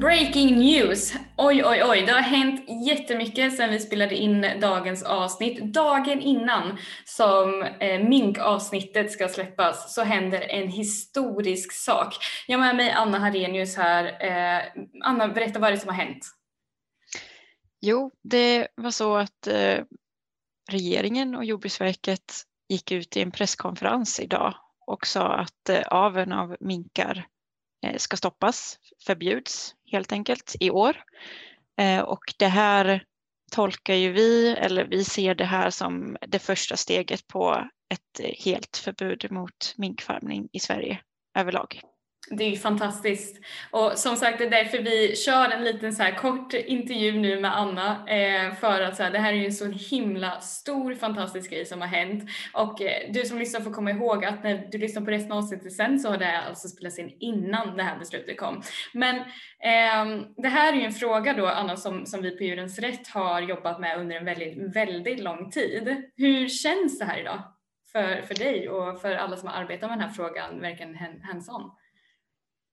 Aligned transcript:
Breaking 0.00 0.58
news! 0.58 1.12
Oj, 1.36 1.64
oj, 1.64 1.82
oj. 1.84 2.02
Det 2.06 2.12
har 2.12 2.20
hänt 2.20 2.86
jättemycket 2.86 3.56
sedan 3.56 3.70
vi 3.70 3.78
spelade 3.78 4.14
in 4.16 4.46
dagens 4.60 5.02
avsnitt. 5.02 5.74
Dagen 5.74 6.20
innan 6.20 6.78
som 7.04 7.62
eh, 7.62 8.08
minkavsnittet 8.08 9.12
ska 9.12 9.28
släppas 9.28 9.94
så 9.94 10.02
händer 10.02 10.40
en 10.40 10.68
historisk 10.68 11.72
sak. 11.72 12.14
Jag 12.46 12.58
har 12.58 12.66
med 12.66 12.76
mig 12.76 12.90
Anna 12.90 13.18
Harenius 13.18 13.76
här. 13.76 14.04
Eh, 14.04 14.62
Anna, 15.04 15.28
berätta 15.28 15.58
vad 15.58 15.72
det 15.72 15.76
är 15.76 15.80
som 15.80 15.88
har 15.88 16.04
hänt. 16.04 16.26
Jo, 17.80 18.10
det 18.22 18.68
var 18.76 18.90
så 18.90 19.16
att 19.16 19.46
eh, 19.46 19.84
regeringen 20.70 21.34
och 21.34 21.44
Jordbruksverket 21.44 22.32
gick 22.68 22.92
ut 22.92 23.16
i 23.16 23.22
en 23.22 23.30
presskonferens 23.30 24.20
idag 24.20 24.54
och 24.86 25.06
sa 25.06 25.34
att 25.34 25.68
eh, 25.68 25.82
aveln 25.88 26.32
av 26.32 26.56
minkar 26.60 27.26
Eh, 27.26 27.39
Eh, 27.86 27.96
ska 27.96 28.16
stoppas, 28.16 28.78
förbjuds 29.06 29.74
helt 29.92 30.12
enkelt 30.12 30.56
i 30.60 30.70
år. 30.70 30.96
Eh, 31.80 32.00
och 32.00 32.34
det 32.38 32.46
här 32.46 33.04
tolkar 33.52 33.94
ju 33.94 34.12
vi, 34.12 34.48
eller 34.48 34.84
vi 34.84 35.04
ser 35.04 35.34
det 35.34 35.44
här 35.44 35.70
som 35.70 36.16
det 36.28 36.38
första 36.38 36.76
steget 36.76 37.26
på 37.26 37.68
ett 37.94 38.44
helt 38.44 38.76
förbud 38.76 39.32
mot 39.32 39.74
minkfarmning 39.76 40.48
i 40.52 40.60
Sverige 40.60 41.00
överlag. 41.38 41.80
Det 42.28 42.44
är 42.44 42.50
ju 42.50 42.56
fantastiskt. 42.56 43.44
Och 43.70 43.92
som 43.98 44.16
sagt, 44.16 44.38
det 44.38 44.44
är 44.44 44.50
därför 44.50 44.78
vi 44.78 45.16
kör 45.16 45.50
en 45.50 45.64
liten 45.64 45.92
så 45.92 46.02
här 46.02 46.14
kort 46.14 46.54
intervju 46.54 47.12
nu 47.12 47.40
med 47.40 47.58
Anna. 47.58 48.08
Eh, 48.08 48.54
för 48.54 48.80
att 48.80 48.96
så 48.96 49.02
här, 49.02 49.10
det 49.10 49.18
här 49.18 49.32
är 49.32 49.36
ju 49.36 49.44
en 49.44 49.52
så 49.52 49.66
himla 49.66 50.40
stor 50.40 50.94
fantastisk 50.94 51.50
grej 51.50 51.66
som 51.66 51.80
har 51.80 51.88
hänt. 51.88 52.30
Och 52.52 52.82
eh, 52.82 53.12
du 53.12 53.24
som 53.24 53.38
lyssnar 53.38 53.60
får 53.60 53.70
komma 53.70 53.90
ihåg 53.90 54.24
att 54.24 54.44
när 54.44 54.68
du 54.70 54.78
lyssnar 54.78 55.02
på 55.02 55.10
resten 55.10 55.32
av 55.32 55.38
avsnittet 55.38 55.72
sen 55.72 55.98
så 55.98 56.08
har 56.08 56.18
det 56.18 56.38
alltså 56.38 56.68
spelats 56.68 56.98
in 56.98 57.16
innan 57.20 57.76
det 57.76 57.82
här 57.82 57.98
beslutet 57.98 58.38
kom. 58.38 58.62
Men 58.92 59.16
eh, 59.16 60.24
det 60.36 60.48
här 60.48 60.72
är 60.72 60.76
ju 60.76 60.84
en 60.84 60.92
fråga 60.92 61.34
då 61.34 61.46
Anna 61.46 61.76
som, 61.76 62.06
som 62.06 62.22
vi 62.22 62.36
på 62.36 62.44
Djurens 62.44 62.78
Rätt 62.78 63.08
har 63.08 63.40
jobbat 63.40 63.80
med 63.80 63.98
under 63.98 64.16
en 64.16 64.24
väldigt, 64.24 64.76
väldigt 64.76 65.20
lång 65.20 65.50
tid. 65.50 66.10
Hur 66.16 66.48
känns 66.48 66.98
det 66.98 67.04
här 67.04 67.20
idag? 67.20 67.42
För, 67.92 68.22
för 68.22 68.34
dig 68.34 68.68
och 68.68 69.00
för 69.00 69.14
alla 69.14 69.36
som 69.36 69.48
har 69.48 69.56
arbetat 69.56 69.90
med 69.90 69.98
den 69.98 70.08
här 70.08 70.14
frågan, 70.14 70.60
verkligen 70.60 70.94
hands-on? 71.22 71.70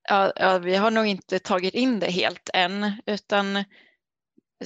Ja, 0.10 0.34
ja, 0.36 0.58
vi 0.58 0.76
har 0.76 0.92
nog 0.92 1.06
inte 1.06 1.40
tagit 1.40 1.74
in 1.74 2.00
det 2.00 2.12
helt 2.12 2.50
än, 2.54 3.02
utan 3.06 3.64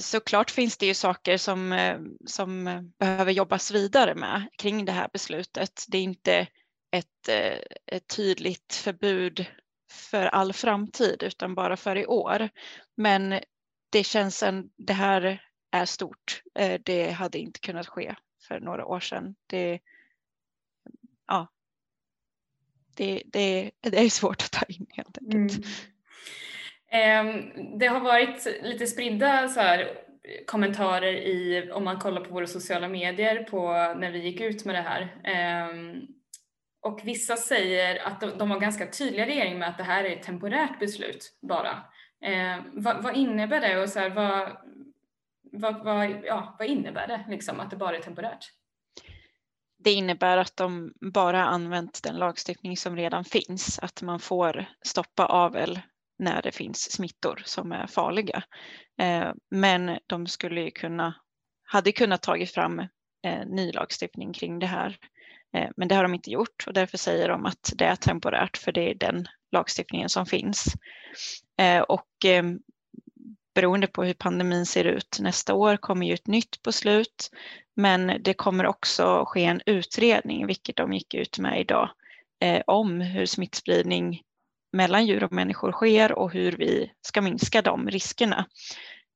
såklart 0.00 0.50
finns 0.50 0.76
det 0.76 0.86
ju 0.86 0.94
saker 0.94 1.36
som, 1.36 1.72
eh, 1.72 2.00
som 2.26 2.64
behöver 2.98 3.32
jobbas 3.32 3.70
vidare 3.70 4.14
med 4.14 4.48
kring 4.58 4.84
det 4.84 4.92
här 4.92 5.08
beslutet. 5.12 5.84
Det 5.88 5.98
är 5.98 6.02
inte 6.02 6.46
ett, 6.90 7.28
eh, 7.28 7.58
ett 7.86 8.06
tydligt 8.16 8.74
förbud 8.74 9.46
för 9.92 10.26
all 10.26 10.52
framtid 10.52 11.22
utan 11.22 11.54
bara 11.54 11.76
för 11.76 11.96
i 11.96 12.06
år. 12.06 12.48
Men 12.96 13.40
det 13.90 14.04
känns 14.04 14.42
en, 14.42 14.70
det 14.76 14.92
här 14.92 15.44
är 15.70 15.84
stort. 15.84 16.42
Eh, 16.58 16.80
det 16.84 17.10
hade 17.10 17.38
inte 17.38 17.60
kunnat 17.60 17.86
ske 17.86 18.14
för 18.48 18.60
några 18.60 18.86
år 18.86 19.00
sedan. 19.00 19.34
Det, 19.46 19.80
ja, 21.26 21.48
det, 22.94 23.22
det, 23.26 23.70
det 23.80 24.00
är 24.00 24.08
svårt 24.08 24.42
att 24.42 24.50
ta 24.50 24.64
in 24.68 24.86
helt 24.90 25.18
enkelt. 25.18 25.66
Mm. 26.92 27.38
Eh, 27.38 27.44
det 27.78 27.86
har 27.86 28.00
varit 28.00 28.46
lite 28.62 28.86
spridda 28.86 29.48
så 29.48 29.60
här, 29.60 29.88
kommentarer 30.46 31.12
i, 31.12 31.70
om 31.72 31.84
man 31.84 31.98
kollar 31.98 32.20
på 32.20 32.34
våra 32.34 32.46
sociala 32.46 32.88
medier 32.88 33.44
på 33.44 33.72
när 33.72 34.10
vi 34.10 34.18
gick 34.18 34.40
ut 34.40 34.64
med 34.64 34.74
det 34.74 34.82
här. 34.82 35.02
Eh, 35.24 35.68
och 36.82 37.00
vissa 37.04 37.36
säger 37.36 38.06
att 38.06 38.20
de, 38.20 38.38
de 38.38 38.48
var 38.48 38.60
ganska 38.60 38.86
tydliga 38.86 39.26
regering 39.26 39.58
med 39.58 39.68
att 39.68 39.78
det 39.78 39.84
här 39.84 40.04
är 40.04 40.16
ett 40.16 40.22
temporärt 40.22 40.78
beslut 40.78 41.38
bara. 41.42 41.70
Eh, 42.24 42.62
vad, 42.72 43.02
vad, 43.02 43.16
innebär 43.16 43.60
det 43.60 43.82
och 43.82 43.88
så 43.88 43.98
här, 43.98 44.10
vad, 44.10 44.56
vad, 45.52 45.84
vad, 45.84 46.10
ja, 46.24 46.56
vad 46.58 46.68
innebär 46.68 47.06
det 47.06 47.24
liksom 47.28 47.60
att 47.60 47.70
det 47.70 47.76
bara 47.76 47.96
är 47.96 48.00
temporärt? 48.00 48.52
Det 49.84 49.92
innebär 49.92 50.36
att 50.36 50.56
de 50.56 50.92
bara 51.00 51.44
använt 51.44 52.02
den 52.02 52.16
lagstiftning 52.16 52.76
som 52.76 52.96
redan 52.96 53.24
finns, 53.24 53.78
att 53.78 54.02
man 54.02 54.20
får 54.20 54.64
stoppa 54.84 55.26
avel 55.26 55.80
när 56.18 56.42
det 56.42 56.52
finns 56.52 56.92
smittor 56.92 57.42
som 57.44 57.72
är 57.72 57.86
farliga. 57.86 58.42
Eh, 59.00 59.32
men 59.50 59.98
de 60.06 60.26
skulle 60.26 60.60
ju 60.60 60.70
kunna, 60.70 61.14
hade 61.64 61.92
kunnat 61.92 62.22
tagit 62.22 62.50
fram 62.50 62.78
eh, 63.26 63.46
ny 63.46 63.72
lagstiftning 63.72 64.32
kring 64.32 64.58
det 64.58 64.66
här. 64.66 64.96
Eh, 65.56 65.70
men 65.76 65.88
det 65.88 65.94
har 65.94 66.02
de 66.02 66.14
inte 66.14 66.30
gjort 66.30 66.64
och 66.66 66.72
därför 66.72 66.98
säger 66.98 67.28
de 67.28 67.46
att 67.46 67.72
det 67.74 67.84
är 67.84 67.96
temporärt 67.96 68.56
för 68.56 68.72
det 68.72 68.90
är 68.90 68.94
den 68.94 69.28
lagstiftningen 69.52 70.08
som 70.08 70.26
finns. 70.26 70.74
Och 71.88 72.08
beroende 73.54 73.86
på 73.86 74.04
hur 74.04 74.14
pandemin 74.14 74.66
ser 74.66 74.84
ut 74.84 75.18
nästa 75.20 75.54
år 75.54 75.76
kommer 75.76 76.06
ju 76.06 76.14
ett 76.14 76.26
nytt 76.26 76.62
beslut 76.62 77.30
men 77.76 78.22
det 78.22 78.34
kommer 78.34 78.66
också 78.66 79.24
ske 79.26 79.44
en 79.44 79.60
utredning, 79.66 80.46
vilket 80.46 80.76
de 80.76 80.92
gick 80.92 81.14
ut 81.14 81.38
med 81.38 81.60
idag, 81.60 81.90
eh, 82.40 82.62
om 82.66 83.00
hur 83.00 83.26
smittspridning 83.26 84.22
mellan 84.72 85.06
djur 85.06 85.24
och 85.24 85.32
människor 85.32 85.72
sker 85.72 86.12
och 86.12 86.32
hur 86.32 86.52
vi 86.52 86.92
ska 87.00 87.20
minska 87.20 87.62
de 87.62 87.90
riskerna. 87.90 88.46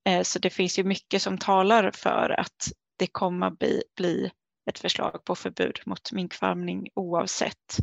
Eh, 0.09 0.22
så 0.22 0.39
det 0.39 0.50
finns 0.50 0.78
ju 0.78 0.84
mycket 0.84 1.22
som 1.22 1.39
talar 1.39 1.91
för 1.91 2.41
att 2.41 2.72
det 2.99 3.06
kommer 3.06 3.50
bli, 3.50 3.83
bli 3.97 4.31
ett 4.71 4.78
förslag 4.78 5.25
på 5.25 5.34
förbud 5.34 5.78
mot 5.87 6.12
minkfarmning 6.12 6.88
oavsett. 6.94 7.78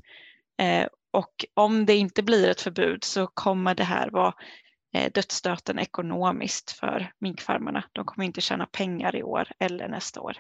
Eh, 0.61 0.87
och 1.11 1.45
om 1.53 1.85
det 1.85 1.95
inte 1.95 2.23
blir 2.23 2.49
ett 2.49 2.61
förbud 2.61 3.03
så 3.03 3.27
kommer 3.27 3.75
det 3.75 3.83
här 3.83 4.09
vara 4.09 4.33
eh, 4.95 5.11
dödsstöten 5.11 5.79
ekonomiskt 5.79 6.71
för 6.71 7.11
minkfarmarna. 7.19 7.83
De 7.91 8.05
kommer 8.05 8.25
inte 8.25 8.41
tjäna 8.41 8.65
pengar 8.65 9.15
i 9.15 9.23
år 9.23 9.47
eller 9.59 9.87
nästa 9.87 10.21
år. 10.21 10.37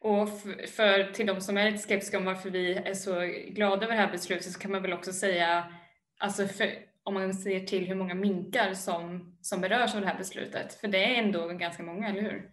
Och 0.00 0.28
för, 0.76 1.12
till 1.12 1.26
de 1.26 1.40
som 1.40 1.56
är 1.56 1.70
lite 1.70 1.82
skeptiska 1.82 2.18
om 2.18 2.24
varför 2.24 2.50
vi 2.50 2.74
är 2.74 2.94
så 2.94 3.20
glada 3.48 3.86
över 3.86 3.94
det 3.94 4.00
här 4.00 4.12
beslutet 4.12 4.52
så 4.52 4.58
kan 4.58 4.72
man 4.72 4.82
väl 4.82 4.92
också 4.92 5.12
säga, 5.12 5.72
alltså 6.18 6.46
för, 6.48 6.72
om 7.02 7.14
man 7.14 7.34
ser 7.34 7.60
till 7.60 7.86
hur 7.86 7.94
många 7.94 8.14
minkar 8.14 8.74
som, 8.74 9.32
som 9.40 9.60
berörs 9.60 9.94
av 9.94 10.00
det 10.00 10.06
här 10.06 10.18
beslutet, 10.18 10.74
för 10.74 10.88
det 10.88 11.04
är 11.04 11.22
ändå 11.22 11.48
ganska 11.48 11.82
många, 11.82 12.08
eller 12.08 12.22
hur? 12.22 12.50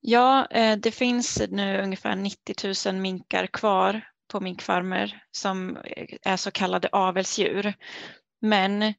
Ja, 0.00 0.46
eh, 0.50 0.76
det 0.78 0.90
finns 0.90 1.42
nu 1.50 1.82
ungefär 1.82 2.16
90 2.16 2.92
000 2.92 3.00
minkar 3.00 3.46
kvar 3.46 4.02
på 4.32 4.40
minkfarmer 4.40 5.22
som 5.30 5.76
eh, 5.76 6.06
är 6.22 6.36
så 6.36 6.50
kallade 6.50 6.88
avelsdjur. 6.92 7.74
Men 8.40 8.94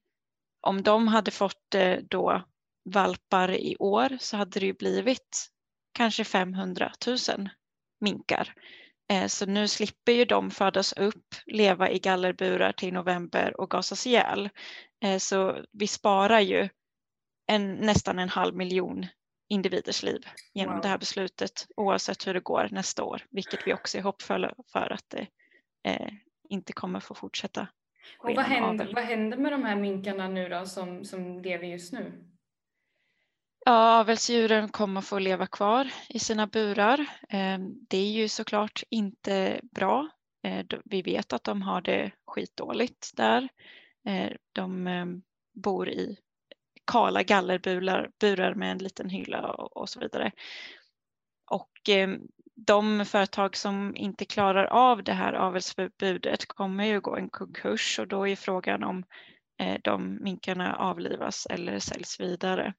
om 0.62 0.84
de 0.84 1.08
hade 1.08 1.32
fått 1.32 1.76
eh, 1.76 1.96
då 2.10 2.44
valpar 2.86 3.52
i 3.52 3.76
år 3.80 4.18
så 4.20 4.38
hade 4.38 4.60
det 4.60 4.66
ju 4.66 4.74
blivit 4.74 5.50
kanske 5.94 6.24
500 6.24 6.92
000 7.08 7.50
minkar. 8.02 8.54
Eh, 9.12 9.28
så 9.28 9.46
nu 9.46 9.68
slipper 9.68 10.12
ju 10.12 10.26
de 10.26 10.52
födas 10.52 10.94
upp, 10.94 11.36
leva 11.46 11.90
i 11.90 12.00
gallerburar 12.00 12.72
till 12.72 12.94
november 12.94 13.62
och 13.62 13.70
gasas 13.70 14.08
ihjäl. 14.08 14.50
Eh, 15.04 15.18
så 15.18 15.66
vi 15.72 15.88
sparar 15.88 16.40
ju 16.40 16.70
en, 17.48 17.74
nästan 17.74 18.20
en 18.20 18.30
halv 18.30 18.56
miljon 18.56 19.06
individers 19.50 20.04
liv 20.04 20.22
genom 20.54 20.74
wow. 20.74 20.82
det 20.82 20.88
här 20.88 20.98
beslutet 20.98 21.68
oavsett 21.78 22.28
hur 22.28 22.34
det 22.34 22.40
går 22.40 22.68
nästa 22.72 23.04
år, 23.04 23.26
vilket 23.30 23.68
vi 23.68 23.74
också 23.74 23.98
är 23.98 24.02
hoppfulla 24.02 24.54
för 24.72 24.94
att 24.94 25.06
det 25.08 25.28
eh, 25.84 26.14
inte 26.50 26.74
kommer 26.74 27.00
få 27.00 27.16
fortsätta. 27.16 27.68
Och 28.20 28.36
vad 28.36 28.46
händer, 28.46 28.92
vad 28.94 29.04
händer 29.04 29.38
med 29.38 29.52
de 29.52 29.64
här 29.64 29.76
minkarna 29.76 30.28
nu 30.28 30.50
då 30.50 30.66
som, 30.66 31.06
som 31.06 31.42
lever 31.42 31.68
just 31.68 31.94
nu? 31.94 32.29
Ja, 33.66 34.00
avelsdjuren 34.00 34.70
kommer 34.70 35.02
få 35.02 35.20
leva 35.20 35.48
kvar 35.48 35.92
i 36.10 36.20
sina 36.20 36.48
burar. 36.48 37.06
Ehm, 37.30 37.86
det 37.90 37.98
är 37.98 38.12
ju 38.12 38.28
såklart 38.28 38.84
inte 38.90 39.62
bra. 39.72 40.10
Eh, 40.44 40.66
vi 40.86 41.02
vet 41.02 41.34
att 41.34 41.44
de 41.44 41.62
har 41.62 41.82
det 41.82 42.12
skitdåligt 42.28 43.12
där. 43.16 43.50
Eh, 44.08 44.32
de 44.54 44.88
ehm, 44.88 45.22
bor 45.54 45.90
i 45.90 46.18
kala 46.92 47.24
gallerburar 47.24 48.10
burar 48.20 48.54
med 48.54 48.72
en 48.72 48.78
liten 48.78 49.10
hylla 49.10 49.52
och 49.52 49.90
så 49.90 50.00
vidare. 50.00 50.32
Och 51.52 51.90
ehm, 51.90 52.22
de 52.56 53.06
företag 53.06 53.56
som 53.56 53.96
inte 53.96 54.26
klarar 54.26 54.66
av 54.66 55.04
det 55.04 55.14
här 55.14 55.34
avelsförbudet 55.34 56.48
kommer 56.48 56.86
ju 56.86 57.02
gå 57.02 57.16
en 57.16 57.30
konkurs 57.30 58.00
och 58.00 58.08
då 58.08 58.28
är 58.28 58.36
frågan 58.36 58.84
om 58.84 59.04
eh, 59.62 59.78
de 59.84 60.24
minkarna 60.24 60.76
avlivas 60.76 61.48
eller 61.50 61.80
säljs 61.80 62.20
vidare. 62.20 62.74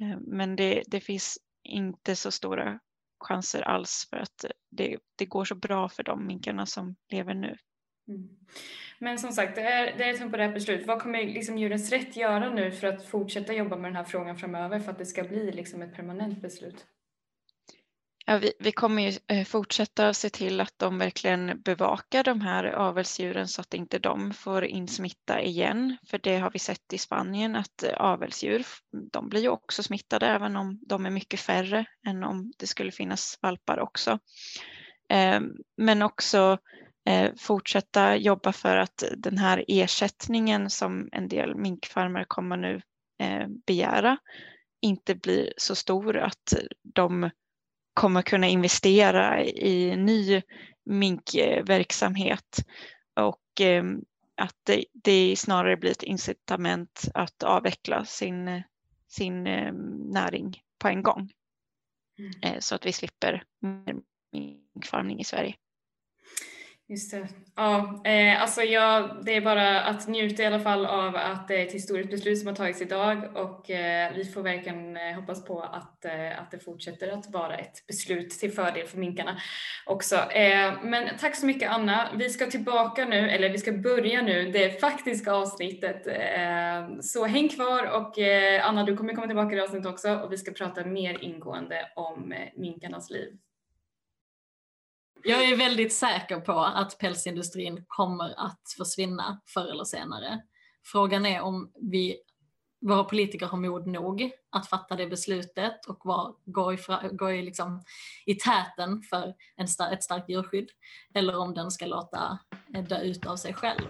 Eh, 0.00 0.18
men 0.20 0.56
det, 0.56 0.82
det 0.86 1.00
finns 1.00 1.38
inte 1.64 2.16
så 2.16 2.30
stora 2.30 2.78
chanser 3.20 3.62
alls 3.62 4.06
för 4.10 4.16
att 4.16 4.44
det, 4.70 4.98
det 5.16 5.26
går 5.26 5.44
så 5.44 5.54
bra 5.54 5.88
för 5.88 6.02
de 6.02 6.26
minkarna 6.26 6.66
som 6.66 6.96
lever 7.12 7.34
nu. 7.34 7.56
Mm. 8.08 8.28
Men 8.98 9.18
som 9.18 9.32
sagt, 9.32 9.54
det 9.54 9.62
är, 9.62 9.98
det 9.98 10.04
är 10.04 10.12
ett 10.12 10.18
temporärt 10.18 10.54
beslut. 10.54 10.86
Vad 10.86 11.02
kommer 11.02 11.24
liksom 11.24 11.58
Djurens 11.58 11.90
Rätt 11.90 12.16
göra 12.16 12.50
nu 12.54 12.72
för 12.72 12.86
att 12.86 13.04
fortsätta 13.04 13.52
jobba 13.52 13.76
med 13.76 13.90
den 13.90 13.96
här 13.96 14.04
frågan 14.04 14.36
framöver 14.36 14.80
för 14.80 14.92
att 14.92 14.98
det 14.98 15.06
ska 15.06 15.24
bli 15.24 15.52
liksom 15.52 15.82
ett 15.82 15.94
permanent 15.94 16.42
beslut? 16.42 16.86
Ja, 18.28 18.38
vi, 18.38 18.52
vi 18.58 18.72
kommer 18.72 19.02
ju 19.02 19.18
eh, 19.28 19.44
fortsätta 19.44 20.14
se 20.14 20.30
till 20.30 20.60
att 20.60 20.74
de 20.76 20.98
verkligen 20.98 21.62
bevakar 21.62 22.24
de 22.24 22.40
här 22.40 22.64
avelsdjuren 22.64 23.48
så 23.48 23.60
att 23.60 23.74
inte 23.74 23.98
de 23.98 24.32
får 24.32 24.64
in 24.64 24.88
smitta 24.88 25.42
igen. 25.42 25.96
För 26.06 26.18
det 26.18 26.38
har 26.38 26.50
vi 26.50 26.58
sett 26.58 26.92
i 26.92 26.98
Spanien 26.98 27.56
att 27.56 27.82
eh, 27.82 27.94
avelsdjur, 27.96 28.66
de 29.12 29.28
blir 29.28 29.40
ju 29.40 29.48
också 29.48 29.82
smittade 29.82 30.26
även 30.26 30.56
om 30.56 30.80
de 30.86 31.06
är 31.06 31.10
mycket 31.10 31.40
färre 31.40 31.84
än 32.06 32.24
om 32.24 32.52
det 32.58 32.66
skulle 32.66 32.92
finnas 32.92 33.38
valpar 33.42 33.80
också. 33.80 34.18
Ehm, 35.08 35.52
men 35.76 36.02
också 36.02 36.58
eh, 37.08 37.32
fortsätta 37.38 38.16
jobba 38.16 38.52
för 38.52 38.76
att 38.76 39.04
den 39.16 39.38
här 39.38 39.64
ersättningen 39.68 40.70
som 40.70 41.08
en 41.12 41.28
del 41.28 41.54
minkfarmer 41.56 42.24
kommer 42.28 42.56
nu 42.56 42.80
begära 43.66 44.18
inte 44.82 45.14
blir 45.14 45.52
så 45.56 45.74
stor 45.74 46.16
att 46.16 46.54
de 46.94 47.30
kommer 47.96 48.22
kunna 48.22 48.46
investera 48.46 49.44
i 49.44 49.96
ny 49.96 50.42
minkverksamhet 50.84 52.66
och 53.14 53.60
ehm, 53.60 54.04
att 54.36 54.56
det, 54.62 54.84
det 54.92 55.36
snarare 55.36 55.76
blir 55.76 55.90
ett 55.90 56.02
incitament 56.02 57.08
att 57.14 57.42
avveckla 57.42 58.04
sin, 58.04 58.62
sin 59.08 59.46
ehm, 59.46 59.76
näring 60.10 60.62
på 60.78 60.88
en 60.88 61.02
gång. 61.02 61.32
Mm. 62.18 62.30
Eh, 62.42 62.60
så 62.60 62.74
att 62.74 62.86
vi 62.86 62.92
slipper 62.92 63.44
minkfarmning 64.32 65.20
i 65.20 65.24
Sverige. 65.24 65.54
Just 66.88 67.10
det. 67.10 67.28
Ja, 67.56 68.02
eh, 68.04 68.42
alltså 68.42 68.62
jag, 68.62 69.16
det 69.24 69.36
är 69.36 69.40
bara 69.40 69.80
att 69.80 70.08
njuta 70.08 70.42
i 70.42 70.46
alla 70.46 70.60
fall 70.60 70.86
av 70.86 71.16
att 71.16 71.48
det 71.48 71.56
är 71.56 71.66
ett 71.66 71.72
historiskt 71.72 72.10
beslut 72.10 72.38
som 72.38 72.48
har 72.48 72.54
tagits 72.54 72.82
idag 72.82 73.36
och 73.36 73.70
eh, 73.70 74.12
vi 74.14 74.24
får 74.24 74.42
verkligen 74.42 74.96
eh, 74.96 75.14
hoppas 75.14 75.44
på 75.44 75.62
att, 75.62 76.04
eh, 76.04 76.40
att 76.40 76.50
det 76.50 76.58
fortsätter 76.58 77.08
att 77.08 77.30
vara 77.30 77.56
ett 77.56 77.86
beslut 77.86 78.30
till 78.30 78.52
fördel 78.52 78.86
för 78.86 78.98
minkarna 78.98 79.40
också. 79.86 80.16
Eh, 80.16 80.82
men 80.82 81.18
tack 81.20 81.36
så 81.36 81.46
mycket 81.46 81.70
Anna. 81.70 82.08
Vi 82.16 82.30
ska 82.30 82.46
tillbaka 82.46 83.04
nu, 83.04 83.30
eller 83.30 83.48
vi 83.48 83.58
ska 83.58 83.72
börja 83.72 84.22
nu 84.22 84.50
det 84.50 84.80
faktiska 84.80 85.32
avsnittet. 85.32 86.06
Eh, 86.06 87.00
så 87.00 87.24
häng 87.24 87.48
kvar 87.48 87.90
och 87.90 88.18
eh, 88.18 88.68
Anna, 88.68 88.84
du 88.84 88.96
kommer 88.96 89.14
komma 89.14 89.26
tillbaka 89.26 89.56
i 89.56 89.60
avsnittet 89.60 89.86
också 89.86 90.14
och 90.14 90.32
vi 90.32 90.36
ska 90.36 90.52
prata 90.52 90.84
mer 90.84 91.24
ingående 91.24 91.88
om 91.96 92.32
eh, 92.32 92.48
minkarnas 92.56 93.10
liv. 93.10 93.36
Jag 95.28 95.44
är 95.44 95.56
väldigt 95.56 95.92
säker 95.92 96.40
på 96.40 96.52
att 96.52 96.98
pälsindustrin 96.98 97.84
kommer 97.88 98.34
att 98.46 98.60
försvinna 98.76 99.40
förr 99.54 99.70
eller 99.70 99.84
senare. 99.84 100.42
Frågan 100.84 101.26
är 101.26 101.40
om 101.40 101.72
vi, 101.90 102.16
våra 102.80 103.04
politiker 103.04 103.46
har 103.46 103.58
mod 103.58 103.86
nog 103.86 104.30
att 104.50 104.68
fatta 104.68 104.96
det 104.96 105.06
beslutet 105.06 105.86
och 105.86 105.98
var, 106.04 106.34
gå, 106.44 106.72
i, 106.72 106.78
gå 107.12 107.30
i, 107.30 107.42
liksom, 107.42 107.82
i 108.26 108.34
täten 108.34 109.02
för 109.02 109.34
en 109.56 109.68
star, 109.68 109.92
ett 109.92 110.02
starkt 110.02 110.28
djurskydd. 110.28 110.68
Eller 111.14 111.36
om 111.36 111.54
den 111.54 111.70
ska 111.70 111.86
låta 111.86 112.38
eh, 112.74 112.84
dö 112.84 113.00
ut 113.00 113.26
av 113.26 113.36
sig 113.36 113.54
själv. 113.54 113.88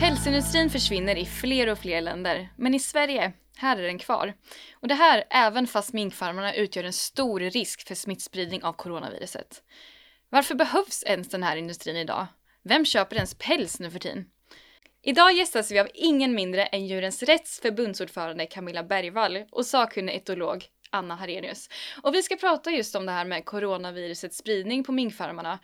Pälsindustrin 0.00 0.70
försvinner 0.70 1.16
i 1.16 1.26
fler 1.26 1.72
och 1.72 1.78
fler 1.78 2.00
länder, 2.00 2.48
men 2.56 2.74
i 2.74 2.78
Sverige 2.78 3.32
här 3.58 3.76
är 3.76 3.82
den 3.82 3.98
kvar. 3.98 4.34
Och 4.74 4.88
det 4.88 4.94
här 4.94 5.24
även 5.30 5.66
fast 5.66 5.92
minkfarmarna 5.92 6.54
utgör 6.54 6.84
en 6.84 6.92
stor 6.92 7.40
risk 7.40 7.88
för 7.88 7.94
smittspridning 7.94 8.64
av 8.64 8.72
coronaviruset. 8.72 9.62
Varför 10.30 10.54
behövs 10.54 11.04
ens 11.06 11.28
den 11.28 11.42
här 11.42 11.56
industrin 11.56 11.96
idag? 11.96 12.26
Vem 12.62 12.84
köper 12.84 13.16
ens 13.16 13.34
päls 13.34 13.80
nu 13.80 13.90
för 13.90 13.98
tiden? 13.98 14.24
Idag 15.02 15.32
gästas 15.32 15.70
vi 15.70 15.78
av 15.78 15.88
ingen 15.94 16.34
mindre 16.34 16.66
än 16.66 16.86
Djurens 16.86 17.22
Rätts 17.22 17.60
förbundsordförande 17.60 18.46
Camilla 18.46 18.82
Bergvall 18.82 19.44
och 19.50 19.66
sakkunnig 19.66 20.14
etolog 20.14 20.64
Anna 20.90 21.14
Harenius. 21.14 21.68
Och 22.02 22.14
vi 22.14 22.22
ska 22.22 22.36
prata 22.36 22.70
just 22.70 22.96
om 22.96 23.06
det 23.06 23.12
här 23.12 23.24
med 23.24 23.44
coronavirusets 23.44 24.38
spridning 24.38 24.84
på 24.84 24.92
minkfarmarna 24.92 25.58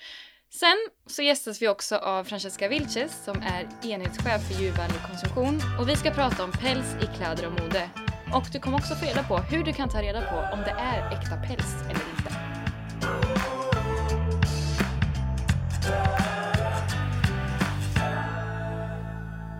Sen 0.54 0.76
så 1.06 1.22
gästas 1.22 1.62
vi 1.62 1.68
också 1.68 1.96
av 1.96 2.24
Francesca 2.24 2.68
Vilches 2.68 3.24
som 3.24 3.42
är 3.42 3.90
enhetschef 3.90 4.48
för 4.48 4.62
djurvänlig 4.62 5.00
konsumtion 5.06 5.60
och 5.80 5.88
vi 5.88 5.96
ska 5.96 6.10
prata 6.10 6.44
om 6.44 6.52
päls 6.52 6.96
i 7.02 7.16
kläder 7.16 7.46
och 7.46 7.52
mode. 7.52 7.90
Och 8.34 8.46
du 8.52 8.58
kommer 8.58 8.76
också 8.78 8.94
få 8.94 9.06
reda 9.06 9.22
på 9.22 9.38
hur 9.38 9.64
du 9.64 9.72
kan 9.72 9.88
ta 9.88 10.02
reda 10.02 10.20
på 10.20 10.36
om 10.54 10.60
det 10.60 10.70
är 10.70 11.18
äkta 11.18 11.36
päls 11.36 11.74
eller 11.82 12.00
inte. 12.10 12.32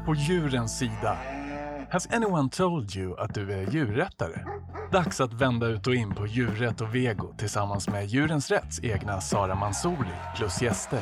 På 0.07 0.15
djurens 0.15 0.79
sida 0.79 1.19
Has 1.93 2.09
anyone 2.11 2.51
told 2.51 2.97
you 2.97 3.21
att 3.21 3.35
du 3.35 3.53
är 3.53 3.71
djurrättare? 3.71 4.45
Dags 4.93 5.21
att 5.21 5.33
vända 5.33 5.67
ut 5.67 5.87
och 5.87 5.95
in 5.95 6.15
på 6.15 6.27
djurrätt 6.27 6.81
och 6.81 6.95
vego 6.95 7.35
tillsammans 7.39 7.89
med 7.89 8.07
Djurens 8.07 8.51
Rätts 8.51 8.81
egna 8.83 9.21
Sara 9.21 9.55
Mansouri 9.55 10.13
plus 10.37 10.63
gäster. 10.63 11.01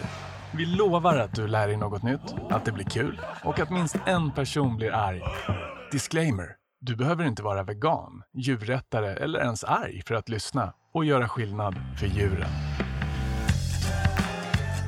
Vi 0.57 0.67
lovar 0.67 1.19
att 1.19 1.35
du 1.35 1.47
lär 1.47 1.69
dig 1.69 1.77
något 1.77 2.03
nytt, 2.03 2.35
att 2.51 2.65
det 2.65 2.73
blir 2.73 2.85
kul 2.85 3.21
och 3.45 3.61
att 3.61 3.71
minst 3.71 3.97
en 4.07 4.33
person 4.33 4.77
blir 4.77 4.95
arg. 4.95 5.23
Disclaimer. 5.93 6.47
Du 6.81 6.97
behöver 6.97 7.25
inte 7.25 7.43
vara 7.43 7.63
vegan, 7.63 8.23
djurrättare 8.35 9.17
eller 9.17 9.39
ens 9.39 9.65
arg 9.65 10.03
för 10.07 10.15
att 10.15 10.29
lyssna 10.29 10.73
och 10.95 11.05
göra 11.05 11.29
skillnad 11.29 11.75
för 12.01 12.07
djuren. 12.07 12.51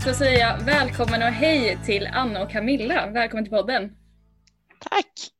Så 0.04 0.14
säger 0.14 0.38
jag 0.38 0.64
välkommen 0.64 1.22
och 1.22 1.28
hej 1.28 1.78
till 1.84 2.08
Anna 2.12 2.42
och 2.42 2.50
Camilla. 2.50 3.10
Välkommen 3.10 3.44
till 3.44 3.52
podden. 3.52 3.96
Tack! 4.90 5.31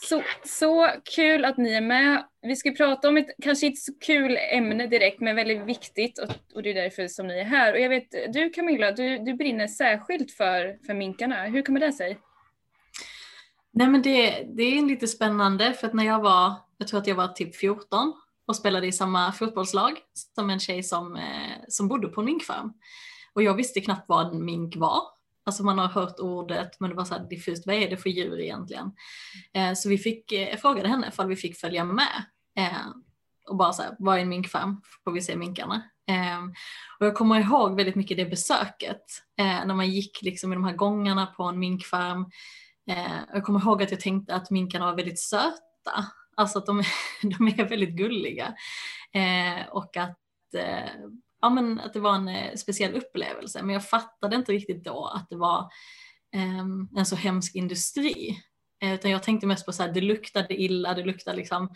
Så, 0.00 0.22
så 0.44 0.90
kul 1.14 1.44
att 1.44 1.56
ni 1.56 1.72
är 1.72 1.80
med. 1.80 2.24
Vi 2.42 2.56
ska 2.56 2.70
prata 2.70 3.08
om 3.08 3.16
ett 3.16 3.26
kanske 3.42 3.66
inte 3.66 3.80
så 3.80 3.92
kul 4.06 4.38
ämne 4.52 4.86
direkt 4.86 5.20
men 5.20 5.36
väldigt 5.36 5.66
viktigt 5.66 6.18
och, 6.18 6.28
och 6.54 6.62
det 6.62 6.70
är 6.70 6.74
därför 6.74 7.08
som 7.08 7.26
ni 7.26 7.38
är 7.38 7.44
här. 7.44 7.72
Och 7.72 7.80
jag 7.80 7.88
vet, 7.88 8.32
du 8.32 8.50
Camilla, 8.50 8.92
du, 8.92 9.18
du 9.18 9.34
brinner 9.34 9.66
särskilt 9.66 10.32
för, 10.32 10.86
för 10.86 10.94
minkarna. 10.94 11.44
Hur 11.44 11.62
kommer 11.62 11.80
det 11.80 11.92
sig? 11.92 12.18
Nej 13.72 13.88
men 13.88 14.02
det, 14.02 14.46
det 14.56 14.62
är 14.62 14.82
lite 14.82 15.06
spännande 15.06 15.72
för 15.72 15.86
att 15.86 15.94
när 15.94 16.04
jag 16.04 16.20
var, 16.20 16.54
jag 16.78 16.88
tror 16.88 17.00
att 17.00 17.06
jag 17.06 17.14
var 17.14 17.28
typ 17.28 17.56
14 17.56 18.12
och 18.46 18.56
spelade 18.56 18.86
i 18.86 18.92
samma 18.92 19.32
fotbollslag 19.32 19.92
som 20.34 20.50
en 20.50 20.60
tjej 20.60 20.82
som, 20.82 21.16
eh, 21.16 21.56
som 21.68 21.88
bodde 21.88 22.08
på 22.08 22.20
en 22.20 22.24
minkfarm. 22.24 22.72
Och 23.34 23.42
jag 23.42 23.54
visste 23.54 23.80
knappt 23.80 24.08
vad 24.08 24.34
en 24.34 24.44
mink 24.44 24.76
var. 24.76 25.02
Alltså 25.46 25.64
man 25.64 25.78
har 25.78 25.88
hört 25.88 26.20
ordet 26.20 26.80
men 26.80 26.90
det 26.90 26.96
var 26.96 27.04
så 27.04 27.14
här 27.14 27.28
diffust, 27.28 27.66
vad 27.66 27.74
är 27.76 27.90
det 27.90 27.96
för 27.96 28.10
djur 28.10 28.40
egentligen? 28.40 28.92
Eh, 29.54 29.72
så 29.74 29.88
vi 29.88 29.98
fick, 29.98 30.32
eh, 30.32 30.48
jag 30.48 30.60
frågade 30.60 30.88
henne 30.88 31.08
ifall 31.08 31.28
vi 31.28 31.36
fick 31.36 31.56
följa 31.56 31.84
med 31.84 32.24
eh, 32.58 32.86
och 33.48 33.56
bara 33.56 33.72
så 33.72 33.82
här, 33.82 33.96
vad 33.98 34.16
är 34.16 34.22
en 34.22 34.28
minkfarm? 34.28 34.80
Får 35.04 35.12
vi 35.12 35.22
se 35.22 35.36
minkarna? 35.36 35.82
Eh, 36.08 36.44
och 37.00 37.06
jag 37.06 37.14
kommer 37.14 37.40
ihåg 37.40 37.76
väldigt 37.76 37.94
mycket 37.94 38.16
det 38.16 38.26
besöket 38.26 39.04
eh, 39.38 39.66
när 39.66 39.74
man 39.74 39.90
gick 39.90 40.22
liksom 40.22 40.52
i 40.52 40.56
de 40.56 40.64
här 40.64 40.76
gångarna 40.76 41.26
på 41.26 41.42
en 41.42 41.58
minkfarm. 41.58 42.30
Eh, 42.90 43.16
jag 43.32 43.44
kommer 43.44 43.60
ihåg 43.60 43.82
att 43.82 43.90
jag 43.90 44.00
tänkte 44.00 44.34
att 44.34 44.50
minkarna 44.50 44.86
var 44.86 44.96
väldigt 44.96 45.20
söta, 45.20 46.06
alltså 46.36 46.58
att 46.58 46.66
de, 46.66 46.82
de 47.22 47.48
är 47.48 47.68
väldigt 47.68 47.96
gulliga 47.96 48.54
eh, 49.12 49.68
och 49.70 49.96
att 49.96 50.18
eh, 50.56 50.90
ja, 51.44 51.50
men 51.50 51.80
att 51.80 51.92
det 51.92 52.00
var 52.00 52.14
en 52.14 52.28
eh, 52.28 52.54
speciell 52.54 52.94
upplevelse. 52.94 53.62
Men 53.62 53.72
jag 53.72 53.88
fattade 53.88 54.36
inte 54.36 54.52
riktigt 54.52 54.84
då 54.84 55.06
att 55.06 55.28
det 55.30 55.36
var 55.36 55.60
eh, 56.34 56.58
en 56.96 57.06
så 57.06 57.16
hemsk 57.16 57.54
industri. 57.54 58.38
Eh, 58.82 58.94
utan 58.94 59.10
jag 59.10 59.22
tänkte 59.22 59.46
mest 59.46 59.66
på 59.66 59.70
att 59.82 59.94
det 59.94 60.00
luktade 60.00 60.62
illa, 60.62 60.94
det 60.94 61.04
luktade 61.04 61.36
liksom 61.36 61.70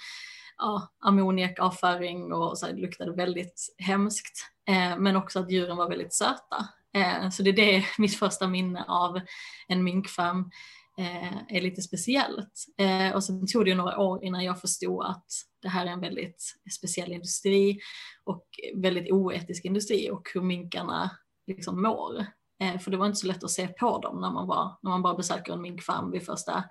ja, 0.59 0.89
ammoniakavföring 1.01 2.33
och 2.33 2.59
så 2.59 2.67
här, 2.67 2.73
det 2.73 2.81
luktade 2.81 3.13
väldigt 3.13 3.75
hemskt. 3.79 4.51
Eh, 4.69 4.99
men 4.99 5.17
också 5.17 5.41
att 5.41 5.51
djuren 5.51 5.77
var 5.77 5.89
väldigt 5.89 6.15
söta. 6.15 6.69
Eh, 6.95 7.31
så 7.31 7.43
det 7.43 7.51
är 7.51 7.55
det 7.55 7.85
mitt 7.99 8.19
första 8.19 8.47
minne 8.47 8.85
av 8.89 9.21
en 9.69 9.85
minkfarm 9.85 10.51
eh, 10.99 11.57
är 11.57 11.61
lite 11.61 11.83
speciellt. 11.83 12.67
Eh, 12.78 13.14
och 13.14 13.25
sen 13.25 13.47
tog 13.47 13.64
det 13.64 13.71
ju 13.71 13.76
några 13.76 13.99
år 13.99 14.25
innan 14.25 14.45
jag 14.45 14.61
förstod 14.61 15.05
att 15.05 15.26
det 15.62 15.69
här 15.69 15.87
är 15.87 15.90
en 15.90 16.00
väldigt 16.00 16.55
speciell 16.76 17.12
industri 17.12 17.78
och 18.25 18.47
väldigt 18.75 19.12
oetisk 19.12 19.64
industri 19.64 20.11
och 20.11 20.31
hur 20.35 20.43
minkarna 20.43 21.11
liksom 21.47 21.83
mår. 21.83 22.26
Eh, 22.61 22.78
för 22.78 22.90
det 22.90 22.97
var 22.97 23.07
inte 23.07 23.19
så 23.19 23.26
lätt 23.26 23.45
att 23.45 23.50
se 23.50 23.69
på 23.69 23.99
dem 23.99 24.21
när 24.21 24.31
man, 24.31 24.47
var, 24.47 24.78
när 24.83 24.90
man 24.90 25.02
bara 25.02 25.14
besöker 25.14 25.52
en 25.52 25.61
minkfarm 25.61 26.11
vid 26.11 26.26
första 26.26 26.64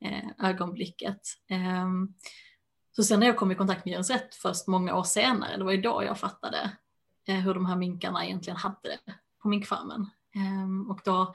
eh, 0.00 0.48
ögonblicket. 0.48 1.20
Ehm, 1.48 2.14
så 2.96 3.02
sen 3.02 3.20
när 3.20 3.26
jag 3.26 3.36
kom 3.36 3.52
i 3.52 3.54
kontakt 3.54 3.84
med 3.84 3.92
Djurens 3.92 4.10
Rätt 4.10 4.34
först 4.34 4.66
många 4.66 4.96
år 4.96 5.04
senare, 5.04 5.56
det 5.56 5.64
var 5.64 5.72
ju 5.72 5.80
då 5.80 6.04
jag 6.04 6.18
fattade 6.18 6.70
eh, 7.28 7.36
hur 7.36 7.54
de 7.54 7.66
här 7.66 7.76
minkarna 7.76 8.26
egentligen 8.26 8.56
hade 8.56 8.76
det 8.82 9.14
på 9.42 9.48
minkfarmen. 9.48 10.10
Ehm, 10.34 10.90
och 10.90 11.00
då 11.04 11.34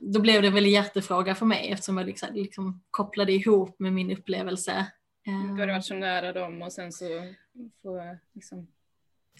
då 0.00 0.20
blev 0.20 0.42
det 0.42 0.50
väl 0.50 0.64
en 0.64 0.70
hjärtefråga 0.70 1.34
för 1.34 1.46
mig 1.46 1.70
eftersom 1.70 1.98
jag 1.98 2.06
liksom, 2.06 2.28
liksom 2.34 2.82
kopplade 2.90 3.32
ihop 3.32 3.78
med 3.78 3.92
min 3.92 4.10
upplevelse. 4.10 4.86
Du 5.24 5.60
har 5.60 5.66
varit 5.66 5.84
så 5.84 5.94
nära 5.94 6.32
dem 6.32 6.62
och 6.62 6.72
sen 6.72 6.92
så 6.92 7.04
får 7.82 8.18
liksom 8.32 8.66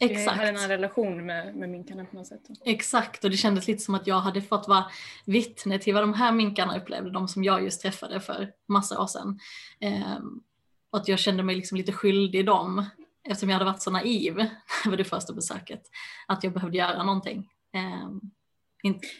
Exakt. 0.00 0.20
Exakt. 0.20 0.36
hade 0.36 0.48
en 0.48 0.68
relation 0.68 1.26
med, 1.26 1.56
med 1.56 1.68
minkarna 1.68 2.04
på 2.04 2.16
något 2.16 2.26
sätt. 2.26 2.40
Exakt, 2.64 3.24
och 3.24 3.30
det 3.30 3.36
kändes 3.36 3.68
lite 3.68 3.82
som 3.82 3.94
att 3.94 4.06
jag 4.06 4.20
hade 4.20 4.42
fått 4.42 4.68
vara 4.68 4.84
vittne 5.24 5.78
till 5.78 5.94
vad 5.94 6.02
de 6.02 6.14
här 6.14 6.32
minkarna 6.32 6.78
upplevde, 6.78 7.10
de 7.10 7.28
som 7.28 7.44
jag 7.44 7.64
just 7.64 7.82
träffade 7.82 8.20
för 8.20 8.52
massa 8.66 9.02
år 9.02 9.06
sedan. 9.06 9.38
Ehm, 9.80 10.42
och 10.90 10.98
att 10.98 11.08
jag 11.08 11.18
kände 11.18 11.42
mig 11.42 11.56
liksom 11.56 11.78
lite 11.78 11.92
skyldig 11.92 12.46
dem, 12.46 12.84
eftersom 13.24 13.48
jag 13.48 13.54
hade 13.58 13.70
varit 13.70 13.82
så 13.82 13.90
naiv 13.90 14.46
över 14.86 14.96
det 14.96 15.04
första 15.04 15.32
besöket, 15.32 15.82
att 16.26 16.44
jag 16.44 16.52
behövde 16.52 16.78
göra 16.78 17.02
någonting. 17.02 17.48
Ehm, 17.72 18.20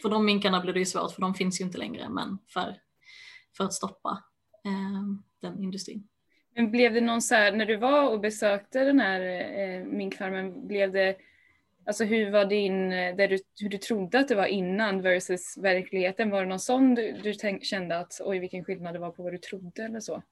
för 0.01 0.09
de 0.09 0.25
minkarna 0.25 0.61
blev 0.61 0.73
det 0.73 0.79
ju 0.79 0.85
svårt, 0.85 1.11
för 1.11 1.21
de 1.21 1.33
finns 1.33 1.61
ju 1.61 1.65
inte 1.65 1.77
längre, 1.77 2.09
men 2.09 2.37
för, 2.53 2.75
för 3.57 3.63
att 3.63 3.73
stoppa 3.73 4.23
eh, 4.65 5.03
den 5.41 5.63
industrin. 5.63 6.07
Men 6.55 6.71
blev 6.71 6.93
det 6.93 7.01
någon 7.01 7.21
så 7.21 7.35
här, 7.35 7.51
när 7.51 7.65
du 7.65 7.75
var 7.75 8.09
och 8.09 8.19
besökte 8.19 8.79
den 8.79 8.99
här 8.99 9.21
eh, 9.59 9.85
minkfarmen, 9.85 10.67
blev 10.67 10.91
det, 10.91 11.17
alltså 11.85 12.03
hur 12.03 12.31
var 12.31 12.45
din, 12.45 12.91
eh, 12.91 13.15
där 13.15 13.27
du, 13.27 13.37
hur 13.61 13.69
du 13.69 13.77
trodde 13.77 14.19
att 14.19 14.27
det 14.27 14.35
var 14.35 14.45
innan 14.45 15.01
versus 15.01 15.57
verkligheten, 15.57 16.29
var 16.29 16.41
det 16.41 16.49
någon 16.49 16.59
sån 16.59 16.95
du, 16.95 17.11
du 17.11 17.33
tänk, 17.33 17.63
kände 17.63 17.97
att 17.97 18.21
oj 18.23 18.39
vilken 18.39 18.63
skillnad 18.63 18.95
det 18.95 18.99
var 18.99 19.11
på 19.11 19.23
vad 19.23 19.33
du 19.33 19.37
trodde 19.37 19.83
eller 19.83 19.99
så? 19.99 20.23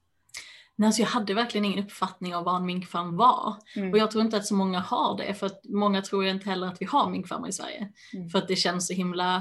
Nej, 0.75 0.87
alltså 0.87 1.01
jag 1.01 1.09
hade 1.09 1.33
verkligen 1.33 1.65
ingen 1.65 1.85
uppfattning 1.85 2.35
av 2.35 2.43
vad 2.43 2.55
en 2.55 2.65
minkfarm 2.65 3.17
var. 3.17 3.55
Mm. 3.75 3.91
Och 3.91 3.97
jag 3.97 4.11
tror 4.11 4.23
inte 4.23 4.37
att 4.37 4.45
så 4.45 4.55
många 4.55 4.79
har 4.79 5.17
det, 5.17 5.33
för 5.33 5.45
att 5.45 5.61
många 5.69 6.01
tror 6.01 6.25
inte 6.25 6.49
heller 6.49 6.67
att 6.67 6.81
vi 6.81 6.85
har 6.85 7.09
minkfarmar 7.09 7.47
i 7.47 7.51
Sverige. 7.51 7.89
Mm. 8.13 8.29
För 8.29 8.39
att 8.39 8.47
det 8.47 8.55
känns 8.55 8.87
så 8.87 8.93
himla 8.93 9.35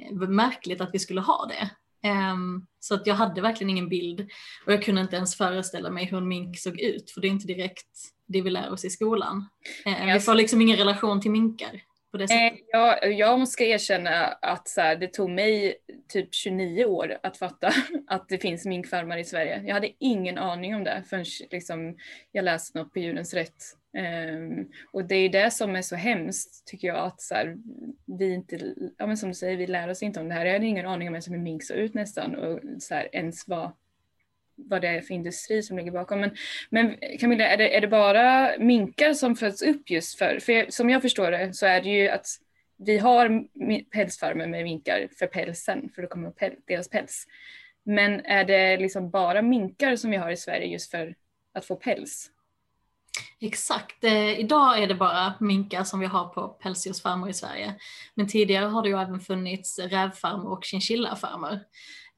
eh, 0.00 0.28
märkligt 0.28 0.80
att 0.80 0.90
vi 0.92 0.98
skulle 0.98 1.20
ha 1.20 1.46
det. 1.46 1.70
Ehm, 2.08 2.66
så 2.80 2.94
att 2.94 3.06
jag 3.06 3.14
hade 3.14 3.40
verkligen 3.40 3.70
ingen 3.70 3.88
bild 3.88 4.20
och 4.66 4.72
jag 4.72 4.82
kunde 4.82 5.00
inte 5.00 5.16
ens 5.16 5.36
föreställa 5.36 5.90
mig 5.90 6.04
hur 6.04 6.18
en 6.18 6.28
mink 6.28 6.58
såg 6.58 6.80
ut, 6.80 7.10
för 7.10 7.20
det 7.20 7.26
är 7.26 7.30
inte 7.30 7.46
direkt 7.46 7.88
det 8.26 8.42
vi 8.42 8.50
lär 8.50 8.72
oss 8.72 8.84
i 8.84 8.90
skolan. 8.90 9.48
Eh, 9.86 10.04
vi 10.04 10.12
Alltså- 10.12 10.30
får 10.30 10.34
liksom 10.34 10.60
ingen 10.60 10.76
relation 10.76 11.20
till 11.20 11.30
minkar 11.30 11.80
på 12.10 12.18
det 12.18 12.24
Eh, 12.24 12.28
sättet. 12.28 12.64
jag, 12.72 13.12
jag 13.12 13.48
ska 13.48 13.64
erkänna 13.64 14.26
att 14.26 14.68
så 14.68 14.80
här, 14.80 14.96
det 14.96 15.12
tog 15.12 15.30
mig 15.30 15.74
typ 16.08 16.34
29 16.34 16.84
år 16.84 17.18
att 17.22 17.36
fatta 17.36 17.72
att 18.06 18.28
det 18.28 18.38
finns 18.38 18.66
minkfarmar 18.66 19.18
i 19.18 19.24
Sverige. 19.24 19.62
Jag 19.66 19.74
hade 19.74 19.90
ingen 19.98 20.38
aning 20.38 20.74
om 20.74 20.84
det 20.84 21.02
förrän 21.10 21.24
liksom, 21.50 21.96
jag 22.32 22.44
läste 22.44 22.78
något 22.78 22.92
på 22.92 22.98
Djurens 22.98 23.34
Rätt. 23.34 23.76
Ehm, 23.96 24.68
och 24.92 25.04
det 25.04 25.14
är 25.14 25.28
det 25.28 25.50
som 25.50 25.76
är 25.76 25.82
så 25.82 25.96
hemskt 25.96 26.66
tycker 26.66 26.88
jag 26.88 26.98
att 26.98 27.20
så 27.20 27.34
här, 27.34 27.56
vi 28.18 28.34
inte, 28.34 28.74
ja 28.98 29.06
men 29.06 29.16
som 29.16 29.28
du 29.28 29.34
säger, 29.34 29.56
vi 29.56 29.66
lär 29.66 29.88
oss 29.88 30.02
inte 30.02 30.20
om 30.20 30.28
det 30.28 30.34
här. 30.34 30.46
Jag 30.46 30.52
hade 30.52 30.66
ingen 30.66 30.86
aning 30.86 31.08
om 31.08 31.14
ens 31.14 31.30
hur 31.30 31.38
mink 31.38 31.64
såg 31.64 31.76
ut 31.76 31.94
nästan 31.94 32.34
och 32.34 32.60
så 32.78 32.94
här, 32.94 33.08
ens 33.12 33.48
vad, 33.48 33.72
vad 34.68 34.82
det 34.82 34.88
är 34.88 35.00
för 35.00 35.14
industri 35.14 35.62
som 35.62 35.78
ligger 35.78 35.90
bakom. 35.90 36.20
Men, 36.20 36.30
men 36.70 36.96
Camilla, 37.20 37.46
är 37.46 37.56
det, 37.56 37.76
är 37.76 37.80
det 37.80 37.88
bara 37.88 38.50
minkar 38.58 39.14
som 39.14 39.36
föds 39.36 39.62
upp 39.62 39.90
just 39.90 40.18
för, 40.18 40.38
för 40.40 40.52
jag, 40.52 40.72
som 40.72 40.90
jag 40.90 41.02
förstår 41.02 41.30
det 41.30 41.54
så 41.54 41.66
är 41.66 41.80
det 41.80 41.88
ju 41.88 42.08
att 42.08 42.26
vi 42.78 42.98
har 42.98 43.44
pälsfarmer 43.90 44.46
med 44.46 44.64
minkar 44.64 45.08
för 45.18 45.26
pälsen, 45.26 45.90
för 45.94 46.02
att 46.02 46.10
komma 46.10 46.28
upp 46.28 46.36
päl, 46.36 46.52
deras 46.66 46.88
päls. 46.88 47.26
Men 47.84 48.24
är 48.24 48.44
det 48.44 48.76
liksom 48.76 49.10
bara 49.10 49.42
minkar 49.42 49.96
som 49.96 50.10
vi 50.10 50.16
har 50.16 50.30
i 50.30 50.36
Sverige 50.36 50.66
just 50.66 50.90
för 50.90 51.14
att 51.54 51.64
få 51.64 51.76
päls? 51.76 52.30
Exakt, 53.40 54.04
eh, 54.04 54.40
idag 54.40 54.82
är 54.82 54.86
det 54.86 54.94
bara 54.94 55.34
minkar 55.40 55.84
som 55.84 56.00
vi 56.00 56.06
har 56.06 56.28
på 56.28 56.48
pälsdjursfarmer 56.48 57.28
i 57.28 57.32
Sverige. 57.32 57.74
Men 58.14 58.28
tidigare 58.28 58.64
har 58.64 58.82
det 58.82 58.88
ju 58.88 59.00
även 59.00 59.20
funnits 59.20 59.78
rävfarmer 59.78 60.50
och 60.50 60.64
chinchillafarmer. 60.64 61.60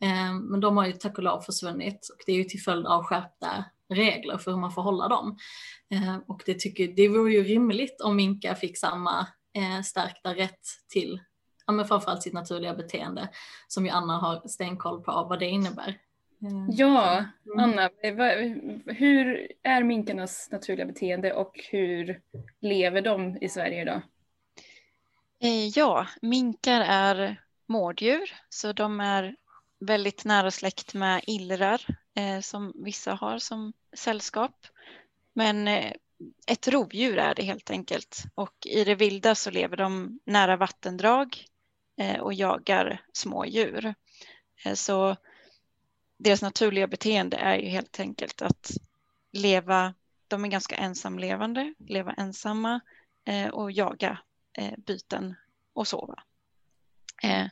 Eh, 0.02 0.35
men 0.35 0.61
de 0.61 0.76
har 0.76 0.87
ju 0.87 0.92
tack 0.92 1.18
och 1.18 1.25
lov 1.25 1.40
försvunnit 1.40 2.09
och 2.14 2.23
det 2.26 2.32
är 2.32 2.37
ju 2.37 2.44
till 2.44 2.62
följd 2.62 2.87
av 2.87 3.04
skärpta 3.04 3.64
regler 3.88 4.38
för 4.38 4.50
hur 4.50 4.59
man 4.59 4.73
får 4.73 4.82
hålla 4.82 5.09
dem. 5.09 5.38
Eh, 5.90 6.16
och 6.26 6.42
det, 6.47 6.61
tycker, 6.61 6.88
det 6.88 7.09
vore 7.09 7.32
ju 7.32 7.44
rimligt 7.44 8.00
om 8.00 8.16
minkar 8.16 8.54
fick 8.54 8.78
samma 8.78 9.26
eh, 9.54 9.82
stärkta 9.82 10.35
rätt 10.35 10.66
till 10.88 11.21
ja, 11.66 11.73
men 11.73 11.85
framförallt 11.85 12.23
sitt 12.23 12.32
naturliga 12.32 12.75
beteende 12.75 13.28
som 13.68 13.87
ju 13.87 13.90
Anna 13.90 14.18
har 14.18 14.49
stenkoll 14.49 15.02
på 15.02 15.26
vad 15.28 15.38
det 15.38 15.47
innebär. 15.47 15.88
Eh, 16.42 16.66
Ja, 16.68 17.25
mm. 17.47 17.59
Anna, 17.59 17.82
eh, 17.85 18.52
hur 18.87 19.52
är 19.62 19.82
minkarnas 19.82 20.49
naturliga 20.52 20.87
beteende 20.87 21.32
och 21.32 21.61
hur 21.71 22.21
lever 22.61 23.02
de 23.02 23.38
i 23.40 23.49
Sverige 23.49 23.82
idag? 23.82 24.02
Eh, 25.42 25.68
Ja, 25.68 26.06
minkar 26.23 26.80
är 26.80 27.40
mårddjur, 27.66 28.30
så 28.49 28.73
de 28.73 29.00
är 29.00 29.37
väldigt 29.87 30.25
nära 30.25 30.51
släkt 30.51 30.95
med 30.95 31.25
illrar 31.27 31.87
eh, 32.15 32.41
som 32.41 32.73
vissa 32.75 33.15
har 33.15 33.39
som 33.39 33.73
sällskap. 33.93 34.67
Men 35.33 35.69
eh, 35.69 35.93
ett 36.47 36.69
rovdjur 36.69 37.19
är 37.19 37.35
det 37.35 37.43
helt 37.43 37.71
enkelt 37.71 38.25
och 38.35 38.67
i 38.67 38.85
det 38.85 38.95
vilda 38.95 39.35
så 39.35 39.51
lever 39.51 39.77
de 39.77 40.21
nära 40.25 40.57
vattendrag 40.57 41.45
eh, 41.97 42.21
och 42.21 42.35
jagar 42.35 43.05
små 43.12 43.47
djur. 43.47 43.95
Eh, 44.65 44.75
så 44.75 45.17
deras 46.17 46.43
naturliga 46.43 46.87
beteende 46.87 47.37
är 47.37 47.59
ju 47.59 47.69
helt 47.69 48.01
enkelt 48.01 48.43
att 48.43 48.71
leva, 49.33 49.95
de 50.29 50.45
är 50.45 50.49
ganska 50.49 50.77
ensamlevande, 50.77 51.75
leva 51.79 52.12
ensamma 52.12 52.81
eh, 53.25 53.49
och 53.49 53.73
jaga 53.73 54.19
eh, 54.59 54.79
byten 54.79 55.35
och 55.73 55.89
sova. 55.89 56.23
Eh, 57.23 57.47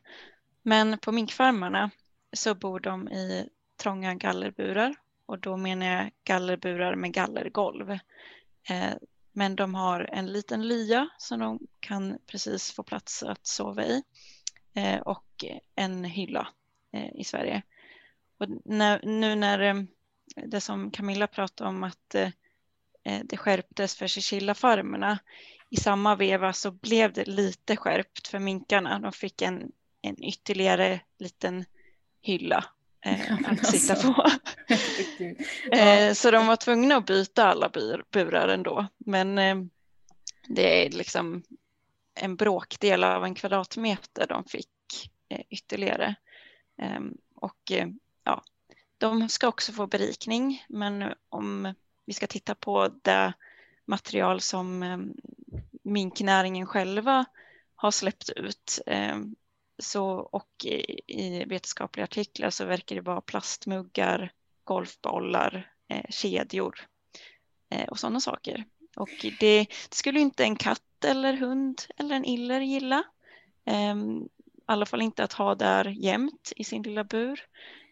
men 0.63 0.99
på 0.99 1.13
minkfarmarna 1.13 1.91
så 2.33 2.55
bor 2.55 2.81
de 2.81 3.09
i 3.09 3.49
trånga 3.77 4.15
gallerburar 4.15 4.95
och 5.27 5.39
då 5.39 5.57
menar 5.57 5.87
jag 5.87 6.11
gallerburar 6.25 6.95
med 6.95 7.13
gallergolv. 7.13 7.91
Eh, 8.69 8.95
men 9.33 9.57
de 9.57 9.75
har 9.75 10.01
en 10.13 10.27
liten 10.27 10.69
lya 10.69 11.09
som 11.19 11.39
de 11.39 11.59
kan 11.81 12.19
precis 12.27 12.73
få 12.73 12.83
plats 12.83 13.23
att 13.23 13.47
sova 13.47 13.85
i 13.85 14.03
eh, 14.75 15.01
och 15.01 15.45
en 15.75 16.05
hylla 16.05 16.49
eh, 16.93 17.15
i 17.15 17.25
Sverige. 17.25 17.63
Och 18.39 18.49
nu 19.05 19.35
när 19.35 19.87
det 20.47 20.61
som 20.61 20.91
Camilla 20.91 21.27
pratade 21.27 21.71
om 21.71 21.85
att 21.85 22.17
det 23.25 23.37
skärptes 23.37 23.97
för 23.97 24.07
chinchillafarmerna 24.07 25.19
i 25.71 25.77
samma 25.77 26.17
veva 26.17 26.53
så 26.53 26.71
blev 26.71 27.13
det 27.13 27.25
lite 27.25 27.77
skärpt 27.77 28.29
för 28.29 28.39
minkarna. 28.39 28.99
De 28.99 29.13
fick 29.13 29.43
en, 29.43 29.73
en 30.03 30.25
ytterligare 30.25 31.01
liten 31.19 31.65
hylla 32.21 32.65
eh, 33.05 33.33
att 33.47 33.67
sitta 33.67 33.93
alltså. 33.93 34.15
på. 34.15 34.23
Herregud. 34.67 35.47
Eh, 35.73 36.15
så 36.15 36.31
de 36.31 36.47
var 36.47 36.57
tvungna 36.57 36.97
att 36.97 37.07
byta 37.07 37.45
alla 37.45 37.69
bur, 37.69 38.05
burar 38.11 38.49
ändå. 38.49 38.87
Men 38.99 39.39
eh, 39.39 39.57
det 40.49 40.87
är 40.87 40.91
liksom 40.91 41.43
en 42.15 42.37
bråkdel 42.37 43.05
av 43.05 43.25
en 43.25 43.35
kvadratmeter 43.35 44.27
de 44.27 44.45
fick 44.45 45.11
eh, 45.29 45.41
ytterligare. 45.50 46.15
Ehm, 46.79 47.17
och 47.35 47.73
eh, 47.73 47.89
ja, 48.25 48.43
de 48.99 49.29
ska 49.29 49.49
också 49.49 49.73
få 49.73 49.87
berikning, 49.87 50.65
men 50.69 51.15
om 51.29 51.75
vi 52.07 52.12
ska 52.12 52.27
titta 52.27 52.55
på 52.55 52.89
det 53.03 53.33
material 53.85 54.41
som 54.41 54.83
eh, 54.83 54.99
minknäringen 55.83 56.67
själva 56.67 57.25
har 57.75 57.91
släppt 57.91 58.31
ut 58.31 58.81
eh, 58.87 59.19
så, 59.81 60.11
och 60.11 60.65
i, 60.65 61.01
i 61.07 61.45
vetenskapliga 61.45 62.05
artiklar 62.05 62.51
så 62.51 62.65
verkar 62.65 62.97
det 62.97 63.03
vara 63.03 63.21
plastmuggar, 63.21 64.33
golfbollar, 64.65 65.73
eh, 65.89 66.05
kedjor 66.11 66.81
eh, 67.71 67.89
och 67.89 67.99
sådana 67.99 68.21
saker. 68.21 68.65
Och 68.97 69.11
det, 69.41 69.67
det 69.89 69.95
skulle 69.95 70.21
inte 70.21 70.45
en 70.45 70.57
katt 70.57 71.05
eller 71.05 71.35
hund 71.35 71.83
eller 71.97 72.17
en 72.17 72.25
iller 72.25 72.61
gilla. 72.61 73.03
Eh, 73.65 73.97
I 73.97 74.29
alla 74.67 74.87
fall 74.87 75.03
inte 75.03 75.25
att 75.25 75.33
ha 75.33 75.55
där 75.55 75.85
jämt 75.85 76.53
i 76.57 76.65
sin 76.65 76.83
lilla 76.83 77.05
bur. 77.05 77.41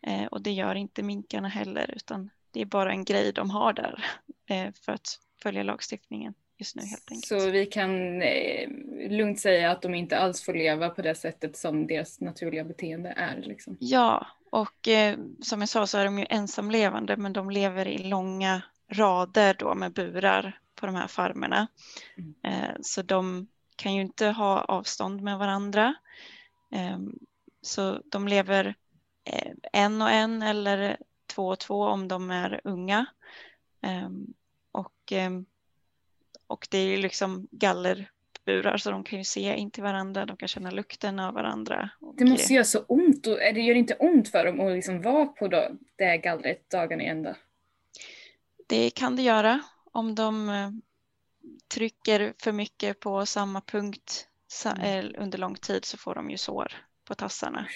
Eh, 0.03 0.25
och 0.25 0.43
det 0.43 0.53
gör 0.53 0.75
inte 0.75 1.03
minkarna 1.03 1.49
heller 1.49 1.95
utan 1.97 2.31
det 2.51 2.61
är 2.61 2.67
bara 2.67 2.93
en 2.93 3.05
grej 3.05 3.33
de 3.33 3.51
har 3.51 3.73
där 3.73 4.05
eh, 4.47 4.73
för 4.73 4.93
att 4.93 5.21
följa 5.43 5.63
lagstiftningen 5.63 6.35
just 6.59 6.77
nu 6.77 6.83
helt 6.83 7.11
enkelt. 7.11 7.27
Så 7.27 7.51
vi 7.51 7.67
kan 7.67 8.23
eh, 8.23 8.69
lugnt 9.11 9.41
säga 9.41 9.71
att 9.71 9.83
de 9.83 9.95
inte 9.95 10.19
alls 10.19 10.43
får 10.43 10.55
leva 10.55 10.89
på 10.89 11.03
det 11.03 11.15
sättet 11.15 11.57
som 11.57 11.87
deras 11.87 12.21
naturliga 12.21 12.65
beteende 12.65 13.15
är. 13.17 13.37
Liksom. 13.37 13.77
Ja, 13.81 14.27
och 14.51 14.89
eh, 14.89 15.19
som 15.43 15.61
jag 15.61 15.69
sa 15.69 15.87
så 15.87 15.99
är 15.99 16.05
de 16.05 16.19
ju 16.19 16.27
ensamlevande 16.31 17.17
men 17.17 17.33
de 17.33 17.51
lever 17.51 17.89
i 17.89 17.99
långa 17.99 18.63
rader 18.93 19.57
då 19.59 19.75
med 19.75 19.93
burar 19.93 20.59
på 20.75 20.87
de 20.87 20.95
här 20.95 21.07
farmerna. 21.07 21.67
Mm. 22.17 22.35
Eh, 22.43 22.77
så 22.83 23.03
de 23.03 23.49
kan 23.77 23.95
ju 23.95 24.01
inte 24.01 24.27
ha 24.27 24.61
avstånd 24.61 25.23
med 25.23 25.39
varandra. 25.39 25.95
Eh, 26.73 26.99
så 27.63 28.03
de 28.05 28.29
lever 28.29 28.75
eh, 29.25 29.53
en 29.73 30.03
och 30.03 30.11
en 30.11 30.43
eller 30.43 30.97
två 31.27 31.49
och 31.49 31.59
två 31.59 31.83
om 31.83 32.09
de 32.09 32.31
är 32.31 32.61
unga. 32.65 33.07
Eh, 33.83 34.09
och, 34.73 35.13
eh, 35.13 35.31
och 36.49 36.69
det 36.71 36.79
är 36.79 36.87
ju 36.87 36.97
liksom 36.97 37.49
gallerburar 37.51 38.77
så 38.77 38.91
de 38.91 39.05
kan 39.05 39.19
ju 39.19 39.25
se 39.25 39.57
in 39.57 39.71
till 39.71 39.83
varandra, 39.83 40.27
de 40.27 40.37
kan 40.37 40.49
känna 40.49 40.71
lukten 40.71 41.21
av 41.21 41.35
varandra. 41.35 41.91
Det 42.17 42.25
måste 42.25 42.53
göra 42.55 42.65
så 42.65 42.79
ont, 42.89 43.27
och, 43.27 43.43
är 43.43 43.53
det 43.53 43.61
gör 43.61 43.75
inte 43.75 43.95
ont 43.95 44.29
för 44.29 44.45
dem 44.45 44.61
att 44.61 44.73
liksom 44.73 45.03
vara 45.03 45.27
på 45.27 45.49
det 45.97 46.17
gallret 46.17 46.71
dagarna 46.71 47.03
i 47.03 47.07
ända? 47.07 47.37
Det 48.67 48.91
kan 48.91 49.17
det 49.17 49.23
göra 49.23 49.61
om 49.93 50.15
de 50.15 50.49
eh, 50.49 50.71
trycker 51.75 52.35
för 52.39 52.53
mycket 52.53 53.01
på 53.01 53.27
samma 53.27 53.61
punkt 53.61 54.25
Mm. 54.67 55.15
eh, 55.15 55.23
under 55.23 55.39
lång 55.39 55.55
tid 55.55 55.85
så 55.85 55.99
får 55.99 56.15
de 56.15 56.31
ju 56.31 56.37
sår 56.37 56.73
på 57.05 57.15
tassarna. 57.15 57.69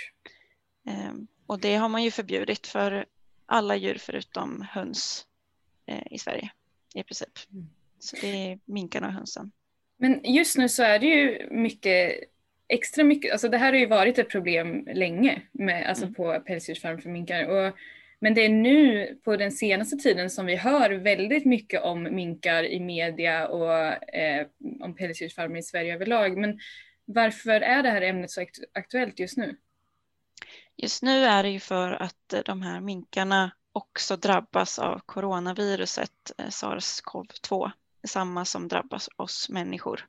Ehm, 0.87 1.27
Och 1.47 1.59
det 1.59 1.77
har 1.77 1.89
man 1.89 2.03
ju 2.03 2.11
förbjudit 2.11 2.67
för 2.67 3.07
alla 3.47 3.77
djur 3.77 3.99
förutom 4.01 4.67
höns 4.71 5.27
eh, 5.87 6.03
i 6.13 6.19
Sverige 6.19 6.51
i 6.95 7.03
princip. 7.03 7.39
Så 8.05 8.17
det 8.21 8.27
är 8.53 8.59
minkarna 8.65 9.07
och 9.07 9.13
hönsen. 9.13 9.53
Men 9.97 10.21
just 10.25 10.59
nu 10.59 10.69
så 10.69 10.83
är 10.83 10.99
det 10.99 11.07
ju 11.07 11.49
mycket, 11.51 12.21
extra 12.69 13.05
mycket, 13.05 13.33
alltså 13.33 13.49
det 13.49 13.59
här 13.59 13.73
har 13.73 13.79
ju 13.79 13.87
varit 13.87 14.19
ett 14.19 14.29
problem 14.31 14.89
länge 14.95 15.43
med, 15.53 15.89
alltså 15.89 16.05
Mm. 16.05 16.15
på 16.15 16.41
pälsdjursfarm 16.41 16.99
för 17.01 17.09
minkar. 17.11 17.45
Och, 17.45 17.77
men 18.21 18.35
det 18.35 18.45
är 18.45 18.49
nu 18.49 19.07
på 19.25 19.37
den 19.37 19.53
senaste 19.53 19.97
tiden 19.97 20.31
som 20.31 20.47
vi 20.47 20.57
hör 20.57 20.91
väldigt 20.91 21.45
mycket 21.45 21.83
om 21.83 22.03
minkar 22.03 22.65
i 22.65 22.81
media 22.81 23.49
och 23.49 23.73
eh, 24.15 24.47
om 24.81 24.95
pälsdjursfarmar 24.97 25.57
i 25.59 25.63
Sverige 25.63 25.95
överlag. 25.95 26.39
Men 26.39 26.59
varför 27.05 27.61
är 27.61 27.83
det 27.83 27.91
här 27.91 28.03
ämnet 28.03 28.31
så 28.31 28.41
akt- 28.41 28.65
aktuellt 28.75 29.19
just 29.19 29.37
nu? 29.37 29.57
Just 30.77 31.03
nu 31.03 31.25
är 31.25 31.43
det 31.43 31.51
ju 31.51 31.61
för 31.61 31.91
att 31.93 32.33
eh, 32.33 32.41
de 32.45 32.63
här 32.63 32.81
minkarna 32.81 33.51
också 33.73 34.17
drabbas 34.17 34.79
av 34.79 35.01
coronaviruset 35.07 36.33
eh, 36.39 36.47
sars-cov-2, 36.49 37.71
samma 38.05 38.45
som 38.45 38.69
drabbas 38.69 39.09
oss 39.17 39.49
människor. 39.49 40.07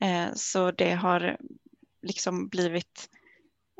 Eh, 0.00 0.34
så 0.34 0.70
det 0.70 0.92
har 0.92 1.36
liksom 2.02 2.48
blivit 2.48 3.08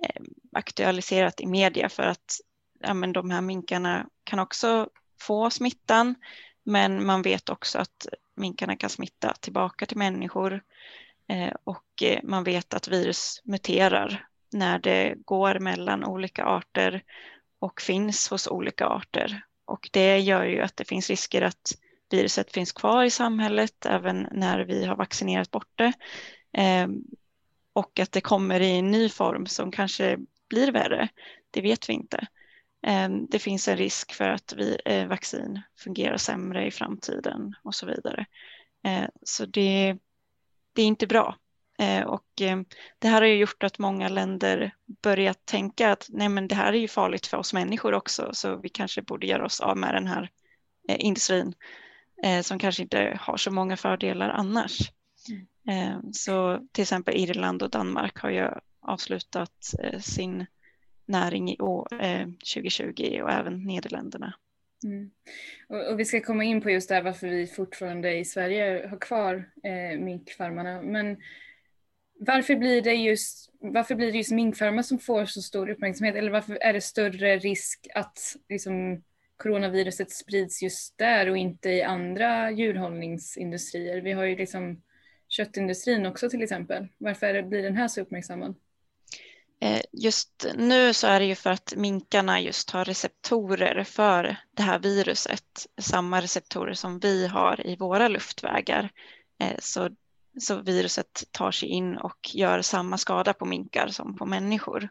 eh, 0.03 0.23
aktualiserat 0.53 1.41
i 1.41 1.47
media 1.47 1.89
för 1.89 2.03
att 2.03 2.41
ja, 2.81 2.95
men 2.95 3.13
de 3.13 3.31
här 3.31 3.41
minkarna 3.41 4.07
kan 4.25 4.39
också 4.39 4.89
få 5.21 5.51
smittan, 5.51 6.15
men 6.63 7.07
man 7.07 7.23
vet 7.23 7.49
också 7.49 7.79
att 7.79 8.07
minkarna 8.35 8.77
kan 8.77 8.91
smitta 8.91 9.35
tillbaka 9.41 9.87
till 9.87 9.99
människor 9.99 10.63
eh, 11.29 11.55
och 11.65 12.03
man 12.23 12.45
vet 12.45 12.75
att 12.75 12.89
virus 12.89 13.43
muterar 13.45 14.27
när 14.53 14.79
det 14.79 15.15
går 15.25 15.59
mellan 15.59 16.05
olika 16.05 16.45
arter 16.45 17.03
och 17.59 17.81
finns 17.81 18.29
hos 18.29 18.49
olika 18.49 18.87
arter. 18.87 19.45
Och 19.65 19.89
det 19.93 20.19
gör 20.19 20.45
ju 20.45 20.61
att 20.61 20.77
det 20.77 20.85
finns 20.85 21.11
risker 21.11 21.43
att 21.43 21.73
viruset 22.13 22.53
finns 22.53 22.73
kvar 22.73 23.05
i 23.05 23.11
samhället 23.11 23.87
även 23.87 24.29
när 24.33 24.61
vi 24.61 24.85
har 24.85 24.97
vaccinerat 24.97 25.51
bort 25.51 25.73
det. 25.75 25.93
Eh, 26.53 26.89
och 27.73 28.01
att 28.01 28.13
det 28.13 28.21
kommer 28.21 28.61
i 28.61 28.79
en 28.79 28.91
ny 28.91 29.09
form 29.09 29.47
som 29.47 29.71
kanske 29.71 30.19
blir 30.49 30.73
värre, 30.73 31.09
det 31.51 31.61
vet 31.61 31.89
vi 31.89 31.93
inte. 31.93 32.27
Eh, 32.87 33.09
det 33.29 33.39
finns 33.39 33.69
en 33.69 33.77
risk 33.77 34.13
för 34.13 34.29
att 34.29 34.55
vi, 34.57 34.79
eh, 34.85 35.07
vaccin 35.07 35.61
fungerar 35.79 36.17
sämre 36.17 36.67
i 36.67 36.71
framtiden 36.71 37.55
och 37.63 37.75
så 37.75 37.87
vidare. 37.87 38.27
Så 39.23 39.47
det, 39.47 39.97
det 40.73 40.83
är 40.83 40.87
inte 40.87 41.07
bra. 41.07 41.37
Och 42.07 42.27
det 42.99 43.09
här 43.09 43.21
har 43.21 43.29
ju 43.29 43.35
gjort 43.35 43.63
att 43.63 43.79
många 43.79 44.09
länder 44.09 44.75
börjat 45.03 45.47
tänka 45.47 45.93
att 45.93 46.07
nej 46.09 46.29
men 46.29 46.49
det 46.49 46.55
här 46.55 46.73
är 46.73 46.79
ju 46.79 46.89
farligt 46.89 47.27
för 47.27 47.37
oss 47.37 47.53
människor 47.53 47.95
också 47.95 48.31
så 48.33 48.57
vi 48.57 48.69
kanske 48.69 49.03
borde 49.03 49.27
göra 49.27 49.45
oss 49.45 49.61
av 49.61 49.77
med 49.77 49.95
den 49.95 50.07
här 50.07 50.31
industrin 50.89 51.55
eh, 52.23 52.41
som 52.43 52.59
kanske 52.59 52.83
inte 52.83 53.19
har 53.21 53.37
så 53.37 53.51
många 53.51 53.77
fördelar 53.77 54.29
annars. 54.29 54.79
Eh, 55.69 55.99
Så 56.13 56.67
till 56.73 56.83
exempel 56.83 57.17
Irland 57.17 57.63
och 57.63 57.71
Danmark 57.71 58.19
har 58.19 58.31
ju 58.31 58.49
avslutat 58.81 59.75
eh, 59.83 60.01
sin 60.01 60.47
näring 61.07 61.51
i 61.51 61.59
år, 61.59 61.89
eh, 62.03 62.27
2020 62.55 63.21
och 63.23 63.31
även 63.31 63.65
Nederländerna. 63.65 64.35
Mm. 64.85 65.11
Och, 65.69 65.93
och 65.93 66.01
vi 66.01 66.05
ska 66.05 66.21
komma 66.21 66.45
in 66.45 66.61
på 66.61 66.71
just 66.71 66.89
det 66.89 66.95
här 66.95 67.03
varför 67.03 67.29
vi 67.29 67.47
fortfarande 67.47 68.19
i 68.19 68.25
Sverige 68.25 68.89
har 68.91 68.99
kvar 68.99 69.51
eh, 69.63 70.01
minkfarmarna. 70.01 70.83
Men 70.83 71.17
varför 72.19 72.57
blir, 72.57 72.83
det 72.83 72.95
just, 72.95 73.51
varför 73.61 73.95
blir 73.95 74.13
det 74.13 74.19
just 74.19 74.33
minkfarmar 74.33 74.83
som 74.83 74.99
får 74.99 75.27
så 75.27 75.43
stor 75.43 75.71
uppmärksamhet? 75.71 76.17
Eller 76.17 76.31
varför 76.31 76.59
är 76.61 76.73
det 76.73 76.81
större 76.81 77.39
risk 77.39 77.87
att 77.95 78.37
liksom, 78.49 79.03
coronaviruset 79.43 80.11
sprids 80.11 80.63
just 80.63 80.99
där 80.99 81.31
och 81.31 81.37
inte 81.37 81.71
i 81.71 81.83
andra 81.83 82.51
djurhållningsindustrier? 82.51 84.01
Vi 84.01 84.13
har 84.13 84.25
ju 84.25 84.37
liksom 84.37 84.83
köttindustrin 85.29 86.07
också 86.07 86.31
till 86.31 86.43
exempel. 86.43 86.89
Varför 86.99 87.43
blir 87.43 87.63
den 87.63 87.77
här 87.77 87.89
så 87.89 88.01
uppmärksammad? 88.01 88.55
Eh, 89.61 89.83
just 89.93 90.47
nu 90.55 90.95
så 90.95 91.07
är 91.07 91.21
det 91.21 91.27
ju 91.27 91.35
för 91.35 91.51
att 91.51 91.75
minkarna 91.77 92.41
just 92.41 92.71
har 92.71 92.85
receptorer 92.85 93.85
för 93.85 94.37
det 94.57 94.63
här 94.63 94.79
viruset, 94.79 95.67
samma 95.79 96.21
receptorer 96.21 96.75
som 96.75 96.99
vi 96.99 97.27
har 97.27 97.67
i 97.67 97.77
våra 97.77 98.09
luftvägar. 98.09 98.91
Eh, 99.39 99.57
så, 99.59 99.91
så 100.41 100.63
viruset 100.63 101.25
tar 101.31 101.51
sig 101.51 101.69
in 101.69 101.97
och 101.97 102.35
gör 102.35 102.63
samma 102.63 102.99
skada 102.99 103.33
på 103.33 103.45
minkar 103.45 103.89
som 103.89 104.17
på 104.17 104.27
människor. 104.27 104.89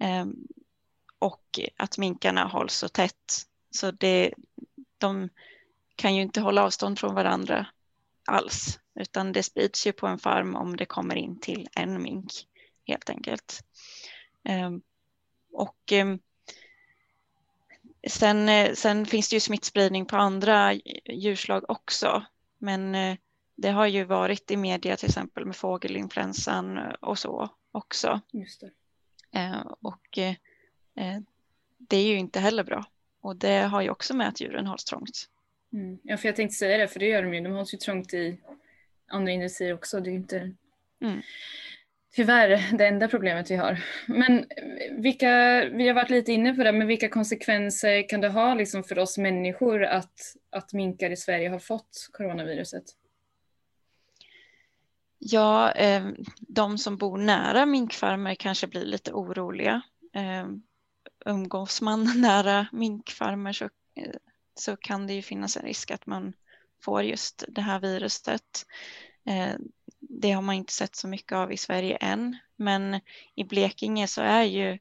Ehm, 0.00 0.34
och 1.18 1.60
att 1.76 1.98
minkarna 1.98 2.44
hålls 2.44 2.74
så 2.74 2.88
tätt 2.88 3.46
så 3.76 3.90
det, 3.90 4.34
de 4.98 5.28
kan 5.96 6.14
ju 6.16 6.22
inte 6.22 6.40
hålla 6.40 6.64
avstånd 6.64 6.98
från 6.98 7.14
varandra 7.14 7.66
alls, 8.26 8.80
utan 8.94 9.32
det 9.32 9.42
sprids 9.42 9.86
ju 9.86 9.92
på 9.92 10.06
en 10.06 10.18
farm 10.18 10.56
om 10.56 10.76
det 10.76 10.84
kommer 10.86 11.16
in 11.16 11.40
till 11.40 11.68
en 11.72 12.02
mink 12.02 12.32
helt 12.86 13.10
enkelt. 13.10 13.64
Ehm, 14.44 14.82
Och 15.52 15.92
ehm, 15.92 16.18
sen, 18.08 18.48
eh, 18.48 18.72
sen 18.74 19.06
finns 19.06 19.28
det 19.28 19.36
ju 19.36 19.40
smittspridning 19.40 20.06
på 20.06 20.16
andra 20.16 20.72
djurslag 21.04 21.70
också. 21.70 22.24
Men 22.58 22.94
eh, 22.94 23.16
det 23.54 23.70
har 23.70 23.86
ju 23.86 24.04
varit 24.04 24.50
i 24.50 24.56
media 24.56 24.96
till 24.96 25.08
exempel 25.08 25.44
med 25.46 25.56
fågelinfluensan 25.56 26.78
och 27.00 27.18
så 27.18 27.48
också. 27.72 28.20
Just 28.32 28.60
det. 28.60 28.70
Eh, 29.38 29.60
Och 29.80 30.18
eh, 30.18 30.34
eh, 30.94 31.20
det 31.78 31.96
är 31.96 32.06
ju 32.06 32.16
inte 32.16 32.40
heller 32.40 32.64
bra. 32.64 32.84
Och 33.26 33.36
det 33.36 33.58
har 33.58 33.82
ju 33.82 33.90
också 33.90 34.16
med 34.16 34.28
att 34.28 34.40
djuren 34.40 34.66
hålls 34.66 34.84
trångt. 34.84 35.24
Mm. 35.72 35.98
Ja, 36.02 36.16
för 36.16 36.28
jag 36.28 36.36
tänkte 36.36 36.56
säga 36.56 36.78
det, 36.78 36.88
för 36.88 37.00
det 37.00 37.06
gör 37.06 37.22
de 37.22 37.34
ju. 37.34 37.40
De 37.40 37.52
hålls 37.52 37.74
ju 37.74 37.78
trångt 37.78 38.14
i 38.14 38.40
andra 39.08 39.32
industrier 39.32 39.74
också. 39.74 40.00
Det 40.00 40.10
är 40.10 40.12
ju 40.12 40.16
inte 40.16 40.52
Mm. 41.00 41.22
tyvärr 42.14 42.76
det 42.78 42.86
enda 42.86 43.08
problemet 43.08 43.50
vi 43.50 43.56
har. 43.56 43.84
Men 44.06 44.46
vilka, 44.90 45.28
vi 45.72 45.88
har 45.88 45.94
varit 45.94 46.10
lite 46.10 46.32
inne 46.32 46.54
på 46.54 46.64
det, 46.64 46.72
men 46.72 46.86
vilka 46.86 47.08
konsekvenser 47.08 48.08
kan 48.08 48.20
det 48.20 48.28
ha 48.28 48.54
liksom 48.54 48.84
för 48.84 48.98
oss 48.98 49.18
människor 49.18 49.84
att, 49.84 50.20
att 50.50 50.72
minkar 50.72 51.10
i 51.10 51.16
Sverige 51.16 51.48
har 51.48 51.58
fått 51.58 52.08
coronaviruset? 52.12 52.84
Ja, 55.18 55.72
eh, 55.72 56.08
de 56.38 56.78
som 56.78 56.96
bor 56.96 57.18
nära 57.18 57.66
minkfarmer 57.66 58.34
kanske 58.34 58.66
blir 58.66 58.84
lite 58.84 59.12
oroliga. 59.12 59.82
Eh, 61.26 61.32
umgås 61.32 61.80
man 61.80 62.04
nära 62.20 62.66
minkfarmer 62.72 63.52
så, 63.52 63.64
eh, 63.64 64.14
så 64.54 64.76
kan 64.76 65.06
det 65.06 65.14
ju 65.14 65.22
finnas 65.22 65.56
en 65.56 65.62
risk 65.62 65.90
att 65.90 66.06
man 66.06 66.32
får 66.82 67.02
just 67.02 67.44
det 67.48 67.60
här 67.60 67.80
viruset. 67.80 68.66
Eh, 69.26 69.54
det 70.00 70.30
har 70.30 70.42
man 70.42 70.54
inte 70.54 70.72
sett 70.72 70.96
så 70.96 71.08
mycket 71.08 71.32
av 71.32 71.52
i 71.52 71.56
Sverige 71.56 71.96
än, 71.96 72.36
men 72.56 73.00
i 73.34 73.44
Blekinge 73.44 74.06
så 74.06 74.22
är 74.22 74.42
ju 74.42 74.78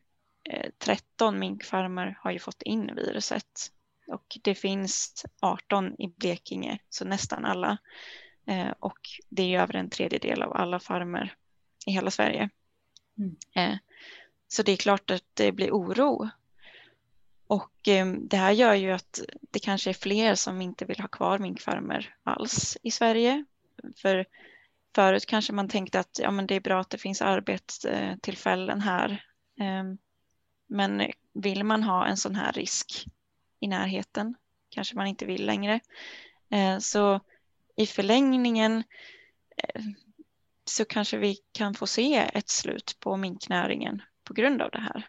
eh, 0.49 0.69
13 0.77 1.39
minkfarmer 1.39 2.17
har 2.21 2.31
ju 2.31 2.39
fått 2.39 2.61
in 2.61 2.95
viruset 2.95 3.71
och 4.07 4.37
det 4.43 4.55
finns 4.55 5.25
18 5.41 5.95
i 6.01 6.07
Blekinge, 6.07 6.79
så 6.89 7.05
nästan 7.05 7.45
alla. 7.45 7.77
Eh, 8.47 8.73
och 8.79 8.99
det 9.29 9.43
är 9.43 9.47
ju 9.47 9.57
över 9.57 9.75
en 9.75 9.89
tredjedel 9.89 10.41
av 10.41 10.53
alla 10.53 10.79
farmer 10.79 11.33
i 11.87 11.91
hela 11.91 12.11
Sverige. 12.11 12.49
Mm. 13.17 13.35
Så 14.47 14.63
det 14.63 14.71
är 14.71 14.77
klart 14.77 15.11
att 15.11 15.23
det 15.33 15.51
blir 15.51 15.71
oro. 15.71 16.29
Och 17.47 17.87
eh, 17.87 18.07
det 18.07 18.37
här 18.37 18.51
gör 18.51 18.73
ju 18.73 18.91
att 18.91 19.21
det 19.51 19.59
kanske 19.59 19.89
är 19.89 19.93
fler 19.93 20.35
som 20.35 20.61
inte 20.61 20.85
vill 20.85 20.99
ha 20.99 21.07
kvar 21.07 21.39
minkfarmer 21.39 22.15
alls 22.23 22.77
i 22.83 22.91
Sverige. 22.91 23.45
För 23.95 24.25
förut 24.95 25.25
kanske 25.25 25.53
man 25.53 25.69
tänkte 25.69 25.99
att 25.99 26.19
ja, 26.21 26.31
men 26.31 26.47
det 26.47 26.55
är 26.55 26.59
bra 26.59 26.81
att 26.81 26.89
det 26.89 26.97
finns 26.97 27.21
arbetstillfällen 27.21 28.81
här. 28.81 29.23
Eh, 29.59 29.83
men 30.67 31.11
vill 31.33 31.63
man 31.63 31.83
ha 31.83 32.05
en 32.05 32.17
sån 32.17 32.35
här 32.35 32.51
risk 32.51 33.05
i 33.59 33.67
närheten 33.67 34.35
kanske 34.69 34.95
man 34.95 35.07
inte 35.07 35.25
vill 35.25 35.45
längre. 35.45 35.79
Eh, 36.49 36.79
så 36.79 37.19
i 37.75 37.85
förlängningen 37.85 38.83
eh, 39.57 39.81
så 40.65 40.85
kanske 40.85 41.17
vi 41.17 41.37
kan 41.51 41.73
få 41.73 41.87
se 41.87 42.15
ett 42.33 42.49
slut 42.49 42.97
på 42.99 43.17
minknäringen 43.17 44.01
på 44.25 44.33
grund 44.33 44.61
av 44.61 44.71
det 44.71 44.79
här. 44.79 45.07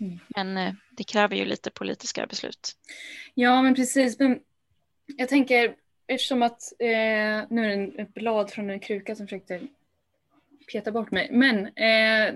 Mm. 0.00 0.18
Men 0.28 0.56
eh, 0.56 0.74
det 0.90 1.04
kräver 1.04 1.36
ju 1.36 1.44
lite 1.44 1.70
politiska 1.70 2.26
beslut. 2.26 2.76
Ja, 3.34 3.62
men 3.62 3.74
precis. 3.74 4.18
Men 4.18 4.40
jag 5.06 5.28
tänker, 5.28 5.74
eftersom 6.06 6.42
att 6.42 6.72
eh, 6.78 6.86
nu 7.50 7.64
är 7.64 7.68
det 7.68 7.72
en, 7.72 7.98
ett 7.98 8.14
blad 8.14 8.50
från 8.50 8.70
en 8.70 8.80
kruka 8.80 9.16
som 9.16 9.26
försökte 9.26 9.60
peta 10.72 10.92
bort 10.92 11.10
mig. 11.10 11.28
Men 11.32 11.66
eh, 11.66 12.34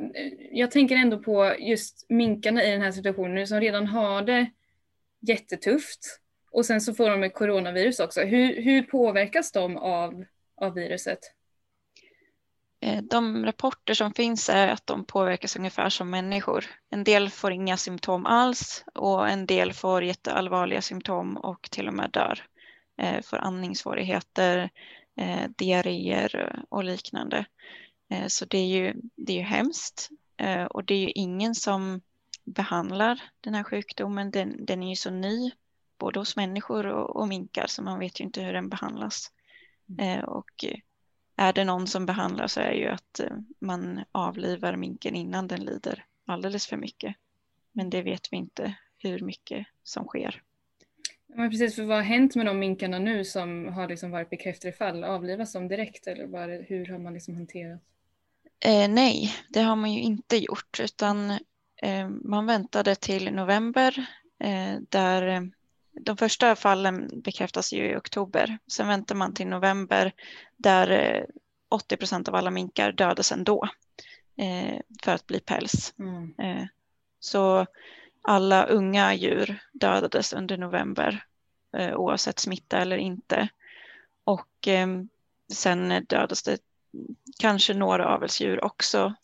jag 0.52 0.70
tänker 0.70 0.96
ändå 0.96 1.18
på 1.18 1.54
just 1.58 2.06
minkarna 2.08 2.64
i 2.64 2.70
den 2.70 2.82
här 2.82 2.92
situationen 2.92 3.46
som 3.46 3.60
redan 3.60 3.86
har 3.86 4.22
det 4.22 4.50
jättetufft 5.20 6.20
och 6.50 6.66
sen 6.66 6.80
så 6.80 6.94
får 6.94 7.10
de 7.10 7.22
ett 7.22 7.34
coronavirus 7.34 8.00
också. 8.00 8.20
Hur, 8.20 8.62
hur 8.62 8.82
påverkas 8.82 9.52
de 9.52 9.76
av, 9.76 10.24
av 10.56 10.74
viruset? 10.74 11.18
Eh, 12.80 13.02
de 13.02 13.44
rapporter 13.44 13.94
som 13.94 14.14
finns 14.14 14.48
är 14.48 14.68
att 14.68 14.86
de 14.86 15.04
påverkas 15.04 15.56
ungefär 15.56 15.88
som 15.88 16.10
människor. 16.10 16.64
En 16.90 17.04
del 17.04 17.30
får 17.30 17.52
inga 17.52 17.76
symptom 17.76 18.26
alls 18.26 18.84
och 18.94 19.28
en 19.28 19.46
del 19.46 19.72
får 19.72 20.04
jätteallvarliga 20.04 20.82
symptom 20.82 21.36
och 21.36 21.68
till 21.70 21.88
och 21.88 21.94
med 21.94 22.10
dör. 22.10 22.46
Eh, 22.98 23.22
får 23.22 23.36
andningssvårigheter, 23.36 24.70
eh, 25.16 25.50
diarréer 25.56 26.62
och 26.68 26.84
liknande. 26.84 27.44
Så 28.26 28.44
det 28.44 28.58
är 28.58 28.66
ju, 28.66 28.94
det 29.16 29.32
är 29.32 29.36
ju 29.36 29.42
hemskt 29.42 30.10
och 30.70 30.84
det 30.84 30.94
är 30.94 30.98
ju 30.98 31.10
ingen 31.10 31.54
som 31.54 32.00
behandlar 32.44 33.22
den 33.40 33.54
här 33.54 33.64
sjukdomen. 33.64 34.30
Den, 34.30 34.64
den 34.64 34.82
är 34.82 34.88
ju 34.88 34.96
så 34.96 35.10
ny 35.10 35.50
både 35.98 36.18
hos 36.18 36.36
människor 36.36 36.86
och, 36.86 37.16
och 37.16 37.28
minkar 37.28 37.66
så 37.66 37.82
man 37.82 37.98
vet 37.98 38.20
ju 38.20 38.24
inte 38.24 38.42
hur 38.42 38.52
den 38.52 38.68
behandlas. 38.68 39.30
Och 40.26 40.64
är 41.36 41.52
det 41.52 41.64
någon 41.64 41.86
som 41.86 42.06
behandlar 42.06 42.46
så 42.46 42.60
är 42.60 42.72
ju 42.72 42.86
att 42.86 43.20
eh, 43.20 43.36
man 43.58 44.04
avlivar 44.12 44.76
minken 44.76 45.14
innan 45.14 45.48
den 45.48 45.64
lider 45.64 46.04
alldeles 46.26 46.66
för 46.66 46.76
mycket. 46.76 47.16
Men 47.72 47.90
det 47.90 48.02
vet 48.02 48.32
vi 48.32 48.36
inte 48.36 48.74
hur 48.98 49.20
mycket 49.20 49.66
som 49.82 50.04
sker. 50.04 50.42
Men 51.26 51.50
precis, 51.50 51.76
för 51.76 51.82
vad 51.82 51.96
har 51.96 52.04
hänt 52.04 52.36
med 52.36 52.46
de 52.46 52.58
minkarna 52.58 52.98
nu 52.98 53.24
som 53.24 53.66
har 53.66 53.88
liksom 53.88 54.10
varit 54.10 54.30
bekräftade 54.30 54.72
fall? 54.72 55.04
Avlivas 55.04 55.52
de 55.52 55.68
direkt 55.68 56.06
eller 56.06 56.26
bara, 56.26 56.52
hur 56.52 56.86
har 56.86 56.98
man 56.98 57.14
liksom 57.14 57.34
hanterat? 57.34 57.80
Eh, 58.64 58.88
nej, 58.88 59.34
det 59.48 59.60
har 59.60 59.76
man 59.76 59.92
ju 59.92 60.00
inte 60.00 60.36
gjort 60.36 60.80
utan 60.80 61.30
eh, 61.82 62.08
man 62.08 62.46
väntade 62.46 62.94
till 62.94 63.32
november 63.32 64.06
eh, 64.40 64.80
där 64.88 65.50
de 66.00 66.16
första 66.16 66.56
fallen 66.56 67.20
bekräftas 67.22 67.72
ju 67.72 67.90
i 67.90 67.96
oktober. 67.96 68.58
Sen 68.66 68.88
väntar 68.88 69.14
man 69.14 69.34
till 69.34 69.46
november 69.46 70.12
där 70.56 71.26
80 71.68 71.94
eh, 71.94 71.98
procent 71.98 72.28
av 72.28 72.34
alla 72.34 72.50
minkar 72.50 72.92
dödas 72.92 73.32
ändå 73.32 73.68
eh, 74.36 74.80
för 75.02 75.14
att 75.14 75.26
bli 75.26 75.40
päls. 75.40 75.94
Mm. 75.98 76.34
Eh, 76.38 76.66
så 77.20 77.66
alla 78.22 78.64
unga 78.64 79.14
djur 79.14 79.62
dödades 79.72 80.32
under 80.32 80.56
november 80.56 81.24
oavsett 81.96 82.38
smitta 82.38 82.78
eller 82.78 82.96
inte. 82.96 83.48
Och 84.24 84.68
sen 85.52 86.04
dödas 86.08 86.42
det 86.42 86.58
kanske 87.38 87.74
några 87.74 88.08
avelsdjur 88.08 88.64
också 88.64 89.14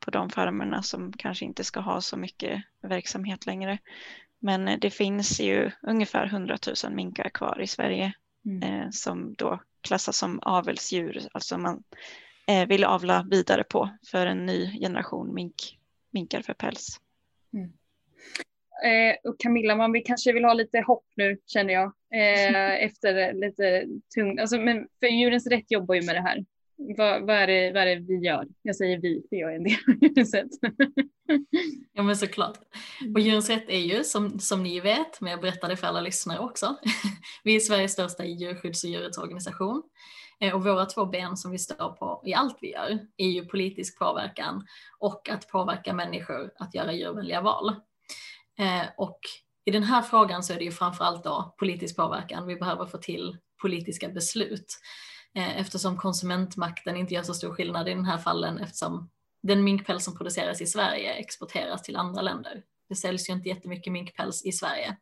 på 0.00 0.10
de 0.10 0.30
farmerna 0.30 0.82
som 0.82 1.12
kanske 1.12 1.44
inte 1.44 1.64
ska 1.64 1.80
ha 1.80 2.00
så 2.00 2.16
mycket 2.16 2.62
verksamhet 2.82 3.46
längre. 3.46 3.78
Men 4.38 4.68
eh, 4.68 4.78
det 4.78 4.90
finns 4.90 5.40
ju 5.40 5.70
ungefär 5.82 6.26
100 6.26 6.58
000 6.84 6.92
minkar 6.92 7.28
kvar 7.28 7.60
i 7.60 7.66
Sverige 7.66 8.12
mm. 8.46 8.62
eh, 8.62 8.90
som 8.90 9.34
då 9.34 9.60
klassas 9.80 10.18
som 10.18 10.40
avelsdjur, 10.42 11.28
alltså 11.32 11.58
man 11.58 11.82
eh, 12.46 12.68
vill 12.68 12.84
avla 12.84 13.26
vidare 13.30 13.64
på 13.64 13.90
för 14.10 14.26
en 14.26 14.46
ny 14.46 14.80
generation 14.80 15.34
mink, 15.34 15.78
minkar 16.10 16.42
för 16.42 16.54
päls. 16.54 17.00
Mm. 17.52 17.72
Eh, 18.84 19.16
och 19.30 19.40
Camilla, 19.40 19.76
man 19.76 19.92
vill, 19.92 20.04
kanske 20.04 20.32
vill 20.32 20.44
ha 20.44 20.54
lite 20.54 20.80
hopp 20.80 21.04
nu 21.16 21.38
känner 21.46 21.74
jag. 21.74 21.92
Eh, 22.14 22.84
efter 22.84 23.32
lite 23.32 23.86
tungt, 24.14 24.40
alltså, 24.40 24.58
men 24.58 24.88
för 25.00 25.06
Djurens 25.06 25.46
Rätt 25.46 25.70
jobbar 25.70 25.94
ju 25.94 26.02
med 26.02 26.14
det 26.14 26.20
här. 26.20 26.44
Vad, 26.78 27.22
vad, 27.22 27.36
är 27.36 27.46
det, 27.46 27.72
vad 27.72 27.82
är 27.82 27.96
det 27.96 28.02
vi 28.02 28.26
gör? 28.26 28.46
Jag 28.62 28.76
säger 28.76 28.98
vi, 28.98 29.26
för 29.28 29.36
jag 29.36 29.52
är 29.52 29.56
en 29.56 29.64
del 29.64 29.76
av 29.88 29.94
Djurens 30.02 30.34
Rätt. 30.34 30.50
ja 31.92 32.02
men 32.02 32.16
såklart. 32.16 32.58
Och 33.14 33.20
Djurens 33.20 33.50
Rätt 33.50 33.68
är 33.68 33.78
ju 33.78 34.04
som, 34.04 34.38
som 34.38 34.62
ni 34.62 34.80
vet, 34.80 35.20
men 35.20 35.30
jag 35.30 35.40
berättar 35.40 35.68
det 35.68 35.76
för 35.76 35.86
alla 35.86 36.00
lyssnare 36.00 36.38
också, 36.38 36.76
vi 37.44 37.56
är 37.56 37.60
Sveriges 37.60 37.92
största 37.92 38.24
djurskydds 38.24 38.84
och 38.84 38.90
djurrättsorganisation. 38.90 39.82
Eh, 40.40 40.54
och 40.54 40.64
våra 40.64 40.86
två 40.86 41.06
ben 41.06 41.36
som 41.36 41.50
vi 41.50 41.58
står 41.58 41.88
på 41.92 42.22
i 42.26 42.34
allt 42.34 42.58
vi 42.60 42.72
gör 42.72 42.98
är 43.16 43.28
ju 43.28 43.46
politisk 43.46 43.98
påverkan 43.98 44.66
och 44.98 45.28
att 45.28 45.48
påverka 45.48 45.92
människor 45.92 46.50
att 46.58 46.74
göra 46.74 46.92
djurvänliga 46.92 47.40
val. 47.40 47.68
Eh, 48.58 48.86
och 48.96 49.20
i 49.64 49.70
den 49.70 49.82
här 49.82 50.02
frågan 50.02 50.42
så 50.42 50.52
är 50.52 50.58
det 50.58 50.64
ju 50.64 50.72
framförallt 50.72 51.24
då 51.24 51.54
politisk 51.58 51.96
påverkan. 51.96 52.46
Vi 52.46 52.56
behöver 52.56 52.86
få 52.86 52.98
till 52.98 53.36
politiska 53.62 54.08
beslut. 54.08 54.78
Eh, 55.36 55.60
eftersom 55.60 55.96
konsumentmakten 55.96 56.96
inte 56.96 57.14
gör 57.14 57.22
så 57.22 57.34
stor 57.34 57.54
skillnad 57.54 57.88
i 57.88 57.94
den 57.94 58.04
här 58.04 58.18
fallen 58.18 58.58
eftersom 58.58 59.10
den 59.42 59.64
minkpäls 59.64 60.04
som 60.04 60.16
produceras 60.16 60.60
i 60.60 60.66
Sverige 60.66 61.12
exporteras 61.12 61.82
till 61.82 61.96
andra 61.96 62.22
länder. 62.22 62.62
Det 62.88 62.94
säljs 62.94 63.28
ju 63.28 63.32
inte 63.32 63.48
jättemycket 63.48 63.92
minkpäls 63.92 64.44
i 64.44 64.52
Sverige. 64.52 64.96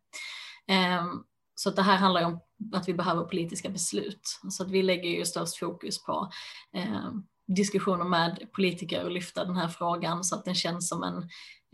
Ehm, 0.67 1.25
så 1.55 1.71
det 1.71 1.83
här 1.83 1.97
handlar 1.97 2.21
ju 2.21 2.27
om 2.27 2.41
att 2.73 2.89
vi 2.89 2.95
behöver 2.95 3.25
politiska 3.25 3.69
beslut. 3.69 4.41
Så 4.51 4.63
att 4.63 4.71
vi 4.71 4.83
lägger 4.83 5.11
ju 5.11 5.25
störst 5.25 5.59
fokus 5.59 6.05
på 6.05 6.31
ehm, 6.73 7.23
diskussioner 7.47 8.05
med 8.05 8.49
politiker 8.53 9.05
och 9.05 9.11
lyfta 9.11 9.45
den 9.45 9.57
här 9.57 9.69
frågan 9.69 10.25
så 10.25 10.35
att 10.35 10.45
den 10.45 10.55
känns 10.55 10.89
som 10.89 11.03
en 11.03 11.29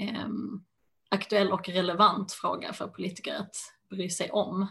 ehm, 0.09 0.65
aktuell 1.11 1.53
och 1.53 1.69
relevant 1.69 2.33
fråga 2.33 2.73
för 2.73 2.89
politiker 2.89 3.35
att 3.35 3.55
bry 3.91 4.11
sig 4.11 4.31
om. 4.31 4.67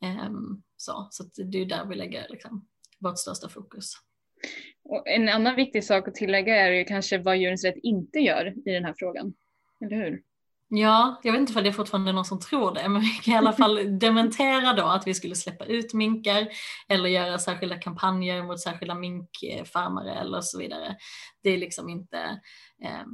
Mm. 0.00 0.62
så 0.76 1.08
så 1.10 1.24
det 1.44 1.58
är 1.58 1.66
där 1.66 1.84
vi 1.84 1.94
lägger 1.94 2.26
liksom, 2.30 2.66
vårt 3.00 3.18
största 3.18 3.48
fokus. 3.48 3.92
Och 4.84 5.08
en 5.08 5.28
annan 5.28 5.56
viktig 5.56 5.84
sak 5.84 6.08
att 6.08 6.14
tillägga 6.14 6.56
är 6.56 6.72
ju 6.72 6.84
kanske 6.84 7.18
vad 7.18 7.36
Djurens 7.36 7.64
Rätt 7.64 7.76
inte 7.82 8.18
gör 8.18 8.68
i 8.68 8.72
den 8.72 8.84
här 8.84 8.94
frågan. 8.98 9.34
Eller 9.84 9.96
hur? 9.96 10.22
Ja, 10.70 11.20
jag 11.22 11.32
vet 11.32 11.40
inte 11.40 11.58
om 11.58 11.64
det 11.64 11.70
är 11.70 11.72
fortfarande 11.72 12.12
någon 12.12 12.24
som 12.24 12.40
tror 12.40 12.74
det, 12.74 12.88
men 12.88 13.00
vi 13.00 13.08
kan 13.08 13.34
i 13.34 13.36
alla 13.36 13.52
fall 13.52 13.98
dementera 13.98 14.72
då 14.72 14.84
att 14.84 15.06
vi 15.06 15.14
skulle 15.14 15.34
släppa 15.34 15.64
ut 15.64 15.94
minkar 15.94 16.48
eller 16.88 17.08
göra 17.08 17.38
särskilda 17.38 17.78
kampanjer 17.78 18.42
mot 18.42 18.60
särskilda 18.60 18.94
minkfarmare 18.94 20.14
eller 20.14 20.40
så 20.40 20.58
vidare. 20.58 20.96
Det 21.42 21.50
är 21.50 21.58
liksom 21.58 21.88
inte, 21.88 22.18
eh, 22.84 23.06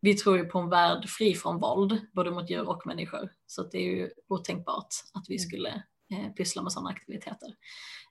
vi 0.00 0.14
tror 0.14 0.38
ju 0.38 0.44
på 0.44 0.58
en 0.58 0.70
värld 0.70 1.08
fri 1.08 1.34
från 1.34 1.60
våld, 1.60 2.00
både 2.12 2.30
mot 2.30 2.50
djur 2.50 2.68
och 2.68 2.86
människor, 2.86 3.32
så 3.46 3.62
det 3.62 3.78
är 3.78 3.96
ju 3.96 4.10
otänkbart 4.28 4.88
att 5.14 5.24
vi 5.28 5.34
mm. 5.34 5.48
skulle 5.48 5.82
eh, 6.12 6.32
pyssla 6.32 6.62
med 6.62 6.72
sådana 6.72 6.90
aktiviteter. 6.90 7.54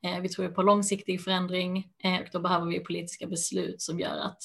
Eh, 0.03 0.19
vi 0.19 0.29
tror 0.29 0.49
på 0.49 0.63
långsiktig 0.63 1.23
förändring 1.23 1.87
eh, 2.03 2.19
och 2.19 2.27
då 2.31 2.39
behöver 2.39 2.65
vi 2.65 2.79
politiska 2.79 3.27
beslut 3.27 3.81
som 3.81 3.99
gör 3.99 4.17
att 4.17 4.41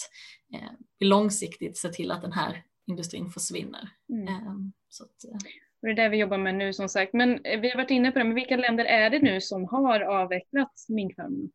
vi 0.98 1.06
långsiktigt 1.06 1.78
ser 1.78 1.88
till 1.88 2.10
att 2.10 2.22
den 2.22 2.32
här 2.32 2.62
industrin 2.86 3.30
försvinner. 3.30 3.88
Mm. 4.08 4.28
Ehm, 4.28 4.72
så 4.88 5.04
att, 5.04 5.10
det 5.82 5.90
är 5.90 5.94
det 5.94 6.08
vi 6.08 6.16
jobbar 6.16 6.38
med 6.38 6.54
nu 6.54 6.72
som 6.72 6.88
sagt. 6.88 7.12
Men 7.12 7.42
vi 7.42 7.70
har 7.70 7.76
varit 7.76 7.90
inne 7.90 8.12
på 8.12 8.18
det, 8.18 8.24
men 8.24 8.34
vilka 8.34 8.56
länder 8.56 8.84
är 8.84 9.10
det 9.10 9.18
nu 9.18 9.40
som 9.40 9.68
har 9.68 10.00
avvecklat 10.00 10.72
minkfarmerna? 10.88 11.48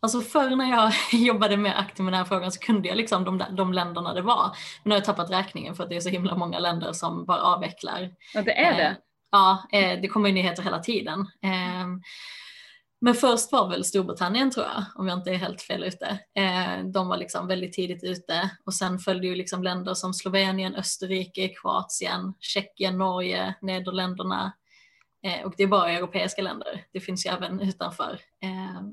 Alltså 0.00 0.20
förr 0.20 0.56
när 0.56 0.70
jag 0.70 0.92
jobbade 1.12 1.56
mer 1.56 1.74
aktivt 1.74 2.04
med 2.04 2.12
den 2.12 2.18
här 2.18 2.24
frågan 2.24 2.52
så 2.52 2.60
kunde 2.60 2.88
jag 2.88 2.96
liksom 2.96 3.24
de, 3.24 3.42
de 3.56 3.72
länderna 3.72 4.14
det 4.14 4.22
var. 4.22 4.44
Men 4.44 4.54
nu 4.84 4.90
har 4.90 4.96
jag 4.96 5.04
tappat 5.04 5.30
räkningen 5.30 5.74
för 5.74 5.84
att 5.84 5.90
det 5.90 5.96
är 5.96 6.00
så 6.00 6.08
himla 6.08 6.36
många 6.36 6.58
länder 6.58 6.92
som 6.92 7.24
bara 7.24 7.40
avvecklar. 7.40 8.14
Ja 8.34 8.42
det 8.42 8.58
är 8.58 8.76
det? 8.76 8.96
Ja, 9.30 9.68
eh, 9.72 10.00
det 10.00 10.08
kommer 10.08 10.32
nyheter 10.32 10.62
hela 10.62 10.78
tiden. 10.78 11.20
Eh, 11.20 11.86
men 13.00 13.14
först 13.14 13.52
var 13.52 13.68
väl 13.68 13.84
Storbritannien 13.84 14.50
tror 14.50 14.66
jag, 14.66 14.84
om 14.94 15.08
jag 15.08 15.18
inte 15.18 15.30
är 15.30 15.34
helt 15.34 15.62
fel 15.62 15.84
ute. 15.84 16.06
Eh, 16.34 16.84
de 16.84 17.08
var 17.08 17.16
liksom 17.16 17.46
väldigt 17.46 17.72
tidigt 17.72 18.04
ute 18.04 18.50
och 18.64 18.74
sen 18.74 18.98
följde 18.98 19.26
ju 19.26 19.34
liksom 19.34 19.62
länder 19.62 19.94
som 19.94 20.14
Slovenien, 20.14 20.74
Österrike, 20.74 21.48
Kroatien, 21.48 22.34
Tjeckien, 22.40 22.98
Norge, 22.98 23.54
Nederländerna. 23.62 24.52
Och 25.44 25.54
det 25.56 25.62
är 25.62 25.66
bara 25.66 25.90
europeiska 25.90 26.42
länder. 26.42 26.84
Det 26.92 27.00
finns 27.00 27.26
ju 27.26 27.30
även 27.30 27.60
utanför. 27.60 28.20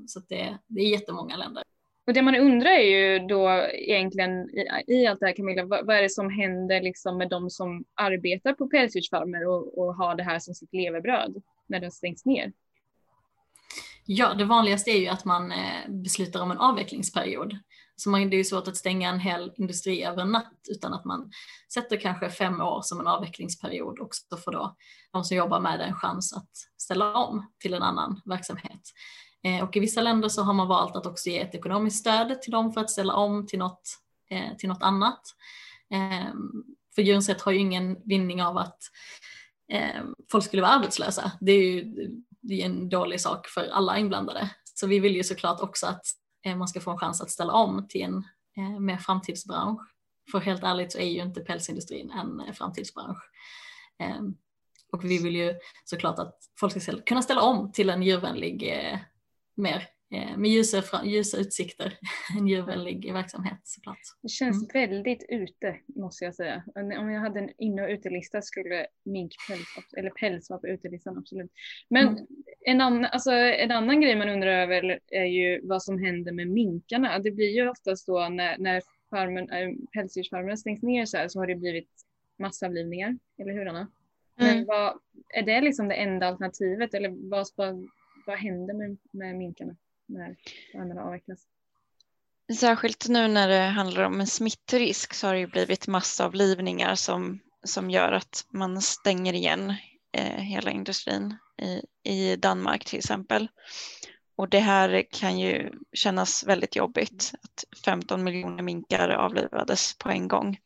Så 0.06 0.20
det, 0.28 0.58
det 0.66 0.80
är 0.80 0.90
jättemånga 0.90 1.36
länder. 1.36 1.62
Och 2.08 2.14
det 2.14 2.22
man 2.22 2.36
undrar 2.36 2.70
är 2.70 2.82
ju 2.82 3.26
då 3.26 3.48
egentligen 3.72 4.50
i, 4.50 4.66
i 4.86 5.06
allt 5.06 5.20
det 5.20 5.26
här 5.26 5.36
Camilla, 5.36 5.64
vad, 5.64 5.86
vad, 5.86 5.96
är 5.96 6.02
det 6.02 6.10
som 6.10 6.30
händer 6.30 6.80
liksom 6.80 7.18
med 7.18 7.28
de 7.28 7.50
som 7.50 7.84
arbetar 7.94 8.52
på 8.52 8.68
pälsdjursfarmer 8.68 9.46
och, 9.46 9.78
och 9.78 9.94
har 9.94 10.14
det 10.14 10.22
här 10.22 10.38
som 10.38 10.54
sitt 10.54 10.72
levebröd 10.72 11.42
när 11.66 11.80
det 11.80 11.90
stängs 11.90 12.24
ner? 12.24 12.52
Ja, 14.06 14.34
det 14.34 14.44
vanligaste 14.44 14.90
är 14.90 15.00
ju 15.00 15.08
att 15.08 15.24
man 15.24 15.52
eh, 15.52 15.88
beslutar 15.88 16.42
om 16.42 16.50
en 16.50 16.58
avvecklingsperiod. 16.58 17.58
Så 17.96 18.10
man, 18.10 18.30
det 18.30 18.36
är 18.36 18.38
ju 18.38 18.44
svårt 18.44 18.68
att 18.68 18.76
stänga 18.76 19.08
en 19.08 19.20
hel 19.20 19.52
industri 19.56 20.04
över 20.04 20.22
en 20.22 20.32
natt 20.32 20.60
utan 20.70 20.94
att 20.94 21.04
man 21.04 21.30
sätter 21.74 21.96
kanske 21.96 22.30
fem 22.30 22.60
år 22.60 22.80
som 22.82 23.00
en 23.00 23.06
avvecklingsperiod 23.06 24.00
också 24.00 24.36
för 24.36 24.52
då 24.52 24.76
de 25.12 25.24
som 25.24 25.36
jobbar 25.36 25.60
med 25.60 25.78
det 25.78 25.84
en 25.84 25.94
chans 25.94 26.36
att 26.36 26.50
ställa 26.76 27.14
om 27.14 27.52
till 27.58 27.74
en 27.74 27.82
annan 27.82 28.20
verksamhet. 28.24 28.82
Eh, 29.44 29.64
och 29.64 29.76
i 29.76 29.80
vissa 29.80 30.00
länder 30.00 30.28
så 30.28 30.42
har 30.42 30.54
man 30.54 30.68
valt 30.68 30.96
att 30.96 31.06
också 31.06 31.30
ge 31.30 31.38
ett 31.38 31.54
ekonomiskt 31.54 31.98
stöd 31.98 32.42
till 32.42 32.52
dem 32.52 32.72
för 32.72 32.80
att 32.80 32.90
ställa 32.90 33.14
om 33.14 33.46
till 33.46 33.58
något, 33.58 33.98
eh, 34.30 34.56
till 34.56 34.68
något 34.68 34.82
annat. 34.82 35.20
Eh, 35.90 36.34
för 36.94 37.02
Djurens 37.02 37.42
har 37.42 37.52
ju 37.52 37.58
ingen 37.58 37.96
vinning 38.04 38.42
av 38.42 38.58
att 38.58 38.78
folk 40.32 40.44
skulle 40.44 40.62
vara 40.62 40.72
arbetslösa. 40.72 41.32
Det 41.40 41.52
är 41.52 41.62
ju 41.62 41.94
det 42.40 42.62
är 42.62 42.66
en 42.66 42.88
dålig 42.88 43.20
sak 43.20 43.48
för 43.48 43.68
alla 43.68 43.98
inblandade. 43.98 44.50
Så 44.74 44.86
vi 44.86 44.98
vill 44.98 45.16
ju 45.16 45.24
såklart 45.24 45.60
också 45.60 45.86
att 45.86 46.06
man 46.56 46.68
ska 46.68 46.80
få 46.80 46.90
en 46.90 46.98
chans 46.98 47.20
att 47.20 47.30
ställa 47.30 47.52
om 47.52 47.88
till 47.88 48.02
en 48.02 48.24
mer 48.84 48.96
framtidsbransch. 48.96 49.80
För 50.30 50.38
helt 50.40 50.62
ärligt 50.62 50.92
så 50.92 50.98
är 50.98 51.08
ju 51.08 51.22
inte 51.22 51.40
pälsindustrin 51.40 52.10
en 52.10 52.54
framtidsbransch. 52.54 53.18
Och 54.92 55.04
vi 55.04 55.18
vill 55.18 55.36
ju 55.36 55.54
såklart 55.84 56.18
att 56.18 56.36
folk 56.60 56.82
ska 56.82 57.00
kunna 57.00 57.22
ställa 57.22 57.42
om 57.42 57.72
till 57.72 57.90
en 57.90 58.02
djurvänlig, 58.02 58.72
mer 59.58 59.88
eh, 60.14 60.36
med 60.36 60.50
ljusa, 60.50 61.04
ljusa 61.04 61.38
utsikter, 61.38 61.98
en 62.38 62.46
djurvänlig 62.46 63.12
verksamhet 63.12 63.60
såklart. 63.62 63.98
Det 64.22 64.28
känns 64.28 64.74
mm. 64.74 64.88
väldigt 64.88 65.26
ute 65.28 65.76
måste 65.86 66.24
jag 66.24 66.34
säga. 66.34 66.62
Om 66.74 67.10
jag 67.10 67.20
hade 67.20 67.40
en 67.40 67.50
inne 67.58 67.82
och 67.82 67.88
utelista 67.88 68.42
skulle 68.42 68.86
minkpäls 69.04 69.92
eller 69.96 70.10
päls 70.10 70.50
vara 70.50 70.60
på 70.60 70.66
utelistan 70.66 71.18
absolut. 71.18 71.50
Men 71.90 72.08
mm. 72.08 72.26
en, 72.60 72.80
annan, 72.80 73.04
alltså, 73.04 73.30
en 73.32 73.70
annan 73.70 74.00
grej 74.00 74.16
man 74.16 74.28
undrar 74.28 74.50
över 74.50 75.00
är 75.10 75.24
ju 75.24 75.60
vad 75.62 75.82
som 75.82 76.04
händer 76.04 76.32
med 76.32 76.48
minkarna. 76.48 77.18
Det 77.18 77.30
blir 77.30 77.50
ju 77.50 77.68
oftast 77.68 78.06
då 78.06 78.28
när, 78.28 78.58
när 78.58 78.82
farmen, 79.10 79.50
äh, 79.50 79.70
pälsdjursfarmerna 79.94 80.56
stängs 80.56 80.82
ner 80.82 81.06
så 81.06 81.16
här 81.16 81.28
så 81.28 81.38
har 81.38 81.46
det 81.46 81.54
blivit 81.54 81.90
massavlivningar, 82.38 83.18
eller 83.38 83.52
hur 83.52 83.66
Anna? 83.66 83.88
Men 84.36 84.50
mm. 84.50 84.66
vad, 84.66 84.98
är 85.34 85.42
det 85.42 85.60
liksom 85.60 85.88
det 85.88 85.94
enda 85.94 86.26
alternativet 86.26 86.94
eller 86.94 87.30
vad, 87.30 87.46
vad, 88.28 88.38
händer 88.38 88.74
med, 88.74 88.96
med 89.10 89.36
minkarna 89.36 89.76
när 90.06 90.36
farmerna 90.72 91.02
avvecklas? 91.02 91.38
Särskilt 92.58 93.08
nu 93.08 93.28
när 93.28 93.48
det 93.48 93.60
handlar 93.60 94.02
om 94.02 94.20
en 94.20 94.26
smittrisk 94.26 95.14
så 95.14 95.26
har 95.26 95.34
det 95.34 95.40
ju 95.40 95.46
blivit 95.46 95.86
massavlivningar 95.86 96.94
som, 96.94 97.38
som 97.64 97.90
gör 97.90 98.12
att 98.12 98.46
man 98.50 98.82
stänger 98.82 99.32
igen 99.32 99.74
eh, 100.12 100.40
hela 100.40 100.70
industrin 100.70 101.36
i, 101.62 101.82
i 102.10 102.36
Danmark 102.36 102.84
till 102.84 102.98
exempel. 102.98 103.48
Och 104.36 104.48
det 104.48 104.58
här 104.58 105.04
kan 105.10 105.38
ju 105.38 105.70
kännas 105.92 106.44
väldigt 106.46 106.76
jobbigt 106.76 107.32
att 107.42 107.64
15 107.84 108.24
miljoner 108.24 108.62
minkar 108.62 109.08
avlivades 109.08 109.98
på 109.98 110.08
en 110.08 110.28
gång. 110.28 110.58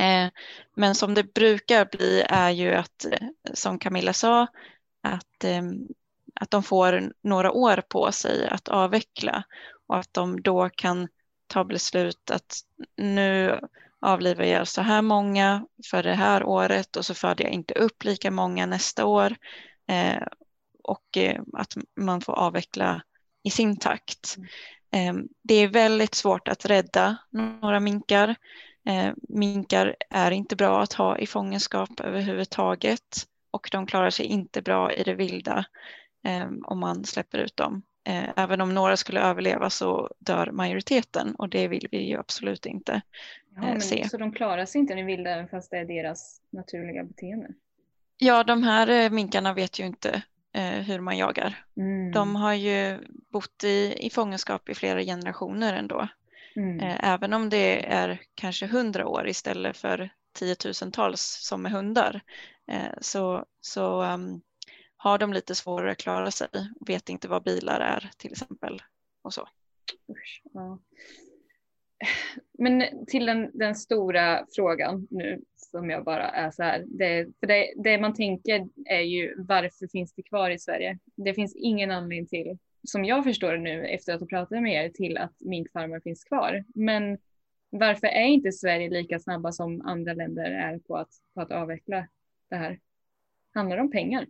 Eh, 0.00 0.28
men 0.74 0.94
som 0.94 1.14
det 1.14 1.34
brukar 1.34 1.88
bli 1.96 2.24
är 2.28 2.50
ju 2.50 2.74
att, 2.74 3.04
eh, 3.04 3.28
som 3.54 3.78
Camilla 3.78 4.12
sa, 4.12 4.46
att, 5.02 5.44
eh, 5.44 5.62
att 6.40 6.50
de 6.50 6.62
får 6.62 7.12
några 7.22 7.52
år 7.52 7.82
på 7.88 8.12
sig 8.12 8.48
att 8.48 8.68
avveckla 8.68 9.44
och 9.86 9.96
att 9.96 10.14
de 10.14 10.42
då 10.42 10.68
kan 10.68 11.08
ta 11.46 11.64
beslut 11.64 12.30
att 12.30 12.56
nu 12.96 13.60
avlivar 14.00 14.44
jag 14.44 14.68
så 14.68 14.82
här 14.82 15.02
många 15.02 15.66
för 15.90 16.02
det 16.02 16.14
här 16.14 16.44
året 16.44 16.96
och 16.96 17.04
så 17.04 17.14
föder 17.14 17.44
jag 17.44 17.52
inte 17.52 17.74
upp 17.74 18.04
lika 18.04 18.30
många 18.30 18.66
nästa 18.66 19.04
år 19.04 19.36
och 20.82 21.18
att 21.52 21.74
man 22.00 22.20
får 22.20 22.32
avveckla 22.32 23.02
i 23.42 23.50
sin 23.50 23.76
takt. 23.76 24.36
Mm. 24.90 25.28
Det 25.42 25.54
är 25.54 25.68
väldigt 25.68 26.14
svårt 26.14 26.48
att 26.48 26.64
rädda 26.64 27.16
några 27.30 27.80
minkar 27.80 28.36
Eh, 28.86 29.12
minkar 29.28 29.96
är 30.10 30.30
inte 30.30 30.56
bra 30.56 30.82
att 30.82 30.92
ha 30.92 31.18
i 31.18 31.26
fångenskap 31.26 32.00
överhuvudtaget 32.00 33.26
och 33.50 33.68
de 33.72 33.86
klarar 33.86 34.10
sig 34.10 34.26
inte 34.26 34.62
bra 34.62 34.92
i 34.92 35.02
det 35.02 35.14
vilda 35.14 35.58
eh, 35.58 35.64
om 36.64 36.78
man 36.78 37.04
släpper 37.04 37.38
ut 37.38 37.56
dem. 37.56 37.82
Eh, 38.04 38.30
även 38.36 38.60
om 38.60 38.74
några 38.74 38.96
skulle 38.96 39.20
överleva 39.20 39.70
så 39.70 40.10
dör 40.18 40.50
majoriteten 40.50 41.34
och 41.34 41.48
det 41.48 41.68
vill 41.68 41.88
vi 41.90 42.08
ju 42.08 42.18
absolut 42.18 42.66
inte 42.66 43.00
ja, 43.56 43.80
se. 43.80 44.08
Så 44.08 44.16
de 44.16 44.32
klarar 44.32 44.66
sig 44.66 44.80
inte 44.80 44.92
i 44.92 44.96
det 44.96 45.02
vilda 45.02 45.30
även 45.30 45.48
fast 45.48 45.70
det 45.70 45.78
är 45.78 45.84
deras 45.84 46.40
naturliga 46.50 47.04
beteende? 47.04 47.48
Ja, 48.18 48.44
de 48.44 48.62
här 48.62 49.10
minkarna 49.10 49.54
vet 49.54 49.80
ju 49.80 49.86
inte 49.86 50.22
hur 50.86 51.00
man 51.00 51.18
jagar. 51.18 51.64
Mm. 51.76 52.12
De 52.12 52.36
har 52.36 52.54
ju 52.54 52.98
bott 53.32 53.64
i, 53.64 53.94
i 54.00 54.10
fångenskap 54.10 54.68
i 54.68 54.74
flera 54.74 55.02
generationer 55.02 55.74
ändå. 55.74 56.08
Mm. 56.56 56.80
Eh, 56.80 57.12
även 57.12 57.32
om 57.32 57.50
det 57.50 57.92
är 57.92 58.20
kanske 58.34 58.66
hundra 58.66 59.06
år 59.06 59.28
istället 59.28 59.76
för 59.76 60.10
tiotusentals 60.32 61.22
som 61.22 61.66
är 61.66 61.70
hundar 61.70 62.20
eh, 62.68 62.92
så, 63.00 63.44
så 63.60 64.02
um, 64.02 64.40
har 65.04 65.18
de 65.18 65.32
lite 65.32 65.54
svårare 65.54 65.90
att 65.90 65.98
klara 65.98 66.30
sig, 66.30 66.48
vet 66.80 67.08
inte 67.08 67.28
vad 67.28 67.42
bilar 67.42 67.80
är 67.80 68.10
till 68.16 68.32
exempel 68.32 68.82
och 69.22 69.34
så. 69.34 69.48
Usch, 70.10 70.42
ja. 70.52 70.78
Men 72.58 73.06
till 73.06 73.26
den, 73.26 73.50
den, 73.54 73.74
stora 73.74 74.46
frågan 74.54 75.06
nu 75.10 75.42
som 75.56 75.90
jag 75.90 76.04
bara 76.04 76.28
är 76.28 76.50
så 76.50 76.62
här. 76.62 76.84
Det, 76.86 77.26
för 77.40 77.46
det, 77.46 77.74
det 77.76 77.98
man 77.98 78.14
tänker 78.14 78.68
är 78.84 79.00
ju 79.00 79.34
varför 79.38 79.86
finns 79.86 80.12
det 80.12 80.22
kvar 80.22 80.50
i 80.50 80.58
Sverige? 80.58 80.98
Det 81.16 81.34
finns 81.34 81.56
ingen 81.56 81.90
anledning 81.90 82.26
till 82.26 82.58
som 82.82 83.04
jag 83.04 83.24
förstår 83.24 83.52
det 83.52 83.58
nu 83.58 83.86
efter 83.86 84.14
att 84.14 84.20
ha 84.20 84.26
pratat 84.26 84.62
med 84.62 84.84
er 84.84 84.88
till 84.88 85.16
att 85.16 85.40
minkfarmar 85.40 86.00
finns 86.00 86.24
kvar. 86.24 86.64
Men 86.74 87.18
varför 87.70 88.06
är 88.06 88.26
inte 88.26 88.52
Sverige 88.52 88.90
lika 88.90 89.18
snabba 89.18 89.52
som 89.52 89.80
andra 89.80 90.12
länder 90.12 90.50
är 90.50 90.78
på 90.78 90.96
att, 90.96 91.10
på 91.34 91.40
att 91.40 91.50
avveckla 91.50 92.08
det 92.50 92.56
här? 92.56 92.80
Handlar 93.54 93.76
det 93.76 93.82
om 93.82 93.90
pengar? 93.90 94.26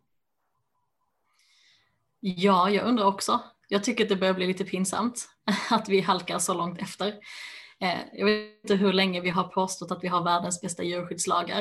Ja, 2.27 2.71
jag 2.71 2.87
undrar 2.87 3.05
också. 3.05 3.41
Jag 3.69 3.85
tycker 3.85 4.05
att 4.05 4.09
det 4.09 4.17
börjar 4.17 4.35
bli 4.35 4.47
lite 4.47 4.65
pinsamt 4.65 5.29
att 5.71 5.89
vi 5.89 6.01
halkar 6.01 6.39
så 6.39 6.55
långt 6.55 6.83
efter. 6.83 7.09
Eh, 7.81 7.99
jag 8.13 8.27
vet 8.27 8.61
inte 8.63 8.75
hur 8.75 8.93
länge 8.93 9.21
vi 9.21 9.31
har 9.31 9.45
påstått 9.45 9.91
att 9.91 10.05
vi 10.05 10.09
har 10.09 10.25
världens 10.25 10.61
bästa 10.61 10.83
djurskyddslagar. 10.83 11.61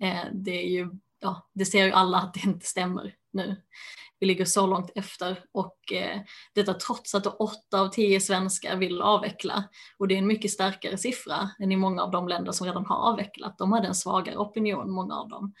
Eh, 0.00 0.20
det, 0.32 0.64
är 0.64 0.68
ju, 0.68 0.90
ja, 1.20 1.48
det 1.54 1.64
ser 1.64 1.86
ju 1.86 1.92
alla 1.92 2.18
att 2.18 2.34
det 2.34 2.40
inte 2.44 2.66
stämmer 2.66 3.14
nu. 3.32 3.56
Vi 4.20 4.26
ligger 4.26 4.44
så 4.44 4.66
långt 4.66 4.90
efter 4.94 5.44
och 5.52 5.92
eh, 5.92 6.20
detta 6.54 6.74
trots 6.74 7.14
att 7.14 7.26
åtta 7.26 7.80
av 7.80 7.88
tio 7.88 8.20
svenskar 8.20 8.76
vill 8.76 9.02
avveckla. 9.02 9.64
Och 9.98 10.08
det 10.08 10.14
är 10.14 10.18
en 10.18 10.26
mycket 10.26 10.50
starkare 10.50 10.98
siffra 10.98 11.50
än 11.58 11.72
i 11.72 11.76
många 11.76 12.02
av 12.02 12.10
de 12.10 12.28
länder 12.28 12.52
som 12.52 12.66
redan 12.66 12.86
har 12.86 12.96
avvecklat. 12.96 13.58
De 13.58 13.72
hade 13.72 13.88
en 13.88 13.94
svagare 13.94 14.36
opinion, 14.36 14.90
många 14.90 15.14
av 15.14 15.28
dem. 15.28 15.54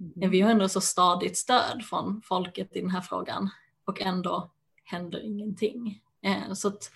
Mm. 0.00 0.12
Men 0.16 0.30
vi 0.30 0.40
har 0.40 0.50
ändå 0.50 0.68
så 0.68 0.80
stadigt 0.80 1.38
stöd 1.38 1.84
från 1.90 2.22
folket 2.24 2.76
i 2.76 2.80
den 2.80 2.90
här 2.90 3.00
frågan 3.00 3.50
och 3.90 4.00
ändå 4.00 4.50
händer 4.84 5.24
ingenting. 5.24 6.00
Eh, 6.22 6.52
så 6.52 6.68
att, 6.68 6.90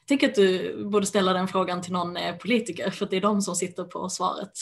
jag 0.00 0.08
tycker 0.08 0.28
att 0.28 0.34
du 0.34 0.84
borde 0.84 1.06
ställa 1.06 1.32
den 1.32 1.48
frågan 1.48 1.82
till 1.82 1.92
någon 1.92 2.16
eh, 2.16 2.36
politiker 2.36 2.90
för 2.90 3.06
det 3.06 3.16
är 3.16 3.20
de 3.20 3.42
som 3.42 3.54
sitter 3.54 3.84
på 3.84 4.08
svaret 4.08 4.52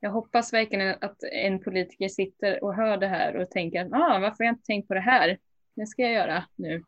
jag 0.00 0.10
hoppas 0.10 0.52
verkligen 0.52 0.96
att 1.00 1.22
en 1.32 1.60
politiker 1.60 2.08
sitter 2.08 2.64
och 2.64 2.74
hör 2.74 2.96
det 2.96 3.06
här 3.06 3.36
och 3.36 3.50
tänker 3.50 3.84
ah, 3.84 4.18
varför 4.18 4.36
har 4.38 4.44
jag 4.44 4.52
inte 4.52 4.66
tänkt 4.66 4.88
på 4.88 4.94
det 4.94 5.00
här? 5.00 5.38
Det 5.76 5.86
ska 5.86 6.02
jag 6.02 6.12
göra 6.12 6.44
nu. 6.56 6.84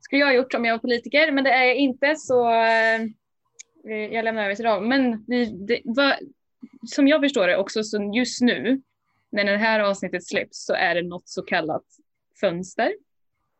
skulle 0.00 0.20
jag 0.20 0.26
ha 0.26 0.34
gjort 0.34 0.54
om 0.54 0.64
jag 0.64 0.74
var 0.74 0.78
politiker, 0.78 1.32
men 1.32 1.44
det 1.44 1.50
är 1.50 1.64
jag 1.64 1.76
inte 1.76 2.16
så 2.16 2.50
eh, 2.50 3.02
jag 4.12 4.24
lämnar 4.24 4.44
över 4.44 4.54
till 4.54 4.64
dem. 4.64 4.88
Men 4.88 5.24
det, 5.24 5.44
det, 5.44 5.80
va, 5.84 6.16
som 6.86 7.08
jag 7.08 7.20
förstår 7.20 7.46
det 7.46 7.56
också 7.56 7.82
så 7.82 8.12
just 8.14 8.40
nu 8.40 8.82
när 9.32 9.44
det 9.44 9.56
här 9.56 9.80
avsnittet 9.80 10.26
släpps 10.26 10.66
så 10.66 10.74
är 10.74 10.94
det 10.94 11.02
något 11.02 11.28
så 11.28 11.42
kallat 11.42 11.84
fönster. 12.40 12.92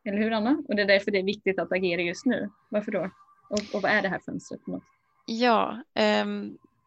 Eller 0.05 0.19
hur 0.19 0.33
Anna? 0.33 0.63
Och 0.69 0.77
det 0.77 0.83
är 0.83 0.87
därför 0.87 1.11
det 1.11 1.19
är 1.19 1.25
viktigt 1.25 1.59
att 1.59 1.73
agera 1.73 2.03
just 2.03 2.27
nu. 2.27 2.51
Varför 2.69 2.93
då? 2.93 3.11
Och, 3.51 3.75
och 3.75 3.83
vad 3.83 3.93
är 3.93 4.03
det 4.03 4.09
här 4.09 4.21
fönstret 4.27 4.61
för 4.65 4.71
något? 4.73 4.83
Ja, 5.27 5.83
eh, 5.95 6.27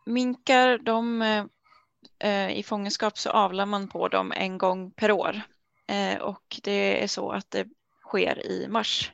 minkar, 0.06 0.78
de, 0.78 1.22
eh, 1.22 1.46
eh, 2.20 2.58
i 2.58 2.64
fångenskap 2.64 3.18
så 3.18 3.30
avlar 3.30 3.66
man 3.66 3.88
på 3.88 4.08
dem 4.08 4.34
en 4.36 4.58
gång 4.58 4.92
per 4.92 5.12
år 5.12 5.42
eh, 5.88 6.22
och 6.22 6.60
det 6.64 7.04
är 7.04 7.08
så 7.08 7.32
att 7.32 7.52
det 7.52 7.68
sker 8.08 8.48
i 8.48 8.68
mars. 8.68 9.12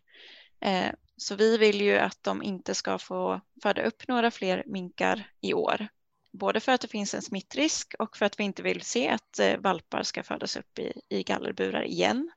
Eh, 0.59 0.91
så 1.17 1.35
vi 1.35 1.57
vill 1.57 1.81
ju 1.81 1.97
att 1.97 2.23
de 2.23 2.43
inte 2.43 2.75
ska 2.75 2.97
få 2.97 3.41
föda 3.63 3.81
upp 3.81 4.07
några 4.07 4.31
fler 4.31 4.63
minkar 4.65 5.29
i 5.41 5.53
år. 5.53 5.87
Både 6.31 6.59
för 6.59 6.71
att 6.71 6.81
det 6.81 6.87
finns 6.87 7.13
en 7.13 7.21
smittrisk 7.21 7.95
och 7.99 8.17
för 8.17 8.25
att 8.25 8.39
vi 8.39 8.43
inte 8.43 8.63
vill 8.63 8.81
se 8.81 9.09
att 9.09 9.39
eh, 9.39 9.57
valpar 9.57 10.03
ska 10.03 10.23
födas 10.23 10.57
upp 10.57 10.79
i, 10.79 11.01
i 11.09 11.23
gallerburar 11.23 11.83
igen 11.83 12.31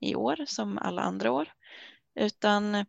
i 0.00 0.14
år 0.14 0.44
som 0.46 0.78
alla 0.78 1.02
andra 1.02 1.32
år. 1.32 1.52
Utan 2.14 2.74
eh, 2.74 2.84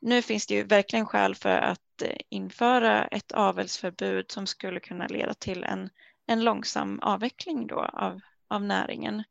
nu 0.00 0.22
finns 0.22 0.46
det 0.46 0.54
ju 0.54 0.62
verkligen 0.62 1.06
skäl 1.06 1.34
för 1.34 1.58
att 1.58 2.02
eh, 2.02 2.16
införa 2.28 3.06
ett 3.06 3.32
avelsförbud 3.32 4.30
som 4.30 4.46
skulle 4.46 4.80
kunna 4.80 5.06
leda 5.06 5.34
till 5.34 5.64
en, 5.64 5.90
en 6.26 6.44
långsam 6.44 7.00
avveckling 7.00 7.66
då 7.66 7.80
av, 7.80 8.20
av 8.48 8.64
näringen. 8.64 9.24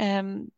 Um, 0.00 0.50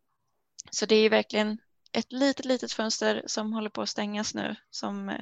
så 0.71 0.87
det 0.87 0.97
är 0.97 1.11
verkligen 1.11 1.59
ett 1.93 2.13
litet, 2.13 2.47
litet 2.47 2.73
fönster 2.73 3.23
som 3.27 3.53
håller 3.53 3.71
på 3.71 3.83
att 3.83 3.89
stängas 3.89 4.35
nu 4.35 4.57
som 4.71 5.13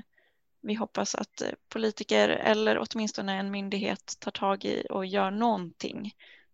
vi 0.60 0.74
hoppas 0.74 1.14
att 1.14 1.40
eh, 1.40 1.48
politiker 1.68 2.28
eller 2.28 2.84
åtminstone 2.90 3.34
en 3.34 3.50
myndighet 3.50 4.16
tar 4.18 4.30
tag 4.30 4.64
i 4.64 4.86
och 4.90 5.06
gör 5.06 5.30
någonting. 5.30 6.12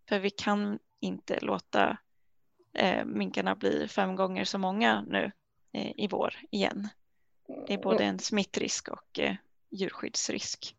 För 0.09 0.19
vi 0.19 0.31
kan 0.31 0.79
inte 1.01 1.38
låta 1.40 1.99
eh, 2.75 3.05
minkarna 3.05 3.55
bli 3.55 3.88
fem 3.88 4.16
gånger 4.16 4.45
så 4.45 4.59
många 4.59 5.05
nu 5.09 5.33
eh, 5.73 5.92
i 5.97 6.09
vår 6.11 6.35
igen. 6.51 6.88
Det 7.66 7.75
är 7.75 7.79
både 7.79 8.05
en 8.05 8.19
smittrisk 8.19 8.88
och 8.88 9.19
eh, 9.19 9.35
djurskyddsrisk. 9.71 10.77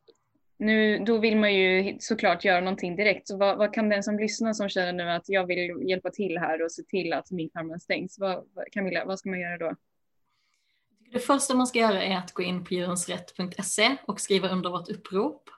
Nu, 0.60 1.00
då 1.00 1.18
vill 1.18 1.38
man 1.38 1.56
ju 1.56 1.98
såklart 2.00 2.46
göra 2.46 2.60
någonting 2.60 2.96
direkt. 2.96 3.28
Så 3.28 3.38
vad, 3.38 3.58
vad, 3.58 3.74
kan 3.74 3.90
den 3.90 4.04
som 4.04 4.20
lyssnar 4.20 4.54
som 4.54 4.70
känner 4.70 4.94
nu 4.94 5.12
att 5.12 5.30
jag 5.30 5.46
vill 5.46 5.90
hjälpa 5.90 6.10
till 6.12 6.38
här 6.38 6.64
och 6.64 6.72
se 6.72 6.84
till 6.84 7.14
att 7.14 7.32
minkfarmen 7.32 7.80
stängs, 7.80 8.20
vad, 8.20 8.46
Camilla, 8.72 9.06
vad 9.06 9.20
ska 9.20 9.30
man 9.30 9.40
göra 9.40 9.58
då? 9.58 9.76
Det 11.12 11.20
första 11.20 11.56
man 11.56 11.68
ska 11.68 11.80
göra 11.80 12.04
är 12.04 12.18
att 12.18 12.34
gå 12.34 12.44
in 12.44 12.64
på 12.64 12.74
djurensrätt.se 12.74 13.98
och 14.08 14.20
skriva 14.20 14.50
under 14.50 14.70
vårt 14.70 14.90
upprop. 14.90 15.50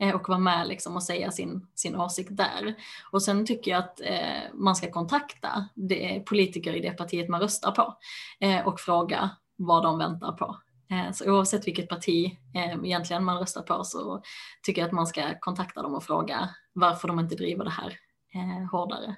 Eh, 0.00 0.14
och 0.14 0.28
vara 0.28 0.38
med 0.38 0.68
liksom 0.68 0.96
och 0.96 1.02
säga 1.02 1.30
sin, 1.30 1.66
sin 1.74 1.96
åsikt 1.96 2.36
där. 2.36 2.74
Och 3.10 3.22
sen 3.22 3.46
tycker 3.46 3.70
jag 3.70 3.78
att 3.78 4.00
eh, 4.00 4.54
man 4.54 4.76
ska 4.76 4.90
kontakta 4.90 5.68
det, 5.74 6.22
politiker 6.26 6.76
i 6.76 6.80
det 6.80 6.90
partiet 6.90 7.28
man 7.28 7.40
röstar 7.40 7.72
på 7.72 7.96
eh, 8.40 8.66
och 8.66 8.80
fråga 8.80 9.30
vad 9.56 9.82
de 9.82 9.98
väntar 9.98 10.32
på. 10.32 10.56
Eh, 10.90 11.12
så 11.12 11.30
oavsett 11.32 11.66
vilket 11.66 11.88
parti 11.88 12.38
eh, 12.54 12.84
egentligen 12.84 13.24
man 13.24 13.38
röstar 13.38 13.62
på 13.62 13.84
så 13.84 14.22
tycker 14.62 14.82
jag 14.82 14.86
att 14.86 14.94
man 14.94 15.06
ska 15.06 15.38
kontakta 15.40 15.82
dem 15.82 15.94
och 15.94 16.04
fråga 16.04 16.48
varför 16.72 17.08
de 17.08 17.20
inte 17.20 17.34
driver 17.34 17.64
det 17.64 17.70
här 17.70 17.98
eh, 18.34 18.70
hårdare. 18.70 19.16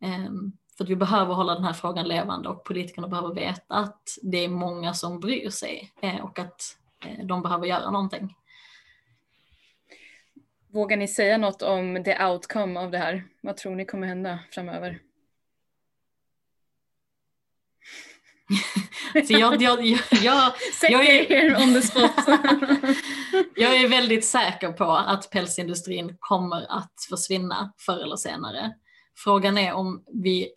Ehm, 0.00 0.52
för 0.76 0.84
att 0.84 0.90
vi 0.90 0.96
behöver 0.96 1.34
hålla 1.34 1.54
den 1.54 1.64
här 1.64 1.72
frågan 1.72 2.08
levande 2.08 2.48
och 2.48 2.64
politikerna 2.64 3.08
behöver 3.08 3.34
veta 3.34 3.74
att 3.74 4.18
det 4.22 4.44
är 4.44 4.48
många 4.48 4.94
som 4.94 5.20
bryr 5.20 5.50
sig 5.50 5.92
och 6.22 6.38
att 6.38 6.76
de 7.24 7.42
behöver 7.42 7.66
göra 7.66 7.90
någonting. 7.90 8.34
Vågar 10.72 10.96
ni 10.96 11.08
säga 11.08 11.38
något 11.38 11.62
om 11.62 12.04
the 12.04 12.24
outcome 12.24 12.80
av 12.80 12.90
det 12.90 12.98
här? 12.98 13.24
Vad 13.40 13.56
tror 13.56 13.74
ni 13.74 13.84
kommer 13.84 14.06
hända 14.06 14.38
framöver? 14.50 14.98
Så 19.26 19.32
jag, 19.32 19.62
jag, 19.62 19.86
jag, 19.86 20.00
jag, 20.22 20.52
jag, 20.82 21.06
är, 21.06 21.62
on 21.62 21.74
the 21.74 21.82
spot. 21.82 22.10
jag 23.56 23.76
är 23.76 23.88
väldigt 23.88 24.24
säker 24.24 24.72
på 24.72 24.92
att 24.92 25.30
pälsindustrin 25.30 26.16
kommer 26.20 26.78
att 26.78 26.94
försvinna 27.10 27.72
förr 27.78 28.02
eller 28.02 28.16
senare. 28.16 28.72
Frågan 29.16 29.58
är 29.58 29.72
om 29.72 30.04
vi, 30.22 30.48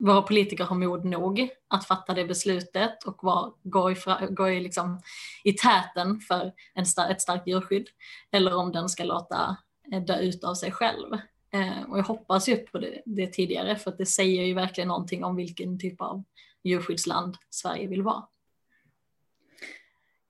våra 0.00 0.22
politiker 0.22 0.64
har 0.64 0.76
mod 0.76 1.04
nog 1.04 1.48
att 1.68 1.86
fatta 1.86 2.14
det 2.14 2.24
beslutet 2.24 3.04
och 3.04 3.24
var, 3.24 3.52
gå, 3.62 3.90
i, 3.90 3.96
gå 4.30 4.48
i, 4.48 4.60
liksom, 4.60 5.00
i 5.44 5.52
täten 5.52 6.20
för 6.20 6.52
en 6.74 6.86
star, 6.86 7.10
ett 7.10 7.20
starkt 7.20 7.46
djurskydd. 7.46 7.88
Eller 8.32 8.54
om 8.54 8.72
den 8.72 8.88
ska 8.88 9.04
låta 9.04 9.56
eh, 9.92 10.02
dö 10.02 10.18
ut 10.18 10.44
av 10.44 10.54
sig 10.54 10.72
själv. 10.72 11.14
Eh, 11.52 11.90
och 11.90 11.98
jag 11.98 12.04
hoppas 12.04 12.48
ju 12.48 12.56
på 12.56 12.78
det, 12.78 13.02
det 13.06 13.26
tidigare 13.26 13.76
för 13.76 13.90
att 13.90 13.98
det 13.98 14.06
säger 14.06 14.44
ju 14.44 14.54
verkligen 14.54 14.88
någonting 14.88 15.24
om 15.24 15.36
vilken 15.36 15.78
typ 15.78 16.00
av 16.00 16.24
djurskyddsland 16.62 17.36
Sverige 17.50 17.86
vill 17.86 18.02
vara. 18.02 18.26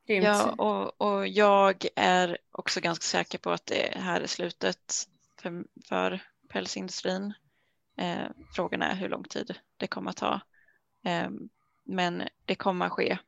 Ja, 0.06 0.50
och, 0.52 1.00
och 1.00 1.28
jag 1.28 1.86
är 1.96 2.38
också 2.52 2.80
ganska 2.80 3.02
säker 3.02 3.38
på 3.38 3.50
att 3.50 3.66
det 3.66 3.92
här 3.96 4.20
är 4.20 4.26
slutet 4.26 5.08
för, 5.42 5.64
för 5.88 6.22
pälsindustrin. 6.48 7.34
Eh, 8.00 8.26
frågan 8.54 8.82
är 8.82 8.94
hur 8.94 9.08
lång 9.08 9.24
tid 9.24 9.54
det 9.76 9.86
kommer 9.86 10.10
att 10.10 10.16
ta. 10.16 10.40
Eh, 11.04 11.30
men 11.84 12.22
det 12.44 12.54
kommer 12.54 12.86
att 12.86 12.92
ske 12.92 13.18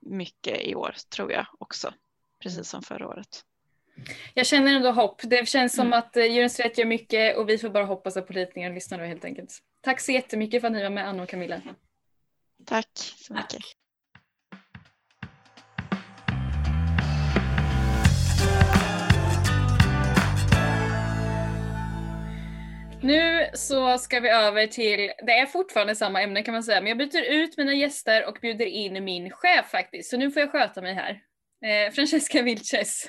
mycket 0.00 0.60
i 0.60 0.74
år 0.74 0.94
tror 1.08 1.32
jag 1.32 1.46
också, 1.58 1.94
precis 2.42 2.68
som 2.68 2.82
förra 2.82 3.08
året. 3.08 3.44
Jag 4.34 4.46
känner 4.46 4.74
ändå 4.74 4.90
hopp. 4.90 5.20
Det 5.24 5.48
känns 5.48 5.74
som 5.74 5.86
mm. 5.86 5.98
att 5.98 6.16
eh, 6.16 6.24
Djurens 6.24 6.60
Rätt 6.60 6.78
gör 6.78 6.84
mycket 6.84 7.36
och 7.36 7.48
vi 7.48 7.58
får 7.58 7.70
bara 7.70 7.84
hoppas 7.84 8.16
att 8.16 8.26
politikerna 8.26 8.74
lyssnar 8.74 8.98
då 8.98 9.04
helt 9.04 9.24
enkelt. 9.24 9.58
Tack 9.80 10.00
så 10.00 10.12
jättemycket 10.12 10.60
för 10.60 10.68
att 10.68 10.72
ni 10.72 10.82
var 10.82 10.90
med 10.90 11.08
Anna 11.08 11.22
och 11.22 11.28
Camilla. 11.28 11.60
Tack 12.64 12.88
så 12.94 13.34
mycket. 13.34 13.50
Tack. 13.50 13.77
Nu 23.02 23.50
så 23.54 23.98
ska 23.98 24.20
vi 24.20 24.28
över 24.28 24.66
till, 24.66 25.12
det 25.26 25.32
är 25.32 25.46
fortfarande 25.46 25.94
samma 25.94 26.22
ämne 26.22 26.42
kan 26.42 26.54
man 26.54 26.62
säga, 26.62 26.80
men 26.80 26.88
jag 26.88 26.98
byter 26.98 27.22
ut 27.22 27.56
mina 27.56 27.74
gäster 27.74 28.28
och 28.28 28.38
bjuder 28.42 28.66
in 28.66 29.04
min 29.04 29.30
chef 29.30 29.70
faktiskt, 29.70 30.10
så 30.10 30.16
nu 30.16 30.30
får 30.30 30.40
jag 30.40 30.52
sköta 30.52 30.82
mig 30.82 30.94
här. 30.94 31.20
Eh, 31.64 31.92
Francesca 31.92 32.42
Vilches, 32.42 33.06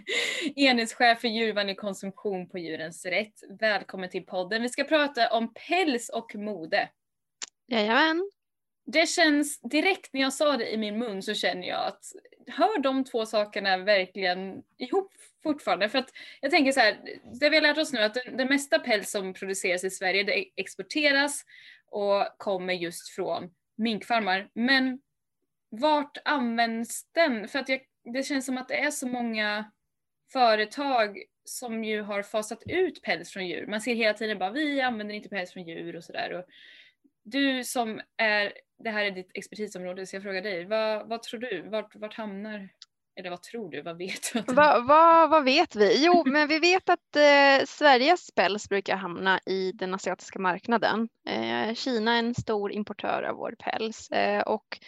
enhetschef 0.56 1.20
för 1.20 1.28
djurvänlig 1.28 1.76
konsumtion 1.76 2.48
på 2.48 2.58
Djurens 2.58 3.06
Rätt. 3.06 3.34
Välkommen 3.60 4.10
till 4.10 4.26
podden. 4.26 4.62
Vi 4.62 4.68
ska 4.68 4.84
prata 4.84 5.30
om 5.30 5.54
päls 5.54 6.08
och 6.08 6.34
mode. 6.34 6.88
Jajamän 7.68 8.30
det 8.92 9.08
känns 9.08 9.60
direkt 9.60 10.12
när 10.12 10.20
jag 10.20 10.32
sa 10.32 10.56
det 10.56 10.72
i 10.72 10.76
min 10.76 10.98
mun 10.98 11.22
så 11.22 11.34
känner 11.34 11.68
jag 11.68 11.86
att 11.86 12.02
hör 12.48 12.78
de 12.78 13.04
två 13.04 13.26
sakerna 13.26 13.76
verkligen 13.76 14.62
ihop 14.78 15.12
fortfarande? 15.42 15.88
För 15.88 15.98
att 15.98 16.10
jag 16.40 16.50
tänker 16.50 16.72
så 16.72 16.80
här, 16.80 16.98
det 17.40 17.50
vi 17.50 17.56
har 17.56 17.62
lärt 17.62 17.78
oss 17.78 17.92
nu 17.92 18.00
att 18.00 18.14
den, 18.14 18.36
den 18.36 18.48
mesta 18.48 18.78
päls 18.78 19.10
som 19.10 19.34
produceras 19.34 19.84
i 19.84 19.90
Sverige 19.90 20.22
det 20.22 20.44
exporteras 20.56 21.44
och 21.90 22.38
kommer 22.38 22.74
just 22.74 23.08
från 23.08 23.50
minkfarmar. 23.76 24.48
Men 24.54 25.00
vart 25.70 26.18
används 26.24 27.12
den? 27.12 27.48
För 27.48 27.58
att 27.58 27.68
jag, 27.68 27.80
det 28.14 28.22
känns 28.22 28.46
som 28.46 28.58
att 28.58 28.68
det 28.68 28.78
är 28.78 28.90
så 28.90 29.06
många 29.06 29.70
företag 30.32 31.22
som 31.44 31.84
ju 31.84 32.02
har 32.02 32.22
fasat 32.22 32.62
ut 32.66 33.02
päls 33.02 33.30
från 33.30 33.46
djur. 33.46 33.66
Man 33.66 33.80
ser 33.80 33.94
hela 33.94 34.14
tiden 34.14 34.38
bara 34.38 34.50
vi 34.50 34.80
använder 34.80 35.14
inte 35.14 35.28
päls 35.28 35.52
från 35.52 35.68
djur 35.68 35.96
och 35.96 36.04
sådär. 36.04 36.44
Du 37.22 37.64
som 37.64 38.00
är 38.16 38.52
det 38.78 38.90
här 38.90 39.04
är 39.04 39.10
ditt 39.10 39.30
expertisområde 39.34 40.06
så 40.06 40.16
jag 40.16 40.22
frågar 40.22 40.42
dig, 40.42 40.64
vad, 40.64 41.08
vad 41.08 41.22
tror 41.22 41.40
du, 41.40 41.62
vart, 41.62 41.96
vart 41.96 42.14
hamnar 42.14 42.68
eller 43.18 43.30
vad 43.30 43.42
tror 43.42 43.70
du, 43.70 43.82
vad 43.82 43.98
vet 43.98 44.32
du? 44.32 44.54
Va, 44.54 44.80
va, 44.80 45.26
vad 45.26 45.44
vet 45.44 45.76
vi? 45.76 46.04
Jo, 46.04 46.22
men 46.26 46.48
vi 46.48 46.58
vet 46.58 46.88
att 46.88 47.16
eh, 47.16 47.66
Sveriges 47.66 48.30
päls 48.30 48.68
brukar 48.68 48.96
hamna 48.96 49.40
i 49.46 49.72
den 49.72 49.94
asiatiska 49.94 50.38
marknaden. 50.38 51.08
Eh, 51.28 51.74
Kina 51.74 52.14
är 52.14 52.18
en 52.18 52.34
stor 52.34 52.72
importör 52.72 53.22
av 53.22 53.36
vår 53.36 53.54
päls 53.58 54.10
eh, 54.10 54.42
och 54.42 54.78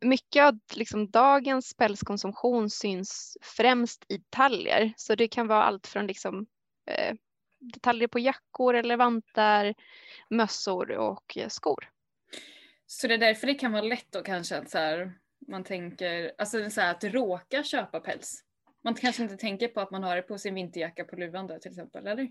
mycket 0.00 0.44
av 0.44 0.58
liksom, 0.74 1.10
dagens 1.10 1.74
pälskonsumtion 1.74 2.70
syns 2.70 3.38
främst 3.42 4.04
i 4.08 4.18
detaljer. 4.18 4.92
Så 4.96 5.14
det 5.14 5.28
kan 5.28 5.46
vara 5.46 5.62
allt 5.62 5.86
från 5.86 6.06
liksom, 6.06 6.46
eh, 6.90 7.14
detaljer 7.60 8.08
på 8.08 8.18
jackor 8.18 8.74
eller 8.74 8.96
vantar, 8.96 9.74
mössor 10.30 10.90
och 10.90 11.36
eh, 11.36 11.48
skor. 11.48 11.88
Så 12.86 13.06
det 13.06 13.14
är 13.14 13.18
därför 13.18 13.46
det 13.46 13.54
kan 13.54 13.72
vara 13.72 13.82
lätt 13.82 14.06
då 14.10 14.22
kanske 14.22 14.56
att 14.56 14.70
så 14.70 14.78
här, 14.78 15.12
man 15.48 15.64
tänker, 15.64 16.32
alltså 16.38 16.70
så 16.70 16.80
här, 16.80 16.90
att 16.90 17.04
råka 17.04 17.62
köpa 17.62 18.00
päls. 18.00 18.42
Man 18.84 18.94
kanske 18.94 19.22
inte 19.22 19.36
tänker 19.36 19.68
på 19.68 19.80
att 19.80 19.90
man 19.90 20.02
har 20.02 20.16
det 20.16 20.22
på 20.22 20.38
sin 20.38 20.54
vinterjacka 20.54 21.04
på 21.04 21.16
luvan 21.16 21.46
då 21.46 21.58
till 21.58 21.70
exempel, 21.70 22.06
eller? 22.06 22.30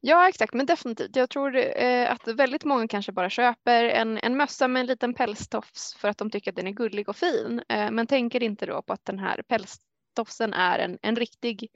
Ja 0.00 0.28
exakt, 0.28 0.54
men 0.54 0.66
definitivt. 0.66 1.16
Jag 1.16 1.30
tror 1.30 1.56
eh, 1.56 2.12
att 2.12 2.28
väldigt 2.28 2.64
många 2.64 2.88
kanske 2.88 3.12
bara 3.12 3.30
köper 3.30 3.84
en, 3.84 4.18
en 4.18 4.36
mössa 4.36 4.68
med 4.68 4.80
en 4.80 4.86
liten 4.86 5.14
pälstofs 5.14 5.94
för 5.94 6.08
att 6.08 6.18
de 6.18 6.30
tycker 6.30 6.50
att 6.50 6.56
den 6.56 6.66
är 6.66 6.70
gullig 6.70 7.08
och 7.08 7.16
fin. 7.16 7.62
Eh, 7.68 7.90
men 7.90 8.06
tänker 8.06 8.42
inte 8.42 8.66
då 8.66 8.82
på 8.82 8.92
att 8.92 9.04
den 9.04 9.18
här 9.18 9.42
pälstofsen 9.42 10.52
är 10.52 10.78
en, 10.78 10.98
en 11.02 11.16
riktig 11.16 11.70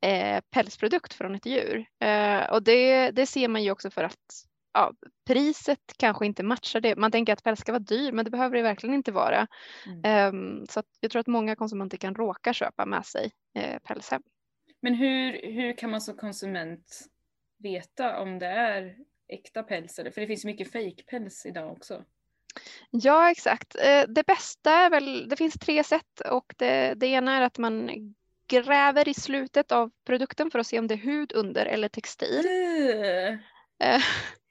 eh, 0.00 0.40
pälsprodukt 0.50 1.14
från 1.14 1.34
ett 1.34 1.46
djur. 1.46 1.86
Eh, 2.00 2.50
och 2.50 2.62
det, 2.62 3.10
det 3.10 3.26
ser 3.26 3.48
man 3.48 3.62
ju 3.62 3.70
också 3.70 3.90
för 3.90 4.04
att 4.04 4.44
ja, 4.74 4.92
priset 5.26 5.78
kanske 5.96 6.26
inte 6.26 6.42
matchar 6.42 6.80
det. 6.80 6.96
Man 6.96 7.10
tänker 7.10 7.32
att 7.32 7.42
päls 7.42 7.60
ska 7.60 7.72
vara 7.72 7.82
dyr 7.82 8.12
men 8.12 8.24
det 8.24 8.30
behöver 8.30 8.56
det 8.56 8.62
verkligen 8.62 8.94
inte 8.94 9.12
vara. 9.12 9.46
Mm. 9.86 10.34
Um, 10.34 10.66
så 10.66 10.82
jag 11.00 11.10
tror 11.10 11.20
att 11.20 11.26
många 11.26 11.56
konsumenter 11.56 11.96
kan 11.96 12.14
råka 12.14 12.52
köpa 12.52 12.86
med 12.86 13.06
sig 13.06 13.32
uh, 13.58 13.78
päls 13.78 14.10
hem. 14.10 14.22
Men 14.80 14.94
hur, 14.94 15.52
hur 15.52 15.76
kan 15.76 15.90
man 15.90 16.00
som 16.00 16.16
konsument 16.16 17.00
veta 17.58 18.20
om 18.20 18.38
det 18.38 18.46
är 18.46 18.96
äkta 19.28 19.62
päls? 19.62 19.98
Eller? 19.98 20.10
För 20.10 20.20
det 20.20 20.26
finns 20.26 20.44
mycket 20.44 20.72
fejkpäls 20.72 21.46
idag 21.46 21.72
också. 21.72 22.04
Ja 22.90 23.30
exakt. 23.30 23.76
Eh, 23.78 24.04
det 24.08 24.26
bästa 24.26 24.70
är 24.70 24.90
väl, 24.90 25.28
det 25.28 25.36
finns 25.36 25.54
tre 25.54 25.84
sätt 25.84 26.20
och 26.30 26.54
det, 26.56 26.94
det 26.94 27.06
ena 27.06 27.36
är 27.36 27.42
att 27.42 27.58
man 27.58 27.90
gräver 28.46 29.08
i 29.08 29.14
slutet 29.14 29.72
av 29.72 29.90
produkten 30.06 30.50
för 30.50 30.58
att 30.58 30.66
se 30.66 30.78
om 30.78 30.86
det 30.86 30.94
är 30.94 30.98
hud 30.98 31.32
under 31.32 31.66
eller 31.66 31.88
textil. 31.88 32.46
Mm 32.46 33.38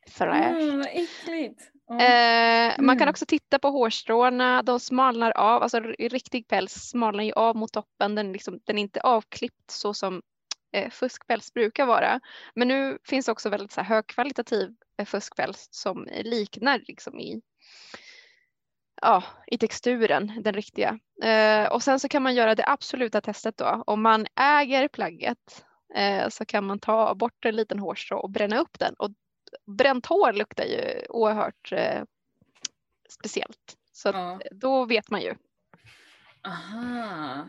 fräscht. 0.08 0.62
Mm, 0.62 0.78
vad 0.78 0.88
äckligt. 0.88 1.74
Mm. 1.89 2.02
Eh, 2.02 2.76
man 2.80 2.96
kan 2.96 3.02
mm. 3.02 3.10
också 3.10 3.26
titta 3.26 3.60
på 3.60 3.70
hårstråna, 3.70 4.63
de 4.63 4.80
smalnar 4.80 5.32
av, 5.32 5.63
alltså 5.63 5.80
riktig 6.00 6.48
päls 6.48 6.74
smalnar 6.74 7.24
ju 7.24 7.34
av 7.34 7.56
mot 7.56 7.74
toppen, 7.74 8.16
den, 8.16 8.32
liksom, 8.32 8.60
den 8.63 8.78
är 8.78 8.82
inte 8.82 9.02
avklippt 9.02 9.72
så 9.72 9.94
som 9.94 10.22
eh, 10.74 10.89
fuskpäls 10.89 11.54
brukar 11.54 11.86
vara. 11.86 12.20
Men 12.56 12.68
nu 12.68 12.98
finns 13.04 13.28
också 13.28 13.50
väldigt 13.50 13.72
så 13.72 13.82
här, 13.82 13.88
högkvalitativ 13.96 14.76
eh, 14.98 15.06
fuskpäls 15.06 15.68
som 15.72 16.08
liknar 16.24 16.82
liksom, 16.88 17.20
i, 17.20 17.42
ja, 19.02 19.24
i 19.48 19.58
texturen, 19.58 20.42
den 20.44 20.54
riktiga. 20.54 21.00
Eh, 21.24 21.68
och 21.68 21.84
sen 21.84 22.00
så 22.00 22.10
kan 22.10 22.24
man 22.24 22.36
göra 22.36 22.56
det 22.56 22.66
absoluta 22.68 23.22
testet 23.22 23.58
då. 23.58 23.84
Om 23.88 24.02
man 24.02 24.28
äger 24.39 24.88
plagget 24.88 25.66
eh, 25.95 26.30
så 26.30 26.45
kan 26.45 26.66
man 26.66 26.80
ta 26.80 27.16
bort 27.16 27.45
en 27.45 27.56
liten 27.56 27.80
hårstrå 27.80 28.18
och 28.18 28.32
bränna 28.32 28.58
upp 28.58 28.80
den 28.80 28.93
och 28.93 29.12
bränt 29.66 30.06
hår 30.06 30.34
luktar 30.34 30.64
ju 30.64 31.06
oerhört 31.10 31.72
eh, 31.72 32.04
speciellt. 33.10 33.78
Så 33.91 34.10
ja. 34.10 34.41
då 34.51 34.86
vet 34.86 35.10
man 35.10 35.22
ju. 35.22 35.36
Aha, 36.47 37.45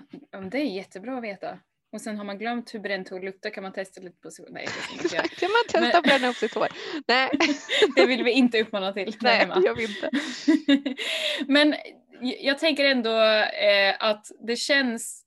det 0.50 0.59
är 0.59 0.64
jättebra 0.64 1.16
att 1.16 1.24
veta. 1.24 1.59
Och 1.92 2.00
sen 2.00 2.16
har 2.16 2.24
man 2.24 2.38
glömt 2.38 2.74
hur 2.74 2.78
bränt 2.78 3.09
hår 3.09 3.20
luktar 3.20 3.50
kan 3.50 3.62
man 3.62 3.72
testa 3.72 4.00
lite 4.00 4.20
på 4.20 4.30
sig. 4.30 4.44
Nej, 4.48 4.66
det 5.02 5.28
kan 5.38 5.50
man 5.50 5.82
testa 5.82 5.98
att 5.98 6.05
bränna 6.05 6.28
upp 6.28 6.36
sitt 6.36 6.55
hår. 6.55 6.68
Nej. 7.09 7.30
det 7.96 8.07
vill 8.07 8.24
vi 8.24 8.30
inte 8.30 8.61
uppmana 8.62 8.92
till. 8.92 9.16
Nej, 9.20 9.46
det 9.46 9.66
gör 9.66 9.74
vi 9.74 9.84
inte. 9.84 10.11
Men 11.52 11.74
jag 12.20 12.59
tänker 12.59 12.84
ändå 12.84 13.20
eh, 13.20 13.94
att 13.98 14.26
det 14.46 14.57
känns 14.57 15.23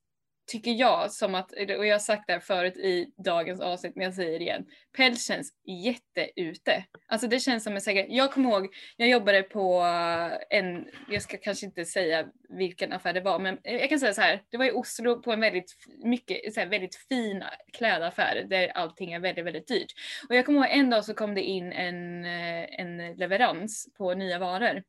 tycker 0.48 0.72
jag 0.72 1.12
som 1.12 1.36
att, 1.36 1.52
och 1.52 1.88
jag 1.88 1.94
har 1.94 2.00
sagt 2.00 2.24
det 2.28 2.34
här 2.34 2.40
förut 2.40 2.78
i 2.78 3.14
dagens 3.18 3.62
avsnitt 3.62 3.96
men 3.96 4.06
jag 4.06 4.14
säger 4.14 4.40
det 4.40 4.46
igen, 4.46 4.66
päls 4.98 5.28
känns 5.28 5.54
jätteute. 5.66 6.86
Alltså 7.08 7.28
det 7.28 7.40
känns 7.40 7.64
som 7.64 7.74
en 7.74 7.82
säker, 7.82 8.06
jag 8.10 8.32
kommer 8.32 8.50
ihåg, 8.50 8.76
jag 8.98 9.10
jobbade 9.10 9.44
på 9.44 9.82
eh, 9.82 10.58
en, 10.58 10.88
jag 11.10 11.22
ska 11.22 11.38
kanske 11.38 11.66
inte 11.66 11.86
säga 11.86 12.28
vilken 12.50 12.94
affär 12.94 13.14
det 13.14 13.22
var 13.22 13.40
men 13.40 13.58
jag 13.64 13.90
kan 13.90 14.00
säga 14.00 14.14
så 14.14 14.22
här, 14.22 14.44
det 14.50 14.58
var 14.58 14.66
i 14.66 14.72
Oslo 14.72 15.22
på 15.22 15.32
en 15.32 15.40
väldigt, 15.40 15.76
mycket, 16.04 16.54
så 16.54 16.60
här, 16.60 16.68
väldigt 16.68 16.96
fin 16.96 17.44
klädaffär 17.74 18.46
där 18.50 18.68
allting 18.68 19.14
är 19.14 19.20
väldigt, 19.20 19.46
väldigt 19.46 19.68
dyrt. 19.68 19.94
Och 20.30 20.36
jag 20.36 20.46
kommer 20.46 20.60
ihåg 20.60 20.80
en 20.80 20.90
dag 20.90 21.06
så 21.06 21.14
kom 21.14 21.36
det 21.36 21.44
in 21.44 21.72
en, 21.72 22.26
eh, 22.26 22.80
en 22.80 23.16
leverans 23.16 23.88
på 23.98 24.14
nya 24.14 24.40
varor. 24.40 24.84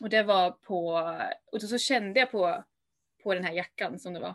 Och 0.00 0.08
det 0.08 0.22
var 0.22 0.50
på, 0.50 0.88
och 1.52 1.60
då 1.60 1.66
så 1.66 1.78
kände 1.78 2.20
jag 2.20 2.30
på, 2.30 2.64
på 3.22 3.34
den 3.34 3.44
här 3.44 3.52
jackan 3.52 3.98
som 3.98 4.12
det 4.12 4.20
var 4.20 4.34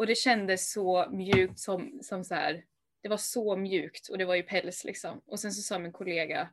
och 0.00 0.06
det 0.06 0.14
kändes 0.14 0.72
så 0.72 1.06
mjukt 1.10 1.58
som, 1.58 1.98
som 2.02 2.24
så 2.24 2.34
här, 2.34 2.64
det 3.02 3.08
var 3.08 3.16
så 3.16 3.56
mjukt 3.56 4.08
och 4.08 4.18
det 4.18 4.24
var 4.24 4.34
ju 4.34 4.42
päls 4.42 4.84
liksom. 4.84 5.22
Och 5.26 5.40
sen 5.40 5.52
så 5.52 5.62
sa 5.62 5.78
min 5.78 5.92
kollega, 5.92 6.48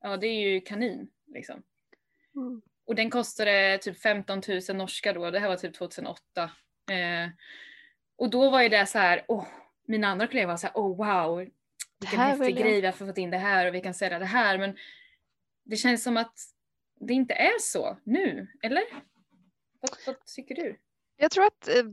ja 0.00 0.16
det 0.16 0.26
är 0.26 0.48
ju 0.48 0.60
kanin 0.60 1.08
liksom. 1.26 1.62
Mm. 2.36 2.62
Och 2.84 2.94
den 2.94 3.10
kostade 3.10 3.78
typ 3.78 4.00
15 4.00 4.42
000 4.68 4.76
norska 4.76 5.12
då, 5.12 5.30
det 5.30 5.38
här 5.38 5.48
var 5.48 5.56
typ 5.56 5.74
2008. 5.74 6.20
Eh, 6.90 7.30
och 8.16 8.30
då 8.30 8.50
var 8.50 8.62
ju 8.62 8.68
det 8.68 8.86
så 8.86 8.98
här, 8.98 9.24
oh, 9.28 9.46
mina 9.86 10.08
andra 10.08 10.26
kollegor 10.26 10.48
var 10.48 10.56
så 10.56 10.66
här, 10.66 10.74
oh 10.74 10.96
wow, 10.96 11.48
vilken 12.00 12.20
häftig 12.20 12.56
grej 12.56 12.80
vi 12.80 12.86
har 12.86 12.92
fått 12.92 13.18
in 13.18 13.30
det 13.30 13.38
här 13.38 13.66
och 13.66 13.74
vi 13.74 13.80
kan 13.80 13.94
sälja 13.94 14.18
det 14.18 14.24
här. 14.24 14.58
Men 14.58 14.76
det 15.64 15.76
känns 15.76 16.02
som 16.02 16.16
att 16.16 16.38
det 17.00 17.14
inte 17.14 17.34
är 17.34 17.58
så 17.60 17.98
nu, 18.04 18.46
eller? 18.62 18.84
Vad, 19.80 19.90
vad 20.06 20.24
tycker 20.24 20.54
du? 20.54 20.78
Jag 21.16 21.30
tror 21.30 21.46
att 21.46 21.68
eh, 21.68 21.84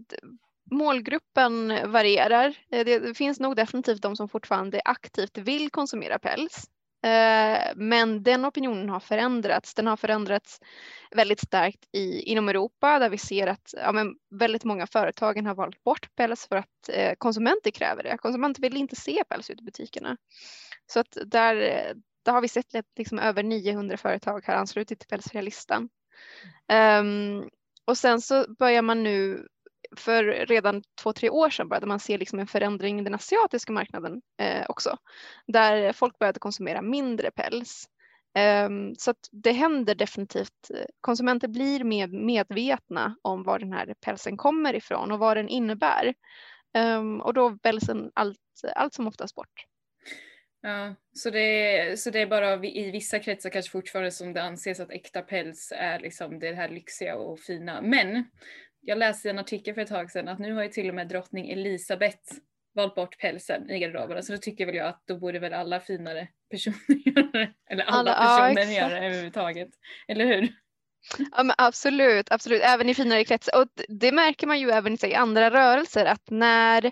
Målgruppen 0.72 1.92
varierar. 1.92 2.56
Eh, 2.72 2.86
det 2.86 3.18
finns 3.18 3.40
nog 3.40 3.56
definitivt 3.56 4.02
de 4.02 4.16
som 4.16 4.30
fortfarande 4.30 4.82
aktivt 4.86 5.38
vill 5.38 5.70
konsumera 5.70 6.20
päls. 6.20 6.70
Eh, 7.06 7.72
men 7.76 8.24
den 8.24 8.46
opinionen 8.46 8.90
har 8.90 9.00
förändrats. 9.00 9.74
Den 9.74 9.88
har 9.88 9.98
förändrats 9.98 10.60
väldigt 11.12 11.40
starkt 11.40 11.80
i, 11.92 12.22
inom 12.22 12.50
Europa 12.50 13.00
där 13.00 13.10
vi 13.10 13.18
ser 13.18 13.48
att 13.48 13.74
ja, 13.78 13.92
men 13.92 14.16
väldigt 14.30 14.64
många 14.64 14.88
företagen 14.88 15.46
har 15.46 15.56
valt 15.56 15.84
bort 15.84 16.16
päls 16.16 16.48
för 16.48 16.56
att 16.56 16.90
eh, 16.90 17.14
konsumenter 17.18 17.72
kräver 17.72 18.04
det. 18.04 18.18
Konsumenter 18.18 18.62
vill 18.62 18.78
inte 18.78 18.96
se 18.96 19.24
päls 19.30 19.50
ute 19.50 19.62
i 19.62 19.66
butikerna. 19.66 20.18
Så 20.88 21.00
att 21.00 21.18
där, 21.26 21.56
eh, 21.56 21.96
där 22.26 22.32
har 22.34 22.42
vi 22.42 22.48
sett 22.48 22.76
att 22.76 22.86
liksom 22.98 23.20
över 23.20 23.44
900 23.44 23.98
företag 23.98 24.44
har 24.48 24.54
anslutit 24.54 25.00
till 25.00 25.08
pälsfria 25.08 25.42
listan. 25.42 25.90
Um, 27.00 27.50
och 27.86 27.98
sen 27.98 28.22
så 28.22 28.46
börjar 28.60 28.82
man 28.82 29.04
nu 29.04 29.48
för 29.98 30.24
redan 30.24 30.84
två, 31.02 31.14
tre 31.14 31.30
år 31.30 31.50
sedan 31.50 31.70
började 31.70 31.88
man 31.88 32.00
se 32.00 32.18
liksom 32.18 32.40
en 32.40 32.48
förändring 32.48 33.00
i 33.00 33.04
den 33.04 33.16
asiatiska 33.16 33.74
marknaden 33.74 34.22
eh, 34.40 34.66
också, 34.70 34.98
där 35.48 35.94
folk 35.94 36.20
började 36.20 36.40
konsumera 36.40 36.82
mindre 36.82 37.32
päls. 37.32 37.86
Eh, 38.38 38.70
så 38.98 39.12
att 39.12 39.30
det 39.32 39.52
händer 39.52 39.96
definitivt. 39.96 40.72
Konsumenter 41.02 41.48
blir 41.48 41.84
mer 41.84 42.08
medvetna 42.08 43.16
om 43.22 43.44
var 43.44 43.60
den 43.60 43.74
här 43.74 43.94
pälsen 44.06 44.38
kommer 44.38 44.76
ifrån 44.76 45.12
och 45.12 45.20
vad 45.20 45.38
den 45.38 45.50
innebär. 45.50 46.14
Um, 46.78 47.22
och 47.22 47.34
då 47.34 47.58
väljs 47.64 47.90
allt, 48.14 48.40
allt 48.76 48.94
som 48.94 49.08
oftast 49.08 49.36
bort. 49.36 49.66
Ja, 50.62 50.96
så 51.14 51.30
det, 51.30 51.78
är, 51.78 51.96
så 51.96 52.10
det 52.10 52.22
är 52.22 52.28
bara 52.28 52.66
i 52.66 52.92
vissa 52.92 53.20
kretsar 53.20 53.50
kanske 53.50 53.72
fortfarande 53.72 54.12
som 54.12 54.34
det 54.34 54.44
anses 54.44 54.80
att 54.80 54.92
äkta 54.92 55.22
päls 55.22 55.74
är 55.76 56.00
liksom 56.00 56.40
det 56.40 56.54
här 56.54 56.70
lyxiga 56.70 57.16
och 57.16 57.40
fina. 57.40 57.82
Men 57.82 58.26
jag 58.86 58.98
läste 58.98 59.28
i 59.28 59.32
en 59.32 59.40
artikel 59.40 59.74
för 59.74 59.82
ett 59.82 59.90
tag 59.90 60.12
sedan 60.12 60.28
att 60.28 60.40
nu 60.40 60.54
har 60.54 60.64
ju 60.64 60.70
till 60.70 60.90
och 60.90 60.96
med 60.96 61.08
drottning 61.08 61.50
Elisabeth 61.52 62.34
valt 62.76 62.96
bort 62.96 63.20
pälsen 63.20 63.70
i 63.70 63.80
garderoberna 63.80 64.22
så 64.22 64.32
då 64.32 64.38
tycker 64.38 64.66
väl 64.66 64.76
jag 64.76 64.88
att 64.88 65.04
då 65.06 65.18
borde 65.18 65.40
väl 65.40 65.54
alla 65.54 65.80
finare 65.80 66.28
personer 66.52 66.78
göra 67.06 67.32
det. 67.32 67.54
Eller 67.70 67.84
alla, 67.84 68.14
alla 68.14 68.56
personer 68.56 68.74
ja, 68.74 68.82
göra 68.82 69.00
det 69.00 69.06
överhuvudtaget. 69.06 69.70
Eller 70.08 70.26
hur? 70.26 70.54
Ja 71.32 71.44
men 71.44 71.56
absolut, 71.58 72.32
absolut, 72.32 72.62
även 72.62 72.90
i 72.90 72.94
finare 72.94 73.24
kretsar. 73.24 73.62
Och 73.62 73.68
det 73.88 74.12
märker 74.12 74.48
man 74.48 74.60
ju 74.60 74.70
även 74.70 75.06
i 75.06 75.14
andra 75.14 75.52
rörelser 75.52 76.06
att 76.06 76.30
när, 76.30 76.92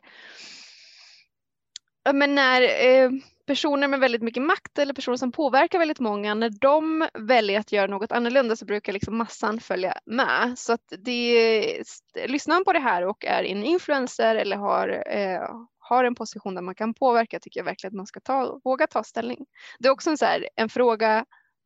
ja, 2.03 2.13
men 2.13 2.35
när 2.35 2.61
eh, 2.61 3.09
personer 3.51 3.87
med 3.87 3.99
väldigt 3.99 4.21
mycket 4.21 4.43
makt 4.43 4.79
eller 4.79 4.93
personer 4.93 5.17
som 5.17 5.31
påverkar 5.31 5.79
väldigt 5.79 5.99
många, 5.99 6.33
när 6.33 6.49
de 6.49 7.07
väljer 7.13 7.59
att 7.59 7.71
göra 7.71 7.87
något 7.87 8.11
annorlunda 8.11 8.55
så 8.55 8.65
brukar 8.65 8.93
liksom 8.93 9.17
massan 9.17 9.59
följa 9.59 9.93
med. 10.05 10.53
Så 10.59 10.73
att 10.73 10.93
det, 10.99 11.83
lyssnar 12.27 12.55
man 12.55 12.63
på 12.63 12.73
det 12.73 12.79
här 12.79 13.05
och 13.05 13.25
är 13.25 13.43
en 13.43 13.63
influencer 13.63 14.35
eller 14.35 14.57
har, 14.57 15.03
eh, 15.07 15.49
har 15.79 16.03
en 16.03 16.15
position 16.15 16.55
där 16.55 16.61
man 16.61 16.75
kan 16.75 16.93
påverka 16.93 17.39
tycker 17.39 17.59
jag 17.59 17.65
verkligen 17.65 17.91
att 17.91 17.97
man 17.97 18.07
ska 18.07 18.19
ta, 18.19 18.59
våga 18.63 18.87
ta 18.87 19.03
ställning. 19.03 19.45
Det 19.79 19.87
är 19.87 19.91
också 19.91 20.09
en, 20.09 20.17
så 20.17 20.25
här, 20.25 20.49
en 20.55 20.69
fråga, 20.69 21.25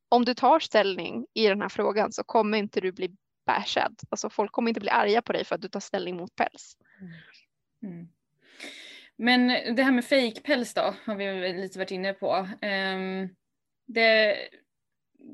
om 0.09 0.25
du 0.25 0.33
tar 0.33 0.59
ställning 0.59 1.25
i 1.33 1.47
den 1.47 1.61
här 1.61 1.69
frågan 1.69 2.11
så 2.11 2.23
kommer 2.23 2.57
inte 2.57 2.81
du 2.81 2.91
bli 2.91 3.15
bashad. 3.45 3.99
Alltså 4.09 4.29
folk 4.29 4.51
kommer 4.51 4.69
inte 4.69 4.81
bli 4.81 4.89
arga 4.89 5.21
på 5.21 5.33
dig 5.33 5.45
för 5.45 5.55
att 5.55 5.61
du 5.61 5.67
tar 5.67 5.79
ställning 5.79 6.17
mot 6.17 6.35
päls. 6.35 6.77
Mm. 7.01 7.93
Mm. 7.93 8.07
Men 9.17 9.75
det 9.75 9.83
här 9.83 9.91
med 9.91 10.05
fejkpäls 10.05 10.73
då 10.73 10.95
har 11.05 11.15
vi 11.15 11.53
lite 11.53 11.79
varit 11.79 11.91
inne 11.91 12.13
på. 12.13 12.47
Um, 12.61 13.35
det, 13.87 14.37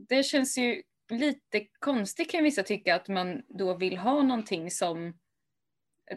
det 0.07 0.23
känns 0.23 0.57
ju 0.57 0.83
lite 1.09 1.67
konstigt 1.79 2.31
kan 2.31 2.43
vissa 2.43 2.63
tycka 2.63 2.95
att 2.95 3.07
man 3.07 3.41
då 3.47 3.73
vill 3.77 3.97
ha 3.97 4.23
någonting 4.23 4.71
som 4.71 5.13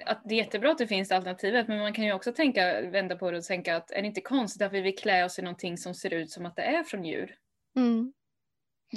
att 0.04 0.22
det 0.24 0.34
är 0.34 0.38
jättebra 0.38 0.70
att 0.70 0.78
det 0.78 0.86
finns 0.86 1.12
alternativet 1.12 1.68
men 1.68 1.78
man 1.78 1.92
kan 1.92 2.04
ju 2.04 2.12
också 2.12 2.32
tänka, 2.32 2.80
vända 2.80 3.16
på 3.16 3.30
det 3.30 3.38
och 3.38 3.44
tänka 3.44 3.76
att 3.76 3.90
är 3.90 4.02
det 4.02 4.08
inte 4.08 4.20
konstigt 4.20 4.62
att 4.62 4.72
vi 4.72 4.80
vill 4.80 4.96
klä 4.96 5.24
oss 5.24 5.38
i 5.38 5.42
någonting 5.42 5.78
som 5.78 5.94
ser 5.94 6.14
ut 6.14 6.30
som 6.30 6.46
att 6.46 6.56
det 6.56 6.62
är 6.62 6.84
från 6.84 7.04
djur? 7.04 7.36
Mm. 7.76 8.12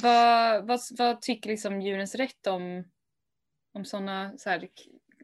Vad, 0.04 0.68
vad, 0.68 0.80
vad 0.98 1.22
tycker 1.22 1.50
liksom 1.50 1.82
djurens 1.82 2.16
rätt 2.16 2.48
om, 2.48 2.84
om 3.74 3.86
sådana, 3.86 4.38
så 4.38 4.50
här, 4.50 4.70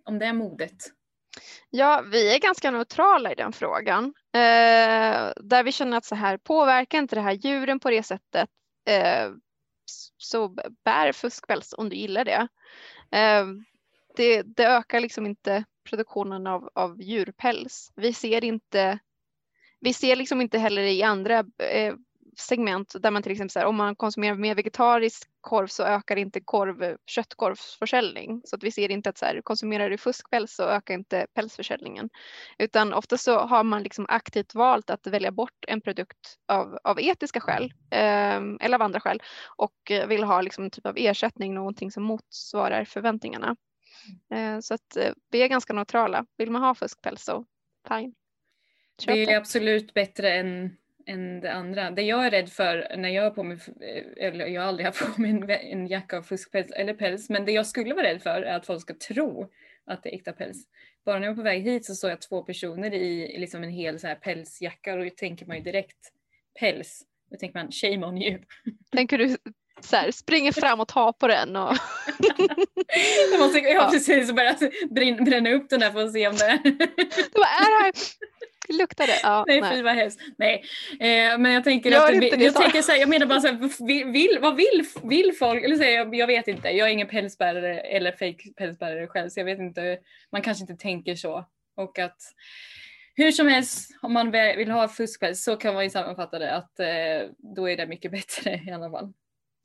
om 0.03 0.19
det 0.19 0.25
är 0.25 0.33
modet? 0.33 0.77
Ja, 1.69 2.03
vi 2.11 2.35
är 2.35 2.39
ganska 2.39 2.71
neutrala 2.71 3.31
i 3.31 3.35
den 3.35 3.53
frågan. 3.53 4.03
Eh, 4.33 5.31
där 5.35 5.63
vi 5.63 5.71
känner 5.71 5.97
att 5.97 6.05
så 6.05 6.15
här, 6.15 6.37
påverkar 6.37 6.97
inte 6.97 7.15
det 7.15 7.21
här 7.21 7.31
djuren 7.33 7.79
på 7.79 7.89
det 7.89 8.03
sättet 8.03 8.49
eh, 8.89 9.31
så 10.17 10.47
bär 10.85 11.11
fuskpäls 11.11 11.73
om 11.77 11.89
du 11.89 11.95
gillar 11.95 12.25
det. 12.25 12.47
Eh, 13.11 13.45
det. 14.15 14.41
det. 14.41 14.63
ökar 14.63 14.99
liksom 14.99 15.25
inte 15.25 15.63
produktionen 15.89 16.47
av, 16.47 16.69
av 16.75 17.01
djurpäls. 17.01 17.91
Vi 17.95 18.13
ser 18.13 18.43
inte 18.43 18.99
vi 19.79 19.93
ser 19.93 20.15
liksom 20.15 20.41
inte 20.41 20.57
heller 20.57 20.81
i 20.81 21.03
andra 21.03 21.39
eh, 21.57 21.93
segment 22.37 22.95
där 22.99 23.11
man 23.11 23.23
till 23.23 23.31
exempel 23.31 23.61
här, 23.61 23.65
om 23.65 23.75
man 23.75 23.95
konsumerar 23.95 24.35
mer 24.35 24.55
vegetarisk 24.55 25.29
korv 25.41 25.67
så 25.67 25.83
ökar 25.83 26.15
inte 26.15 26.41
korv, 26.41 26.97
köttkorvsförsäljning. 27.05 28.41
Så 28.45 28.55
att 28.55 28.63
vi 28.63 28.71
ser 28.71 28.91
inte 28.91 29.09
att 29.09 29.17
så 29.17 29.25
här, 29.25 29.41
konsumerar 29.41 29.89
du 29.89 29.97
fuskpäls 29.97 30.55
så 30.55 30.63
ökar 30.63 30.93
inte 30.93 31.27
pälsförsäljningen. 31.33 32.09
Utan 32.57 32.93
ofta 32.93 33.17
så 33.17 33.39
har 33.39 33.63
man 33.63 33.83
liksom 33.83 34.05
aktivt 34.09 34.55
valt 34.55 34.89
att 34.89 35.07
välja 35.07 35.31
bort 35.31 35.65
en 35.67 35.81
produkt 35.81 36.37
av, 36.47 36.77
av 36.83 36.99
etiska 37.01 37.39
skäl 37.39 37.73
eh, 37.91 38.41
eller 38.61 38.73
av 38.73 38.81
andra 38.81 38.99
skäl 38.99 39.21
och 39.57 39.91
vill 40.07 40.23
ha 40.23 40.41
liksom 40.41 40.63
en 40.63 40.71
typ 40.71 40.85
av 40.85 40.97
ersättning, 40.97 41.53
någonting 41.53 41.91
som 41.91 42.03
motsvarar 42.03 42.85
förväntningarna. 42.85 43.55
Eh, 44.33 44.59
så 44.59 44.73
att 44.73 44.95
eh, 44.97 45.13
vi 45.31 45.41
är 45.41 45.47
ganska 45.47 45.73
neutrala. 45.73 46.25
Vill 46.37 46.51
man 46.51 46.61
ha 46.61 46.75
fuskpäls 46.75 47.23
så 47.23 47.45
fine. 47.87 48.13
Köp 49.01 49.15
det 49.15 49.33
är 49.33 49.37
absolut 49.37 49.93
bättre 49.93 50.33
än 50.33 50.77
än 51.07 51.41
det 51.41 51.53
andra. 51.53 51.91
Det 51.91 52.01
jag 52.01 52.25
är 52.25 52.31
rädd 52.31 52.49
för 52.49 52.95
när 52.97 53.09
jag 53.09 53.23
har 53.23 53.29
på 53.29 53.43
mig, 53.43 53.57
eller 54.17 54.47
jag 54.47 54.61
har 54.61 54.67
aldrig 54.67 54.85
haft 54.85 55.15
på 55.15 55.21
mig 55.21 55.31
en, 55.31 55.49
en 55.49 55.87
jacka 55.87 56.17
av 56.17 56.23
fuskpäls 56.23 56.71
eller 56.71 56.93
päls, 56.93 57.29
men 57.29 57.45
det 57.45 57.51
jag 57.51 57.67
skulle 57.67 57.93
vara 57.93 58.05
rädd 58.05 58.21
för 58.21 58.41
är 58.41 58.55
att 58.55 58.65
folk 58.65 58.81
ska 58.81 58.93
tro 58.93 59.49
att 59.85 60.03
det 60.03 60.09
är 60.09 60.15
äkta 60.15 60.33
päls. 60.33 60.67
Bara 61.05 61.19
när 61.19 61.27
jag 61.27 61.33
var 61.33 61.43
på 61.43 61.43
väg 61.43 61.63
hit 61.63 61.85
så 61.85 61.95
såg 61.95 62.11
jag 62.11 62.21
två 62.21 62.43
personer 62.43 62.93
i 62.93 63.37
liksom 63.39 63.63
en 63.63 63.69
hel 63.69 63.99
så 63.99 64.07
här 64.07 64.15
pälsjacka 64.15 64.93
och 64.93 65.03
då 65.03 65.09
tänker 65.09 65.45
man 65.45 65.57
ju 65.57 65.63
direkt 65.63 66.11
päls. 66.59 67.03
Då 67.31 67.37
tänker 67.37 67.59
man 67.59 67.71
shame 67.71 68.05
on 68.05 68.17
you. 68.17 68.39
Tänker 68.91 69.17
du 69.17 69.37
så 69.81 69.95
här, 69.95 70.11
springer 70.11 70.51
fram 70.51 70.79
och 70.79 70.87
tar 70.87 71.11
på 71.11 71.27
den 71.27 71.55
och 71.55 71.73
jag 73.31 73.39
måste, 73.39 73.59
ja, 73.59 73.89
precis, 73.91 74.29
och 74.29 74.35
börja 74.35 74.55
bränna 75.25 75.49
upp 75.49 75.69
den 75.69 75.79
där 75.79 75.91
för 75.91 76.03
att 76.03 76.13
se 76.13 76.27
om 76.27 76.35
det 76.35 76.45
är. 76.45 76.63
det 76.63 77.41
är 77.41 77.83
här 77.83 77.93
Luktar 78.69 79.07
det? 79.07 79.19
Ja, 79.23 79.43
nej, 79.47 79.61
nej. 79.61 79.75
fy 79.75 79.81
vad 79.81 79.93
hemskt. 79.93 80.19
Nej, 80.37 80.63
eh, 80.99 81.37
men 81.37 81.51
jag 81.51 81.63
tänker 81.63 81.91
Gör 81.91 82.13
att 82.13 82.19
det, 82.19 82.43
jag, 82.43 82.55
tänker 82.55 82.81
så 82.81 82.91
här, 82.91 82.99
jag 82.99 83.09
menar 83.09 83.25
bara 83.25 83.41
så 83.41 83.47
här, 83.47 84.11
vill, 84.11 84.37
vad 84.41 84.55
vill, 84.55 84.85
vill 85.03 85.33
folk, 85.39 85.63
eller 85.63 85.75
så 85.75 85.83
här, 85.83 85.91
jag, 85.91 86.15
jag, 86.15 86.27
vet 86.27 86.47
inte, 86.47 86.69
jag 86.69 86.87
är 86.87 86.91
ingen 86.91 87.07
pälsbärare 87.07 87.79
eller 87.79 88.11
fake 88.11 88.53
pälsbärare 88.57 89.07
själv 89.07 89.29
så 89.29 89.39
jag 89.39 89.45
vet 89.45 89.59
inte, 89.59 89.97
man 90.31 90.41
kanske 90.41 90.61
inte 90.61 90.75
tänker 90.75 91.15
så. 91.15 91.45
Och 91.75 91.99
att 91.99 92.21
hur 93.15 93.31
som 93.31 93.47
helst, 93.47 93.89
om 94.01 94.13
man 94.13 94.31
vill 94.31 94.71
ha 94.71 94.87
fuskpäls 94.87 95.43
så 95.43 95.55
kan 95.55 95.73
man 95.73 95.83
ju 95.83 95.89
sammanfatta 95.89 96.39
det 96.39 96.55
att 96.55 96.79
eh, 96.79 97.29
då 97.37 97.69
är 97.69 97.77
det 97.77 97.87
mycket 97.87 98.11
bättre 98.17 98.61
i 98.67 98.71
alla 98.71 98.91
fall. 98.91 99.13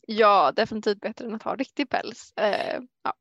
Ja, 0.07 0.53
definitivt 0.57 1.01
bättre 1.01 1.27
än 1.27 1.35
att 1.35 1.43
ha 1.43 1.55
riktig 1.55 1.89
päls. 1.89 2.33
Eh, 2.37 2.81
ja. 3.05 3.15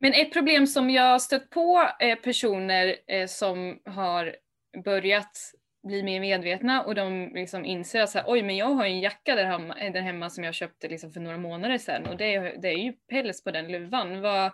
Men 0.00 0.12
ett 0.12 0.32
problem 0.32 0.66
som 0.66 0.90
jag 0.90 1.22
stött 1.22 1.50
på 1.50 1.90
är 1.98 2.16
personer 2.16 2.96
eh, 3.06 3.26
som 3.26 3.78
har 3.84 4.36
börjat 4.84 5.52
bli 5.82 6.02
mer 6.02 6.20
medvetna 6.20 6.82
och 6.82 6.94
de 6.94 7.30
liksom 7.34 7.64
inser 7.64 8.02
att 8.02 8.10
så 8.10 8.18
här, 8.18 8.24
oj 8.28 8.42
men 8.42 8.56
jag 8.56 8.66
har 8.66 8.84
en 8.84 9.00
jacka 9.00 9.34
där 9.34 9.44
hemma, 9.44 9.78
eh, 9.78 9.92
där 9.92 10.00
hemma 10.00 10.30
som 10.30 10.44
jag 10.44 10.54
köpte 10.54 10.88
liksom 10.88 11.12
för 11.12 11.20
några 11.20 11.38
månader 11.38 11.78
sedan 11.78 12.06
och 12.06 12.16
det 12.16 12.34
är, 12.34 12.56
det 12.62 12.68
är 12.68 12.78
ju 12.78 12.92
päls 12.92 13.44
på 13.44 13.50
den 13.50 13.72
luvan. 13.72 14.20
Vad, 14.20 14.52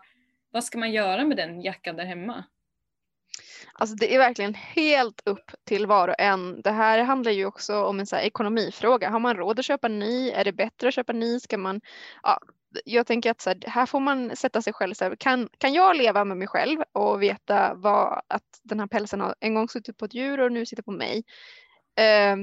vad 0.50 0.64
ska 0.64 0.78
man 0.78 0.92
göra 0.92 1.24
med 1.24 1.36
den 1.36 1.60
jackan 1.60 1.96
där 1.96 2.04
hemma? 2.04 2.44
Alltså 3.72 3.96
det 3.96 4.14
är 4.14 4.18
verkligen 4.18 4.54
helt 4.54 5.22
upp 5.24 5.50
till 5.64 5.86
var 5.86 6.08
och 6.08 6.14
en. 6.18 6.62
Det 6.62 6.70
här 6.70 7.02
handlar 7.02 7.32
ju 7.32 7.46
också 7.46 7.84
om 7.84 8.00
en 8.00 8.06
så 8.06 8.16
ekonomifråga. 8.16 9.10
Har 9.10 9.18
man 9.18 9.36
råd 9.36 9.58
att 9.58 9.64
köpa 9.64 9.88
ny? 9.88 10.30
Är 10.30 10.44
det 10.44 10.52
bättre 10.52 10.88
att 10.88 10.94
köpa 10.94 11.12
ny? 11.12 11.40
Ska 11.40 11.58
man, 11.58 11.80
ja, 12.22 12.38
jag 12.84 13.06
tänker 13.06 13.30
att 13.30 13.40
så 13.40 13.50
här, 13.50 13.58
här 13.66 13.86
får 13.86 14.00
man 14.00 14.36
sätta 14.36 14.62
sig 14.62 14.72
själv. 14.72 14.94
Så 14.94 15.04
här, 15.04 15.16
kan, 15.16 15.48
kan 15.58 15.72
jag 15.72 15.96
leva 15.96 16.24
med 16.24 16.36
mig 16.36 16.48
själv 16.48 16.80
och 16.92 17.22
veta 17.22 17.74
vad, 17.74 18.22
att 18.28 18.60
den 18.62 18.80
här 18.80 18.86
pälsen 18.86 19.20
har 19.20 19.34
en 19.40 19.54
gång 19.54 19.68
suttit 19.68 19.96
på 19.96 20.04
ett 20.04 20.14
djur 20.14 20.40
och 20.40 20.52
nu 20.52 20.66
sitter 20.66 20.82
på 20.82 20.92
mig? 20.92 21.24
Eh, 21.96 22.36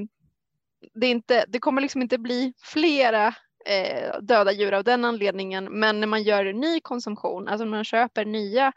det, 0.94 1.06
är 1.06 1.10
inte, 1.10 1.44
det 1.48 1.58
kommer 1.58 1.82
liksom 1.82 2.02
inte 2.02 2.18
bli 2.18 2.52
flera 2.62 3.34
eh, 3.66 4.20
döda 4.20 4.52
djur 4.52 4.74
av 4.74 4.84
den 4.84 5.04
anledningen. 5.04 5.64
Men 5.64 6.00
när 6.00 6.06
man 6.06 6.22
gör 6.22 6.52
ny 6.52 6.80
konsumtion, 6.80 7.48
alltså 7.48 7.64
när 7.64 7.70
man 7.70 7.84
köper 7.84 8.24
nya 8.24 8.72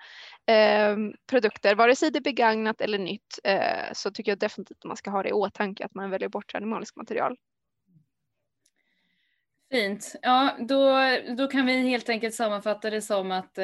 eh, 0.45 0.97
produkter, 1.29 1.75
vare 1.75 1.95
sig 1.95 2.11
det 2.11 2.19
är 2.19 2.23
begagnat 2.23 2.81
eller 2.81 2.99
nytt, 2.99 3.39
eh, 3.43 3.93
så 3.93 4.11
tycker 4.11 4.31
jag 4.31 4.39
definitivt 4.39 4.77
att 4.77 4.87
man 4.87 4.97
ska 4.97 5.09
ha 5.09 5.23
det 5.23 5.29
i 5.29 5.33
åtanke 5.33 5.85
att 5.85 5.95
man 5.95 6.09
väljer 6.09 6.29
bort 6.29 6.55
animaliskt 6.55 6.95
material. 6.95 7.37
Fint. 9.71 10.15
Ja, 10.21 10.55
då, 10.59 10.99
då 11.37 11.47
kan 11.47 11.65
vi 11.65 11.89
helt 11.89 12.09
enkelt 12.09 12.35
sammanfatta 12.35 12.89
det 12.89 13.01
som 13.01 13.31
att 13.31 13.57
eh, 13.57 13.63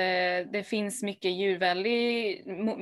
det 0.52 0.68
finns 0.68 1.04
mycket 1.04 1.32
djurvänlig, 1.32 2.38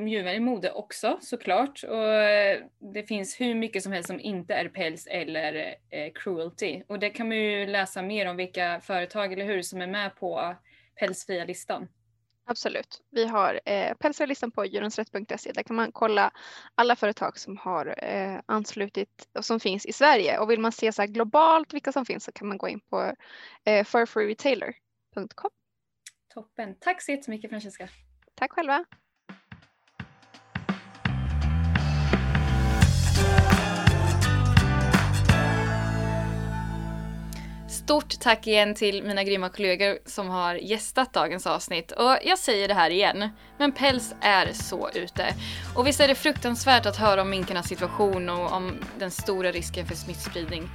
djurvänlig 0.08 0.42
mode 0.42 0.72
också 0.72 1.18
såklart. 1.22 1.84
Och 1.84 2.14
eh, 2.14 2.60
det 2.94 3.04
finns 3.04 3.42
hur 3.42 3.56
mycket 3.56 3.84
som 3.84 3.92
helst 3.92 4.08
som 4.08 4.20
inte 4.20 4.54
är 4.54 4.70
päls 4.70 5.08
eller 5.08 5.76
eh, 5.90 6.12
cruelty. 6.16 6.84
Och 6.88 7.00
det 7.00 7.10
kan 7.10 7.28
man 7.28 7.38
ju 7.38 7.66
läsa 7.68 8.02
mer 8.02 8.30
om 8.30 8.36
vilka 8.36 8.82
företag, 8.84 9.34
eller 9.34 9.46
hur, 9.46 9.62
som 9.62 9.82
är 9.82 9.88
med 9.88 10.16
på 10.16 10.40
eh, 10.40 10.56
pälsfria 11.00 11.46
listan. 11.46 11.88
Absolut. 12.46 13.02
Vi 13.10 13.26
har 13.26 13.60
eh, 13.66 13.94
pälsarlistan 13.94 14.52
på 14.52 14.66
djurensrätt.se. 14.66 15.52
Där 15.52 15.64
kan 15.64 15.76
man 15.76 15.92
kolla 15.92 16.32
alla 16.76 16.96
företag 16.96 17.40
som 17.40 17.58
har 17.58 18.04
eh, 18.04 18.40
anslutit 18.46 19.30
och 19.38 19.46
som 19.46 19.60
finns 19.60 19.86
i 19.86 19.94
Sverige. 19.94 20.40
Och 20.40 20.50
vill 20.50 20.60
man 20.60 20.72
se 20.72 20.92
så 20.92 21.02
här 21.02 21.10
globalt 21.10 21.74
vilka 21.74 21.92
som 21.92 22.06
finns 22.06 22.24
så 22.24 22.32
kan 22.32 22.48
man 22.48 22.58
gå 22.58 22.68
in 22.68 22.80
på 22.80 23.14
eh, 23.66 23.86
furfreeretailer.com. 23.86 25.50
Toppen. 26.34 26.76
Tack 26.80 27.02
så 27.02 27.12
jättemycket 27.12 27.50
Francesca. 27.50 27.90
Tack 28.36 28.52
själva. 28.52 28.86
Stort 37.84 38.20
tack 38.20 38.48
igen 38.48 38.76
till 38.76 39.04
mina 39.04 39.24
grymma 39.24 39.50
kollegor 39.50 39.98
som 40.06 40.30
har 40.30 40.56
gästat 40.56 41.14
dagens 41.14 41.48
avsnitt. 41.48 41.92
Och 41.92 42.18
jag 42.24 42.40
säger 42.40 42.68
det 42.68 42.74
här 42.74 42.90
igen, 42.90 43.30
men 43.58 43.72
päls 43.72 44.16
är 44.22 44.54
så 44.54 44.90
ute. 44.94 45.36
Och 45.76 45.88
visst 45.88 46.00
är 46.00 46.08
det 46.08 46.16
fruktansvärt 46.16 46.86
att 46.86 46.98
höra 46.98 47.22
om 47.22 47.30
minkarnas 47.30 47.68
situation 47.68 48.30
och 48.30 48.52
om 48.52 48.78
den 49.00 49.12
stora 49.12 49.52
risken 49.52 49.86
för 49.86 49.96
smittspridning. 49.96 50.70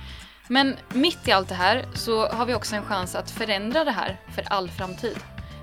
Men 0.49 0.77
mitt 0.95 1.29
i 1.29 1.33
allt 1.33 1.49
det 1.49 1.55
här 1.55 1.85
så 1.95 2.27
har 2.27 2.47
vi 2.47 2.55
också 2.55 2.77
en 2.77 2.85
chans 2.85 3.15
att 3.15 3.31
förändra 3.31 3.85
det 3.85 3.91
här 3.91 4.21
för 4.35 4.45
all 4.53 4.71
framtid. 4.71 5.19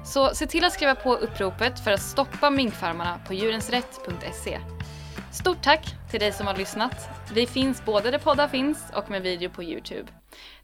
Så 0.06 0.36
se 0.36 0.48
till 0.48 0.66
att 0.66 0.74
skriva 0.74 0.96
på 0.96 1.16
uppropet 1.16 1.84
för 1.84 1.91
att 1.91 2.02
stoppa 2.02 2.50
minkfarmarna 2.50 3.20
på 3.28 3.34
djurensrätt.se. 3.34 4.60
Stort 5.32 5.64
tack 5.64 5.96
till 6.12 6.20
dig 6.20 6.32
som 6.32 6.48
har 6.48 6.58
lyssnat. 6.58 7.10
Vi 7.34 7.48
finns 7.48 7.86
både 7.86 8.12
där 8.12 8.20
poddar 8.20 8.48
finns 8.48 8.84
och 8.93 9.10
med 9.10 9.22
video 9.22 9.50
på 9.50 9.64
Youtube. 9.64 10.12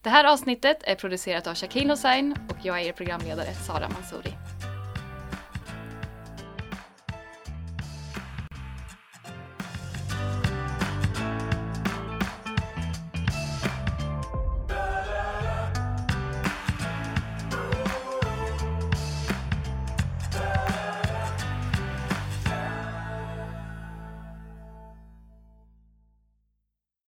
Det 0.01 0.09
här 0.09 0.25
avsnittet 0.25 0.77
är 0.83 0.95
producerat 0.95 1.47
av 1.47 1.55
Shaquille 1.55 1.93
Hossein 1.93 2.35
och 2.49 2.57
jag 2.63 2.81
är 2.81 2.85
er 2.85 2.91
programledare 2.91 3.53
Sara 3.53 3.89
Mansouri. 3.89 4.33